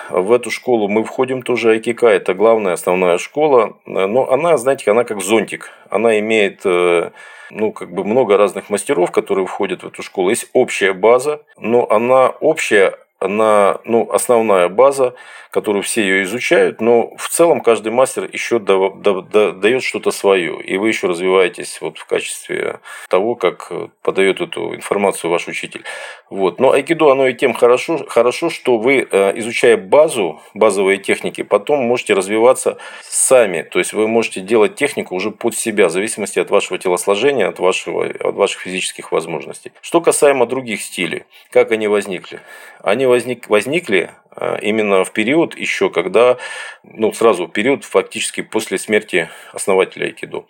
в 0.09 0.33
эту 0.33 0.51
школу 0.51 0.89
мы 0.89 1.05
входим 1.05 1.43
тоже 1.43 1.73
Айкика, 1.73 2.07
это 2.07 2.33
главная 2.33 2.73
основная 2.73 3.19
школа, 3.19 3.77
но 3.85 4.31
она, 4.31 4.57
знаете, 4.57 4.91
она 4.91 5.05
как 5.05 5.21
зонтик, 5.21 5.71
она 5.91 6.19
имеет 6.19 6.63
э, 6.65 7.11
ну, 7.51 7.73
как 7.73 7.93
бы 7.93 8.05
много 8.05 8.39
разных 8.39 8.71
мастеров, 8.71 9.11
которые 9.11 9.47
входят 9.47 9.83
в 9.83 9.89
эту 9.89 10.03
школу. 10.03 10.31
Есть 10.31 10.49
общая 10.55 10.95
база, 10.95 11.43
но 11.59 11.87
она 11.91 12.29
общая 12.41 12.97
на 13.29 13.81
ну, 13.85 14.11
основная 14.11 14.69
база, 14.69 15.15
которую 15.55 15.85
все 15.85 16.03
ее 16.03 16.25
изучают, 16.25 16.81
но 16.81 17.15
в 17.17 17.29
целом 17.29 17.61
каждый 17.61 17.93
мастер 17.93 18.29
еще 18.33 18.59
да, 18.59 18.91
да, 18.91 19.21
да, 19.21 19.53
дает 19.53 19.85
что-то 19.85 20.11
свое, 20.11 20.61
и 20.61 20.77
вы 20.79 20.89
еще 20.89 21.07
развиваетесь 21.07 21.81
вот 21.81 21.97
в 21.97 22.07
качестве 22.07 22.81
того, 23.09 23.37
как 23.37 23.71
подает 24.03 24.41
эту 24.41 24.75
информацию 24.75 25.31
ваш 25.31 25.47
учитель. 25.47 25.85
Вот. 26.29 26.59
Но 26.59 26.73
айкидо, 26.73 27.13
оно 27.13 27.29
и 27.29 27.35
тем 27.35 27.55
хорошо, 27.55 28.05
хорошо, 28.09 28.51
что 28.51 28.79
вы, 28.79 29.07
э, 29.09 29.39
изучая 29.39 29.77
базу, 29.77 30.41
базовые 30.55 30.99
техники, 30.99 31.43
потом 31.43 31.85
можете 31.85 32.15
развиваться 32.15 32.79
сами, 33.03 33.63
то 33.63 33.79
есть 33.79 33.93
вы 33.93 34.09
можете 34.09 34.41
делать 34.41 34.75
технику 34.75 35.15
уже 35.15 35.31
под 35.31 35.55
себя, 35.55 35.87
в 35.87 35.93
зависимости 35.93 36.41
от 36.41 36.51
вашего 36.51 36.79
телосложения, 36.79 37.49
от, 37.49 37.61
вашего, 37.61 38.07
от 38.07 38.35
ваших 38.35 38.63
физических 38.63 39.13
возможностей. 39.13 39.71
Что 39.83 40.01
касаемо 40.01 40.47
других 40.47 40.83
стилей, 40.83 41.25
как 41.51 41.71
они 41.71 41.87
возникли? 41.87 42.41
Они 42.83 43.07
возник, 43.15 43.49
возникли 43.49 44.11
а, 44.31 44.57
именно 44.57 45.05
в 45.05 45.13
период 45.13 45.57
еще, 45.57 45.91
когда, 45.91 46.37
ну, 46.83 47.13
сразу 47.13 47.49
период 47.49 47.85
фактически 47.85 48.43
после 48.43 48.79
смерти 48.79 49.29
основателя 49.53 50.07
айкидо. 50.07 50.47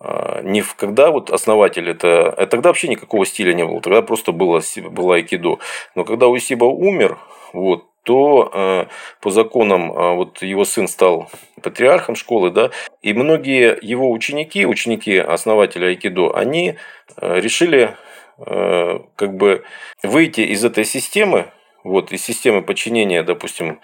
А, 0.00 0.42
не 0.42 0.60
в, 0.60 0.74
когда 0.74 1.10
вот 1.10 1.30
основатель 1.30 1.88
это, 1.88 2.34
это 2.36 2.46
тогда 2.46 2.68
вообще 2.68 2.88
никакого 2.88 3.24
стиля 3.24 3.54
не 3.54 3.64
было, 3.64 3.80
тогда 3.80 4.02
просто 4.02 4.32
было, 4.32 4.60
было 4.90 5.14
айкидо. 5.14 5.58
Но 5.94 6.04
когда 6.04 6.28
Усиба 6.28 6.66
умер, 6.66 7.18
вот, 7.52 7.86
то 8.02 8.50
э, 8.52 8.86
по 9.22 9.30
законам 9.30 9.90
э, 9.90 10.14
вот 10.14 10.42
его 10.42 10.66
сын 10.66 10.88
стал 10.88 11.30
патриархом 11.62 12.16
школы, 12.16 12.50
да, 12.50 12.70
и 13.00 13.14
многие 13.14 13.78
его 13.80 14.10
ученики, 14.10 14.66
ученики 14.66 15.16
основателя 15.16 15.86
айкидо, 15.86 16.36
они 16.36 16.76
э, 17.16 17.40
решили 17.40 17.96
э, 18.38 18.98
как 19.16 19.36
бы 19.36 19.64
выйти 20.02 20.42
из 20.42 20.62
этой 20.64 20.84
системы, 20.84 21.46
вот, 21.84 22.12
из 22.12 22.24
системы 22.24 22.62
подчинения, 22.62 23.22
допустим, 23.22 23.80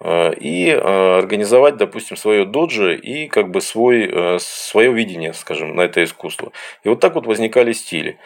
э, 0.00 0.34
и 0.34 0.68
э, 0.70 1.18
организовать, 1.18 1.76
допустим, 1.76 2.16
свое 2.16 2.44
доджи 2.44 2.96
и 2.96 3.28
как 3.28 3.50
бы 3.50 3.60
свой, 3.60 4.08
э, 4.10 4.38
свое 4.40 4.92
видение, 4.92 5.32
скажем, 5.34 5.76
на 5.76 5.82
это 5.82 6.02
искусство. 6.02 6.52
И 6.82 6.88
вот 6.88 7.00
так 7.00 7.14
вот 7.14 7.26
возникали 7.26 7.72
стили. 7.72 8.18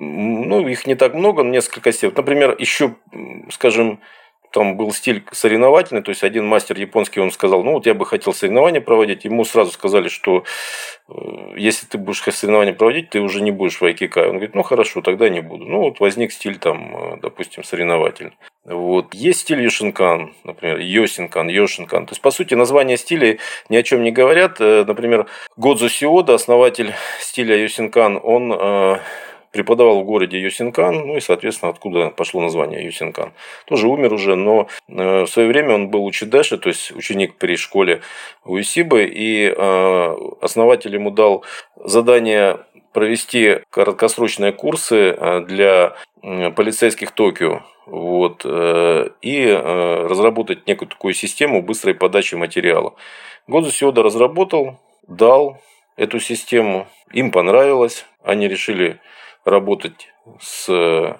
Ну, 0.00 0.66
их 0.66 0.86
не 0.88 0.96
так 0.96 1.14
много, 1.14 1.44
несколько 1.44 1.92
стилей. 1.92 2.12
Например, 2.16 2.56
еще, 2.58 2.96
скажем, 3.50 4.00
там 4.50 4.76
был 4.76 4.92
стиль 4.92 5.24
соревновательный, 5.32 6.02
то 6.02 6.10
есть 6.10 6.24
один 6.24 6.46
мастер 6.46 6.78
японский, 6.78 7.20
он 7.20 7.30
сказал, 7.30 7.62
ну 7.62 7.72
вот 7.72 7.86
я 7.86 7.94
бы 7.94 8.06
хотел 8.06 8.32
соревнования 8.32 8.80
проводить, 8.80 9.24
ему 9.24 9.44
сразу 9.44 9.70
сказали, 9.72 10.08
что 10.08 10.44
э, 11.08 11.12
если 11.56 11.86
ты 11.86 11.98
будешь 11.98 12.22
соревнования 12.22 12.72
проводить, 12.72 13.10
ты 13.10 13.20
уже 13.20 13.40
не 13.40 13.50
будешь 13.50 13.80
в 13.80 13.84
айкикай. 13.84 14.24
Он 14.24 14.32
говорит, 14.32 14.54
ну 14.54 14.62
хорошо, 14.62 15.02
тогда 15.02 15.28
не 15.28 15.40
буду. 15.40 15.64
Ну 15.64 15.80
вот 15.80 16.00
возник 16.00 16.32
стиль 16.32 16.58
там, 16.58 17.14
э, 17.14 17.16
допустим, 17.20 17.64
соревновательный. 17.64 18.36
Вот. 18.64 19.14
Есть 19.14 19.40
стиль 19.40 19.62
Йошинкан, 19.62 20.34
например, 20.44 20.78
Йосинкан, 20.78 21.48
Йошинкан. 21.48 22.06
То 22.06 22.12
есть, 22.12 22.22
по 22.22 22.30
сути, 22.30 22.54
названия 22.54 22.96
стилей 22.96 23.40
ни 23.68 23.76
о 23.76 23.82
чем 23.82 24.02
не 24.02 24.12
говорят. 24.12 24.60
Э, 24.60 24.84
например, 24.86 25.26
Годзу 25.56 25.88
Сиода, 25.88 26.34
основатель 26.34 26.94
стиля 27.20 27.56
Йосинкан, 27.56 28.20
он 28.22 28.98
преподавал 29.50 30.00
в 30.00 30.04
городе 30.04 30.40
Юсинкан, 30.40 31.06
ну 31.06 31.16
и, 31.16 31.20
соответственно, 31.20 31.70
откуда 31.70 32.10
пошло 32.10 32.40
название 32.40 32.84
Юсинкан. 32.84 33.32
Тоже 33.66 33.88
умер 33.88 34.12
уже, 34.12 34.36
но 34.36 34.68
э, 34.88 35.22
в 35.22 35.26
свое 35.26 35.48
время 35.48 35.74
он 35.74 35.88
был 35.88 36.04
учидаши, 36.04 36.58
то 36.58 36.68
есть 36.68 36.92
ученик 36.92 37.36
при 37.36 37.56
школе 37.56 38.02
Уисибы, 38.44 39.04
и 39.04 39.46
э, 39.46 40.16
основатель 40.40 40.94
ему 40.94 41.10
дал 41.10 41.44
задание 41.76 42.58
провести 42.92 43.60
краткосрочные 43.70 44.52
курсы 44.52 45.16
э, 45.16 45.40
для 45.40 45.94
полицейских 46.20 47.12
Токио 47.12 47.62
вот, 47.86 48.44
и 48.44 49.46
разработать 49.46 50.66
некую 50.66 50.88
такую 50.88 51.14
систему 51.14 51.62
быстрой 51.62 51.94
подачи 51.94 52.34
материала. 52.34 52.94
Годзу 53.46 53.70
Сиода 53.70 54.02
разработал, 54.02 54.80
дал 55.06 55.58
эту 55.96 56.18
систему, 56.18 56.88
им 57.12 57.30
понравилось, 57.30 58.04
они 58.22 58.48
решили 58.48 59.00
работать 59.50 60.12
с 60.40 60.68
э, 60.68 61.14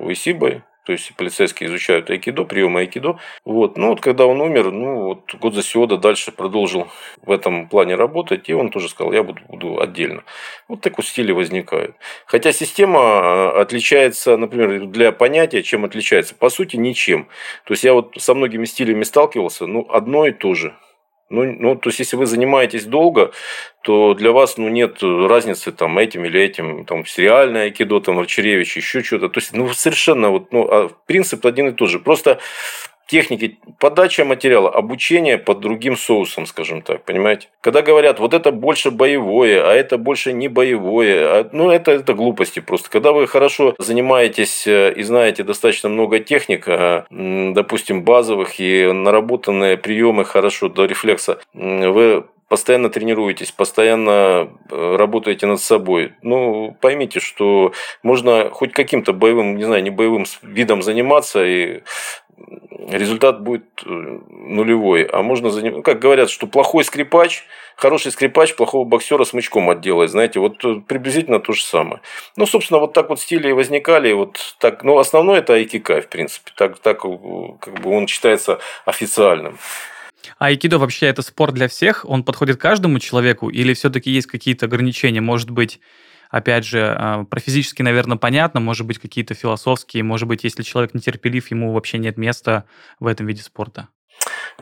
Уисибой, 0.00 0.62
то 0.84 0.90
есть 0.92 1.14
полицейские 1.16 1.68
изучают 1.68 2.10
айкидо, 2.10 2.42
приемы 2.44 2.80
айкидо. 2.80 3.18
Вот. 3.44 3.76
Ну 3.76 3.90
вот 3.90 4.00
когда 4.00 4.26
он 4.26 4.40
умер, 4.40 4.72
ну 4.72 5.04
вот 5.04 5.32
Годза 5.34 5.62
Сиода 5.62 5.96
дальше 5.96 6.32
продолжил 6.32 6.88
в 7.22 7.30
этом 7.30 7.68
плане 7.68 7.94
работать, 7.94 8.48
и 8.48 8.52
он 8.52 8.70
тоже 8.70 8.88
сказал, 8.88 9.12
я 9.12 9.22
буду, 9.22 9.40
буду 9.48 9.80
отдельно. 9.80 10.24
Вот 10.66 10.80
такой 10.80 11.04
стиль 11.04 11.32
возникает. 11.32 11.94
Хотя 12.26 12.52
система 12.52 13.00
э, 13.00 13.60
отличается, 13.60 14.36
например, 14.36 14.86
для 14.86 15.12
понятия, 15.12 15.62
чем 15.62 15.84
отличается? 15.84 16.34
По 16.34 16.50
сути, 16.50 16.76
ничем. 16.76 17.28
То 17.64 17.74
есть 17.74 17.84
я 17.84 17.92
вот 17.92 18.14
со 18.18 18.34
многими 18.34 18.64
стилями 18.64 19.04
сталкивался, 19.04 19.66
ну 19.66 19.86
одно 19.88 20.26
и 20.26 20.32
то 20.32 20.54
же. 20.54 20.74
Ну, 21.32 21.44
ну, 21.44 21.76
то 21.76 21.88
есть, 21.88 21.98
если 21.98 22.16
вы 22.16 22.26
занимаетесь 22.26 22.84
долго, 22.84 23.32
то 23.82 24.14
для 24.14 24.32
вас 24.32 24.58
ну, 24.58 24.68
нет 24.68 25.02
разницы 25.02 25.72
там, 25.72 25.98
этим 25.98 26.24
или 26.26 26.40
этим, 26.40 26.84
там, 26.84 27.06
сериальное 27.06 27.64
айкидо, 27.64 28.00
там, 28.00 28.18
Арчеревич, 28.18 28.76
еще 28.76 29.02
что-то. 29.02 29.28
То 29.28 29.40
есть, 29.40 29.52
ну, 29.54 29.68
совершенно 29.72 30.28
вот, 30.28 30.52
ну, 30.52 30.68
а 30.70 30.90
принцип 31.06 31.46
один 31.46 31.68
и 31.68 31.72
тот 31.72 31.88
же. 31.88 31.98
Просто 31.98 32.38
техники, 33.06 33.58
подача 33.78 34.24
материала, 34.24 34.70
обучение 34.70 35.38
под 35.38 35.60
другим 35.60 35.96
соусом, 35.96 36.46
скажем 36.46 36.82
так, 36.82 37.04
понимаете? 37.04 37.48
Когда 37.60 37.82
говорят, 37.82 38.18
вот 38.18 38.34
это 38.34 38.52
больше 38.52 38.90
боевое, 38.90 39.62
а 39.64 39.72
это 39.72 39.98
больше 39.98 40.32
не 40.32 40.48
боевое, 40.48 41.40
а, 41.40 41.48
ну 41.52 41.70
это, 41.70 41.92
это 41.92 42.14
глупости 42.14 42.60
просто. 42.60 42.90
Когда 42.90 43.12
вы 43.12 43.26
хорошо 43.26 43.74
занимаетесь 43.78 44.66
э, 44.66 44.92
и 44.94 45.02
знаете 45.02 45.42
достаточно 45.42 45.88
много 45.88 46.20
техник, 46.20 46.64
а, 46.68 47.06
допустим, 47.10 48.02
базовых 48.02 48.60
и 48.60 48.90
наработанные 48.92 49.76
приемы 49.76 50.24
хорошо 50.24 50.68
до 50.68 50.84
рефлекса, 50.84 51.38
вы 51.54 52.24
постоянно 52.52 52.90
тренируетесь, 52.90 53.50
постоянно 53.50 54.50
э, 54.70 54.96
работаете 54.96 55.46
над 55.46 55.58
собой. 55.58 56.12
Ну, 56.20 56.76
поймите, 56.82 57.18
что 57.18 57.72
можно 58.02 58.50
хоть 58.50 58.74
каким-то 58.74 59.14
боевым, 59.14 59.56
не 59.56 59.64
знаю, 59.64 59.82
не 59.82 59.88
боевым 59.88 60.26
видом 60.42 60.82
заниматься, 60.82 61.42
и 61.42 61.80
результат 62.90 63.42
будет 63.42 63.64
э, 63.84 63.88
нулевой. 63.88 65.04
А 65.04 65.22
можно 65.22 65.50
заниматься, 65.50 65.78
ну, 65.78 65.82
как 65.82 65.98
говорят, 65.98 66.30
что 66.30 66.46
плохой 66.46 66.84
скрипач, 66.84 67.44
хороший 67.76 68.12
скрипач 68.12 68.54
плохого 68.54 68.84
боксера 68.84 69.24
смычком 69.24 69.70
отделает. 69.70 70.10
Знаете, 70.10 70.40
вот 70.40 70.64
э, 70.64 70.80
приблизительно 70.86 71.40
то 71.40 71.52
же 71.52 71.62
самое. 71.62 72.00
Ну, 72.36 72.46
собственно, 72.46 72.80
вот 72.80 72.92
так 72.92 73.08
вот 73.08 73.20
стили 73.20 73.48
и 73.48 73.52
возникали. 73.52 74.12
Вот 74.12 74.56
так, 74.58 74.84
ну, 74.84 74.98
основное 74.98 75.38
это 75.38 75.54
айкикай, 75.54 76.00
в 76.00 76.08
принципе. 76.08 76.52
Так, 76.56 76.78
так 76.78 77.04
э, 77.04 77.08
как 77.60 77.80
бы 77.80 77.90
он 77.90 78.06
считается 78.06 78.58
официальным. 78.84 79.58
А 80.38 80.46
айкидо 80.46 80.78
вообще 80.78 81.06
это 81.06 81.22
спорт 81.22 81.54
для 81.54 81.68
всех? 81.68 82.04
Он 82.08 82.24
подходит 82.24 82.60
каждому 82.60 82.98
человеку? 82.98 83.48
Или 83.48 83.74
все-таки 83.74 84.10
есть 84.10 84.26
какие-то 84.26 84.66
ограничения? 84.66 85.20
Может 85.20 85.50
быть, 85.50 85.80
Опять 86.32 86.64
же, 86.64 86.96
а, 86.98 87.24
про 87.24 87.40
физически, 87.40 87.82
наверное, 87.82 88.16
понятно, 88.16 88.58
может 88.58 88.86
быть, 88.86 88.98
какие-то 88.98 89.34
философские, 89.34 90.02
может 90.02 90.26
быть, 90.26 90.44
если 90.44 90.62
человек 90.62 90.94
нетерпелив, 90.94 91.50
ему 91.50 91.72
вообще 91.72 91.98
нет 91.98 92.16
места 92.16 92.64
в 92.98 93.06
этом 93.06 93.26
виде 93.26 93.42
спорта. 93.42 93.88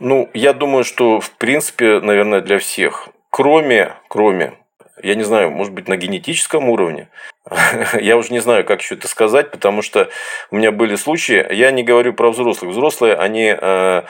Ну, 0.00 0.28
я 0.34 0.52
думаю, 0.52 0.82
что, 0.82 1.20
в 1.20 1.30
принципе, 1.30 2.00
наверное, 2.00 2.40
для 2.40 2.58
всех. 2.58 3.08
Кроме, 3.30 3.94
кроме, 4.08 4.54
я 5.00 5.14
не 5.14 5.22
знаю, 5.22 5.52
может 5.52 5.72
быть, 5.72 5.86
на 5.86 5.96
генетическом 5.96 6.68
уровне. 6.68 7.08
я 8.00 8.16
уже 8.16 8.32
не 8.32 8.40
знаю, 8.40 8.64
как 8.64 8.82
еще 8.82 8.96
это 8.96 9.06
сказать, 9.06 9.52
потому 9.52 9.82
что 9.82 10.08
у 10.50 10.56
меня 10.56 10.72
были 10.72 10.96
случаи, 10.96 11.54
я 11.54 11.70
не 11.70 11.84
говорю 11.84 12.14
про 12.14 12.32
взрослых. 12.32 12.72
Взрослые, 12.72 13.14
они 13.14 13.54
э, 13.56 14.02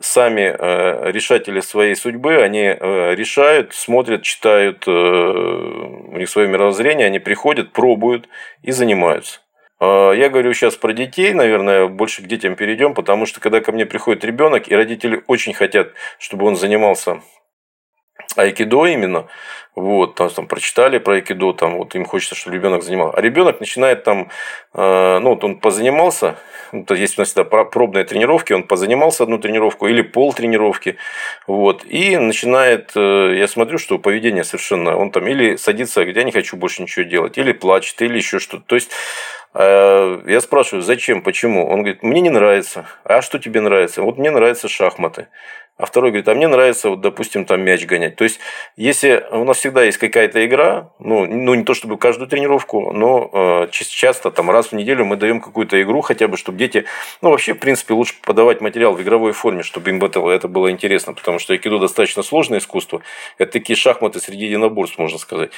сами 0.00 0.54
э, 0.58 1.10
решатели 1.10 1.60
своей 1.60 1.94
судьбы, 1.94 2.42
они 2.42 2.62
э, 2.64 3.14
решают, 3.14 3.74
смотрят, 3.74 4.22
читают 4.22 4.84
э, 4.86 4.90
у 4.90 6.16
них 6.16 6.28
свое 6.28 6.48
мировоззрение, 6.48 7.06
они 7.06 7.18
приходят, 7.18 7.72
пробуют 7.72 8.28
и 8.62 8.72
занимаются. 8.72 9.40
Я 9.78 10.30
говорю 10.30 10.54
сейчас 10.54 10.74
про 10.74 10.94
детей, 10.94 11.34
наверное, 11.34 11.86
больше 11.86 12.22
к 12.22 12.26
детям 12.26 12.56
перейдем, 12.56 12.94
потому 12.94 13.26
что 13.26 13.40
когда 13.40 13.60
ко 13.60 13.72
мне 13.72 13.84
приходит 13.84 14.24
ребенок, 14.24 14.68
и 14.68 14.74
родители 14.74 15.22
очень 15.26 15.52
хотят, 15.52 15.92
чтобы 16.18 16.46
он 16.46 16.56
занимался 16.56 17.20
айкидо 18.36 18.86
именно, 18.86 19.26
вот, 19.74 20.14
там, 20.14 20.30
там 20.30 20.46
прочитали 20.46 20.98
про 20.98 21.16
айкидо, 21.16 21.52
там, 21.52 21.76
вот 21.76 21.94
им 21.94 22.06
хочется, 22.06 22.34
чтобы 22.34 22.56
ребенок 22.56 22.82
занимался. 22.82 23.18
А 23.18 23.20
ребенок 23.20 23.60
начинает 23.60 24.04
там, 24.04 24.30
э, 24.72 25.18
ну, 25.18 25.30
вот 25.30 25.44
он 25.44 25.58
позанимался, 25.58 26.36
то 26.86 26.94
есть 26.94 27.18
у 27.18 27.20
нас 27.20 27.28
всегда 27.28 27.44
пробные 27.44 28.04
тренировки, 28.04 28.54
он 28.54 28.62
позанимался 28.62 29.24
одну 29.24 29.38
тренировку 29.38 29.86
или 29.86 30.00
пол 30.02 30.32
тренировки, 30.32 30.96
вот, 31.46 31.84
и 31.84 32.16
начинает, 32.16 32.92
э, 32.96 33.36
я 33.36 33.46
смотрю, 33.48 33.76
что 33.78 33.98
поведение 33.98 34.44
совершенно, 34.44 34.96
он 34.96 35.10
там 35.10 35.26
или 35.26 35.56
садится, 35.56 36.00
говорит, 36.00 36.16
я 36.16 36.24
не 36.24 36.32
хочу 36.32 36.56
больше 36.56 36.82
ничего 36.82 37.04
делать, 37.04 37.36
или 37.36 37.52
плачет, 37.52 38.00
или 38.00 38.16
еще 38.16 38.38
что-то. 38.38 38.64
То 38.66 38.76
есть 38.76 38.90
э, 39.52 40.20
я 40.26 40.40
спрашиваю, 40.40 40.82
зачем, 40.82 41.20
почему? 41.20 41.68
Он 41.68 41.80
говорит, 41.80 42.02
мне 42.02 42.22
не 42.22 42.30
нравится. 42.30 42.86
А 43.04 43.20
что 43.20 43.38
тебе 43.38 43.60
нравится? 43.60 44.02
Вот 44.02 44.16
мне 44.16 44.30
нравятся 44.30 44.68
шахматы. 44.68 45.28
А 45.78 45.84
второй 45.84 46.10
говорит, 46.10 46.28
а 46.28 46.34
мне 46.34 46.48
нравится, 46.48 46.88
вот, 46.88 47.02
допустим, 47.02 47.44
там 47.44 47.60
мяч 47.60 47.84
гонять. 47.84 48.16
То 48.16 48.24
есть, 48.24 48.40
если 48.76 49.26
у 49.30 49.44
нас 49.44 49.58
всегда 49.58 49.84
есть 49.84 49.98
какая-то 49.98 50.44
игра, 50.46 50.90
ну, 50.98 51.26
ну 51.26 51.54
не 51.54 51.64
то 51.64 51.74
чтобы 51.74 51.98
каждую 51.98 52.28
тренировку, 52.28 52.92
но 52.92 53.66
э, 53.66 53.68
часто 53.70 54.30
там 54.30 54.50
раз 54.50 54.68
в 54.68 54.72
неделю 54.72 55.04
мы 55.04 55.16
даем 55.16 55.40
какую-то 55.40 55.80
игру, 55.82 56.00
хотя 56.00 56.28
бы, 56.28 56.38
чтобы 56.38 56.56
дети, 56.56 56.86
ну, 57.20 57.30
вообще, 57.30 57.52
в 57.52 57.58
принципе, 57.58 57.92
лучше 57.92 58.14
подавать 58.22 58.62
материал 58.62 58.94
в 58.94 59.02
игровой 59.02 59.32
форме, 59.32 59.62
чтобы 59.62 59.90
им 59.90 60.02
это, 60.02 60.26
это 60.30 60.48
было 60.48 60.70
интересно, 60.70 61.12
потому 61.12 61.38
что 61.38 61.52
айкидо 61.52 61.78
достаточно 61.78 62.22
сложное 62.22 62.58
искусство. 62.58 63.02
Это 63.36 63.52
такие 63.52 63.76
шахматы 63.76 64.18
среди 64.18 64.46
единоборств, 64.46 64.98
можно 64.98 65.18
сказать. 65.18 65.50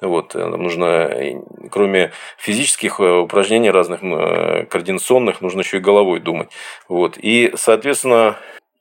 Вот, 0.00 0.34
э, 0.34 0.38
нам 0.44 0.62
нужно, 0.62 0.84
э, 0.84 1.34
кроме 1.70 2.12
физических 2.38 3.00
э, 3.00 3.18
упражнений 3.18 3.70
разных, 3.70 4.00
координационных, 4.00 5.40
нужно 5.40 5.60
еще 5.60 5.78
и 5.78 5.80
головой 5.80 6.20
думать. 6.20 6.48
Вот. 6.88 7.18
И, 7.18 7.52
соответственно, 7.56 8.36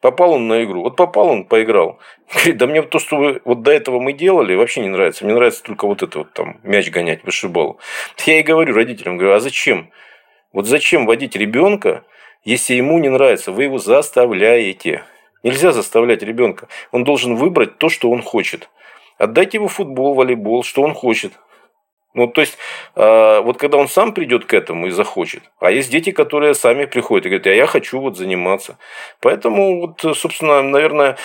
Попал 0.06 0.34
он 0.34 0.48
на 0.48 0.64
игру. 0.64 0.84
Вот 0.84 0.96
попал 0.96 1.30
он, 1.30 1.46
поиграл. 1.46 1.98
Говорит, 2.32 2.58
да 2.58 2.68
мне 2.68 2.84
то, 2.84 3.00
что 3.00 3.18
вы 3.18 3.42
вот 3.44 3.64
до 3.64 3.72
этого 3.72 4.00
мы 4.00 4.14
делали, 4.14 4.54
вообще 4.54 4.82
не 4.82 4.90
нравится. 4.90 5.26
Мне 5.26 5.34
нравится 5.34 5.64
только 5.64 5.88
вот 5.88 6.04
это 6.04 6.20
вот 6.20 6.32
там 6.32 6.60
мяч 6.62 6.92
гонять, 6.92 7.24
вышибал. 7.24 7.80
Я 8.24 8.40
и 8.40 8.44
говорю 8.44 8.76
родителям, 8.76 9.18
говорю, 9.18 9.34
а 9.34 9.40
зачем? 9.40 9.90
Вот 10.54 10.68
зачем 10.68 11.08
водить 11.08 11.36
ребенка, 11.36 12.04
если 12.44 12.76
ему 12.76 13.00
не 13.00 13.10
нравится? 13.10 13.52
Вы 13.52 13.64
его 13.64 13.80
заставляете. 13.80 15.04
Нельзя 15.42 15.72
заставлять 15.72 16.22
ребенка. 16.22 16.68
Он 16.92 17.04
должен 17.04 17.34
выбрать 17.34 17.80
то, 17.80 17.90
что 17.90 18.12
он 18.12 18.22
хочет. 18.22 18.70
Отдайте 19.18 19.58
ему 19.58 19.70
футбол, 19.70 20.14
волейбол, 20.14 20.62
что 20.62 20.84
он 20.84 20.94
хочет. 20.94 21.32
Ну, 22.16 22.28
то 22.28 22.42
есть, 22.42 22.58
э, 22.96 23.42
вот 23.42 23.58
когда 23.58 23.78
он 23.78 23.90
сам 23.90 24.14
придет 24.14 24.46
к 24.46 24.54
этому 24.54 24.88
и 24.88 24.90
захочет, 24.90 25.44
а 25.60 25.70
есть 25.70 25.92
дети, 25.92 26.12
которые 26.12 26.54
сами 26.54 26.86
приходят 26.86 27.26
и 27.26 27.30
говорят, 27.30 27.48
а 27.48 27.54
я 27.54 27.68
хочу 27.68 28.00
вот 28.00 28.18
заниматься. 28.18 28.78
Поэтому, 29.20 29.82
вот, 29.82 30.18
собственно, 30.18 30.62
наверное, 30.62 31.18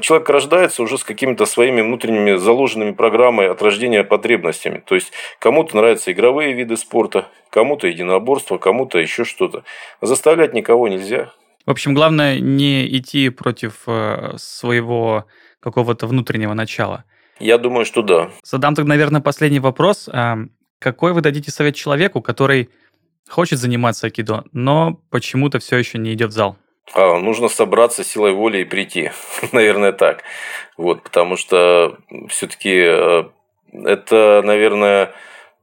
человек 0.00 0.28
рождается 0.28 0.82
уже 0.82 0.98
с 0.98 1.04
какими-то 1.04 1.46
своими 1.46 1.80
внутренними 1.80 2.34
заложенными 2.34 2.90
программой 2.90 3.50
от 3.50 3.62
рождения 3.62 4.02
потребностями. 4.02 4.82
То 4.84 4.96
есть, 4.96 5.12
кому-то 5.38 5.76
нравятся 5.76 6.10
игровые 6.10 6.54
виды 6.54 6.76
спорта, 6.76 7.28
кому-то 7.48 7.86
единоборство, 7.86 8.58
кому-то 8.58 8.98
еще 8.98 9.24
что-то. 9.24 9.62
Заставлять 10.00 10.54
никого 10.54 10.88
нельзя. 10.88 11.30
В 11.66 11.70
общем, 11.70 11.94
главное 11.94 12.40
не 12.40 12.84
идти 12.98 13.28
против 13.28 13.82
э, 13.86 14.32
своего 14.38 15.26
какого-то 15.60 16.08
внутреннего 16.08 16.54
начала. 16.54 17.04
Я 17.40 17.58
думаю, 17.58 17.86
что 17.86 18.02
да. 18.02 18.30
Задам 18.44 18.74
тогда, 18.74 18.90
наверное, 18.90 19.20
последний 19.20 19.60
вопрос. 19.60 20.08
А, 20.12 20.38
какой 20.78 21.12
вы 21.12 21.22
дадите 21.22 21.50
совет 21.50 21.74
человеку, 21.74 22.20
который 22.20 22.70
хочет 23.28 23.58
заниматься 23.58 24.06
айкидо, 24.06 24.44
но 24.52 25.00
почему-то 25.10 25.58
все 25.58 25.78
еще 25.78 25.98
не 25.98 26.12
идет 26.12 26.30
в 26.30 26.34
зал? 26.34 26.56
А, 26.94 27.18
нужно 27.18 27.48
собраться 27.48 28.04
силой 28.04 28.32
воли 28.32 28.58
и 28.58 28.64
прийти. 28.64 29.10
Наверное, 29.52 29.92
так. 29.92 30.22
Вот, 30.76 31.02
потому 31.02 31.36
что 31.36 31.98
все-таки 32.28 32.74
э, 32.74 33.24
это, 33.72 34.42
наверное, 34.44 35.12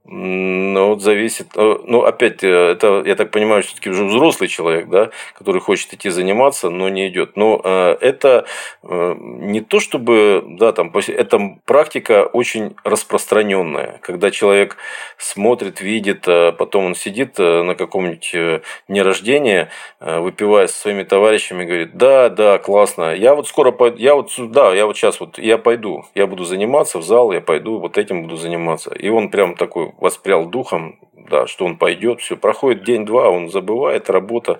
ну, 0.09 0.97
зависит. 0.99 1.47
Э, 1.55 1.77
ну, 1.85 2.03
опять, 2.03 2.43
э, 2.43 2.71
это, 2.71 3.03
я 3.05 3.15
так 3.15 3.31
понимаю, 3.31 3.63
все-таки 3.63 3.89
уже 3.89 4.05
взрослый 4.05 4.47
человек, 4.47 4.87
да, 4.87 5.09
который 5.33 5.59
хочет 5.59 5.93
идти 5.93 6.09
заниматься, 6.09 6.69
но 6.69 6.87
не 6.87 7.09
идет. 7.09 7.35
Но 7.35 7.59
э, 7.63 7.97
это 7.99 8.45
не 8.83 9.61
то, 9.61 9.79
чтобы, 9.79 10.43
да, 10.47 10.71
там, 10.71 10.93
это 10.95 11.57
практика 11.65 12.25
очень 12.25 12.75
распространенная, 12.83 13.99
когда 14.01 14.31
человек 14.31 14.77
смотрит, 15.17 15.81
видит, 15.81 16.23
а 16.27 16.51
потом 16.53 16.85
он 16.85 16.95
сидит 16.95 17.37
на 17.37 17.75
каком-нибудь 17.75 18.61
дне 18.87 19.01
рождения, 19.01 19.69
выпивая 19.99 20.67
со 20.67 20.79
своими 20.79 21.03
товарищами, 21.03 21.65
говорит, 21.65 21.97
да, 21.97 22.29
да, 22.29 22.57
классно, 22.59 23.13
я 23.13 23.35
вот 23.35 23.47
скоро 23.47 23.71
пойду, 23.71 23.97
я 23.97 24.15
вот, 24.15 24.31
да, 24.37 24.73
я 24.73 24.85
вот 24.85 24.95
сейчас 24.95 25.19
вот, 25.19 25.37
я 25.37 25.57
пойду, 25.57 26.05
я 26.15 26.27
буду 26.27 26.45
заниматься 26.45 26.99
в 26.99 27.03
зал, 27.03 27.31
я 27.31 27.41
пойду, 27.41 27.79
вот 27.79 27.97
этим 27.97 28.23
буду 28.23 28.37
заниматься. 28.37 28.93
И 28.93 29.09
он 29.09 29.29
прям 29.29 29.55
такой 29.55 29.91
воспрял 29.97 30.45
духом, 30.45 30.99
да, 31.13 31.47
что 31.47 31.65
он 31.65 31.77
пойдет, 31.77 32.21
все, 32.21 32.37
проходит 32.37 32.83
день-два, 32.83 33.29
он 33.29 33.49
забывает, 33.49 34.09
работа, 34.09 34.59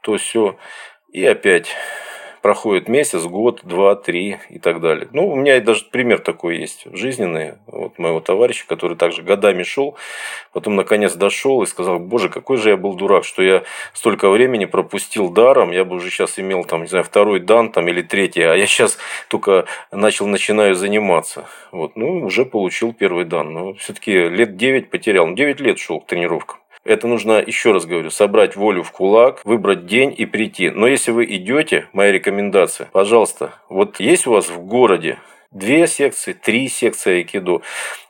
то 0.00 0.16
все, 0.16 0.56
и 1.12 1.24
опять 1.24 1.74
проходит 2.42 2.88
месяц, 2.88 3.22
год, 3.24 3.60
два, 3.64 3.94
три 3.94 4.38
и 4.48 4.58
так 4.58 4.80
далее. 4.80 5.08
Ну, 5.12 5.28
у 5.28 5.36
меня 5.36 5.60
даже 5.60 5.84
пример 5.84 6.20
такой 6.20 6.58
есть 6.58 6.86
жизненный, 6.92 7.54
вот 7.66 7.98
моего 7.98 8.20
товарища, 8.20 8.64
который 8.66 8.96
также 8.96 9.22
годами 9.22 9.62
шел, 9.62 9.96
потом 10.52 10.76
наконец 10.76 11.14
дошел 11.14 11.62
и 11.62 11.66
сказал, 11.66 11.98
боже, 11.98 12.28
какой 12.28 12.56
же 12.56 12.70
я 12.70 12.76
был 12.76 12.94
дурак, 12.94 13.24
что 13.24 13.42
я 13.42 13.62
столько 13.92 14.30
времени 14.30 14.64
пропустил 14.64 15.30
даром, 15.30 15.70
я 15.70 15.84
бы 15.84 15.96
уже 15.96 16.10
сейчас 16.10 16.38
имел 16.38 16.64
там, 16.64 16.82
не 16.82 16.88
знаю, 16.88 17.04
второй 17.04 17.40
дан 17.40 17.70
там 17.72 17.88
или 17.88 18.02
третий, 18.02 18.42
а 18.42 18.54
я 18.54 18.66
сейчас 18.66 18.98
только 19.28 19.66
начал, 19.90 20.26
начинаю 20.26 20.74
заниматься. 20.74 21.46
Вот, 21.72 21.96
ну, 21.96 22.24
уже 22.24 22.44
получил 22.44 22.92
первый 22.92 23.24
дан, 23.24 23.52
но 23.52 23.74
все-таки 23.74 24.28
лет 24.28 24.56
9 24.56 24.90
потерял, 24.90 25.32
9 25.32 25.60
лет 25.60 25.78
шел 25.78 26.00
к 26.00 26.06
тренировкам. 26.06 26.58
Это 26.88 27.06
нужно, 27.06 27.32
еще 27.46 27.72
раз 27.72 27.84
говорю, 27.84 28.08
собрать 28.08 28.56
волю 28.56 28.82
в 28.82 28.92
кулак, 28.92 29.42
выбрать 29.44 29.84
день 29.84 30.14
и 30.16 30.24
прийти. 30.24 30.70
Но 30.70 30.86
если 30.86 31.10
вы 31.10 31.26
идете, 31.26 31.86
моя 31.92 32.12
рекомендация, 32.12 32.88
пожалуйста, 32.92 33.52
вот 33.68 34.00
есть 34.00 34.26
у 34.26 34.32
вас 34.32 34.48
в 34.48 34.58
городе 34.60 35.18
две 35.50 35.86
секции, 35.86 36.32
три 36.32 36.66
секции 36.68 37.16
айкидо. 37.16 37.60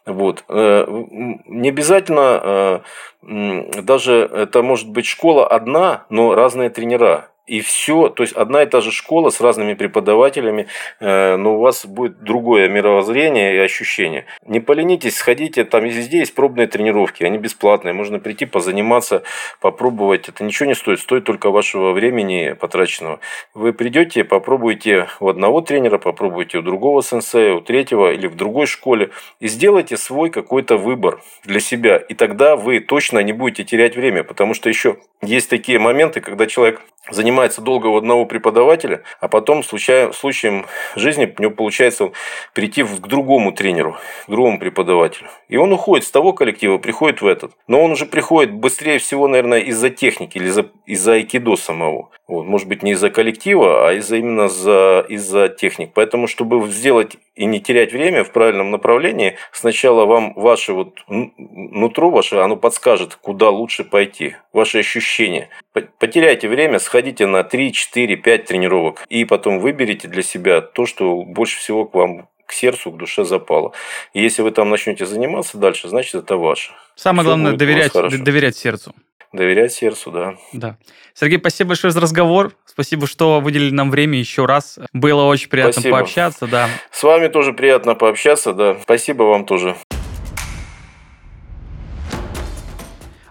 Вот. 0.07 0.45
Э, 0.49 0.87
не 0.89 1.71
обязательно, 1.71 2.85
э, 3.23 3.83
даже 3.83 4.31
это 4.33 4.63
может 4.63 4.89
быть 4.89 5.07
школа 5.07 5.45
одна, 5.49 6.05
но 6.09 6.37
разные 6.37 6.71
тренера 6.71 7.31
и 7.49 7.61
все, 7.63 8.11
то 8.11 8.23
есть 8.23 8.35
одна 8.35 8.63
и 8.63 8.67
та 8.67 8.81
же 8.81 8.93
школа 8.93 9.31
с 9.31 9.41
разными 9.41 9.75
преподавателями, 9.75 10.67
э, 11.01 11.37
но 11.37 11.57
у 11.57 11.61
вас 11.61 11.87
будет 11.87 12.23
другое 12.23 12.69
мировоззрение 12.69 13.57
и 13.57 13.59
ощущение. 13.59 14.27
Не 14.47 14.61
поленитесь, 14.61 15.17
сходите, 15.17 15.65
там 15.65 15.85
везде 15.85 16.19
есть 16.19 16.35
пробные 16.35 16.67
тренировки, 16.67 17.25
они 17.25 17.39
бесплатные, 17.39 17.95
можно 17.95 18.19
прийти 18.19 18.45
позаниматься, 18.45 19.23
попробовать, 19.61 20.29
это 20.29 20.45
ничего 20.45 20.69
не 20.69 20.75
стоит, 20.75 21.01
стоит 21.01 21.25
только 21.25 21.51
вашего 21.51 21.93
времени 21.93 22.53
потраченного. 22.53 23.21
Вы 23.55 23.73
придете, 23.73 24.25
попробуйте 24.25 25.09
у 25.21 25.29
одного 25.29 25.63
тренера, 25.63 25.97
попробуйте 25.97 26.59
у 26.59 26.63
другого 26.63 27.03
сенсея, 27.03 27.55
у 27.55 27.63
третьего 27.63 28.13
или 28.13 28.27
в 28.27 28.37
другой 28.37 28.67
школе 28.67 29.11
и 29.41 29.49
сделайте 29.49 29.97
свой 29.97 30.29
какой-то 30.29 30.77
выбор 30.77 31.23
для 31.45 31.61
себя, 31.61 31.97
и 31.97 32.13
тогда 32.13 32.57
вы 32.57 32.81
точно 32.81 33.21
не 33.21 33.33
будете 33.33 33.65
терять 33.65 33.97
время, 33.97 34.23
потому 34.23 34.53
что 34.53 34.69
еще 34.69 34.99
есть 35.23 35.49
такие 35.49 35.79
моменты, 35.79 36.21
когда 36.21 36.47
человек 36.47 36.83
занимается 37.11 37.63
долго 37.63 37.87
у 37.87 37.97
одного 37.97 38.27
преподавателя, 38.27 39.03
а 39.21 39.29
потом 39.29 39.63
случаем, 39.63 40.13
случаем 40.13 40.67
жизни 40.97 41.33
у 41.37 41.43
него 41.43 41.53
получается 41.53 42.11
прийти 42.55 42.83
к 42.83 43.07
другому 43.07 43.53
тренеру, 43.53 43.97
к 44.27 44.31
другому 44.31 44.59
преподавателю. 44.59 45.29
И 45.49 45.57
он 45.57 45.73
уходит 45.73 46.07
с 46.07 46.11
того 46.11 46.33
коллектива, 46.33 46.79
приходит 46.79 47.23
в 47.23 47.27
этот. 47.27 47.53
Но 47.67 47.83
он 47.83 47.93
уже 47.93 48.07
приходит 48.07 48.53
быстрее 48.53 48.99
всего, 48.99 49.29
наверное, 49.29 49.61
из-за 49.61 49.91
техники 49.91 50.39
или 50.39 50.47
из-за, 50.49 50.67
из-за 50.87 51.13
айкидо 51.15 51.57
самого. 51.57 52.11
Вот, 52.27 52.45
может 52.45 52.69
быть, 52.69 52.83
не 52.83 52.93
из-за 52.93 53.09
коллектива, 53.09 53.89
а 53.89 53.93
из-за 53.95 54.17
именно 54.17 54.49
за, 54.49 55.05
из-за 55.09 55.49
техник. 55.49 55.93
Поэтому, 55.95 56.27
чтобы 56.27 56.69
сделать 56.69 57.17
и 57.35 57.47
не 57.47 57.61
терять 57.61 57.93
время 57.93 58.23
в 58.25 58.33
правильном 58.33 58.71
направлении, 58.71 59.37
сначала 59.53 60.05
вам 60.05 60.35
ваше 60.35 60.75
вот 60.75 60.99
нутро 61.09 62.11
ваше, 62.11 62.37
оно 62.37 62.57
подскажет, 62.57 63.15
куда 63.15 63.49
лучше 63.49 63.85
пойти, 63.85 64.37
ваши 64.53 64.81
ощущения. 64.81 65.49
Потеряйте 65.73 66.49
время, 66.49 66.79
сходите 66.79 67.27
на 67.27 67.45
3, 67.45 67.73
4, 67.73 68.17
5 68.17 68.45
тренировок 68.45 69.05
и 69.09 69.25
потом 69.25 69.61
выберите 69.61 70.09
для 70.09 70.23
себя 70.23 70.61
то, 70.61 70.87
что 70.87 71.23
больше 71.23 71.59
всего 71.59 71.85
к 71.85 71.95
вам 71.95 72.29
к 72.47 72.53
сердцу, 72.53 72.91
к 72.91 72.97
душе 72.97 73.25
запало. 73.25 73.73
И 74.15 74.23
если 74.23 74.43
вы 74.43 74.51
там 74.51 74.71
начнете 74.71 75.05
заниматься 75.05 75.59
дальше, 75.59 75.89
значит, 75.89 76.15
это 76.15 76.37
ваше. 76.37 76.73
Самое 76.97 77.23
Все 77.23 77.29
главное 77.29 77.53
доверять, 77.53 77.93
доверять 77.93 78.57
сердцу. 78.57 78.95
Доверять 79.33 79.75
сердцу, 79.75 80.11
да. 80.11 80.37
Да. 80.55 80.79
Сергей, 81.13 81.39
спасибо 81.39 81.69
большое 81.69 81.93
за 81.93 82.01
разговор. 82.01 82.53
Спасибо, 82.65 83.07
что 83.07 83.41
выделили 83.41 83.75
нам 83.75 83.91
время 83.91 84.19
еще 84.19 84.47
раз. 84.47 84.79
Было 84.95 85.25
очень 85.25 85.51
приятно 85.51 85.73
спасибо. 85.73 85.97
пообщаться, 85.99 86.47
да. 86.47 86.71
С 86.91 87.03
вами 87.03 87.29
тоже 87.29 87.53
приятно 87.53 87.95
пообщаться, 87.95 88.55
да. 88.55 88.79
Спасибо 88.83 89.25
вам 89.25 89.45
тоже. 89.45 89.77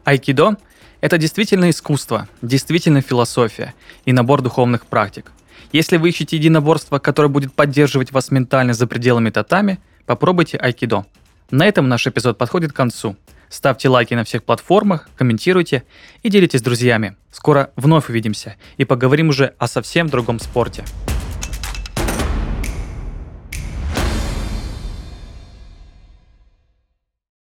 Айкидо– 0.06 0.58
это 1.08 1.18
действительно 1.18 1.70
искусство, 1.70 2.28
действительно 2.42 3.02
философия 3.02 3.74
и 4.06 4.14
набор 4.14 4.42
духовных 4.42 4.86
практик. 4.86 5.32
Если 5.72 5.98
вы 5.98 6.10
ищете 6.10 6.38
единоборство, 6.38 7.00
которое 7.00 7.30
будет 7.30 7.54
поддерживать 7.54 8.12
вас 8.12 8.30
ментально 8.30 8.74
за 8.74 8.88
пределами 8.88 9.30
татами, 9.30 9.80
попробуйте 10.06 10.58
айкидо. 10.58 11.06
На 11.50 11.66
этом 11.66 11.88
наш 11.88 12.06
эпизод 12.08 12.38
подходит 12.38 12.72
к 12.72 12.76
концу– 12.76 13.16
Ставьте 13.50 13.88
лайки 13.88 14.14
на 14.14 14.24
всех 14.24 14.44
платформах, 14.44 15.10
комментируйте 15.16 15.84
и 16.22 16.30
делитесь 16.30 16.60
с 16.60 16.64
друзьями. 16.64 17.16
Скоро 17.32 17.72
вновь 17.76 18.10
увидимся 18.10 18.58
и 18.78 18.84
поговорим 18.84 19.30
уже 19.30 19.54
о 19.58 19.68
совсем 19.68 20.10
другом 20.10 20.40
спорте. 20.40 20.84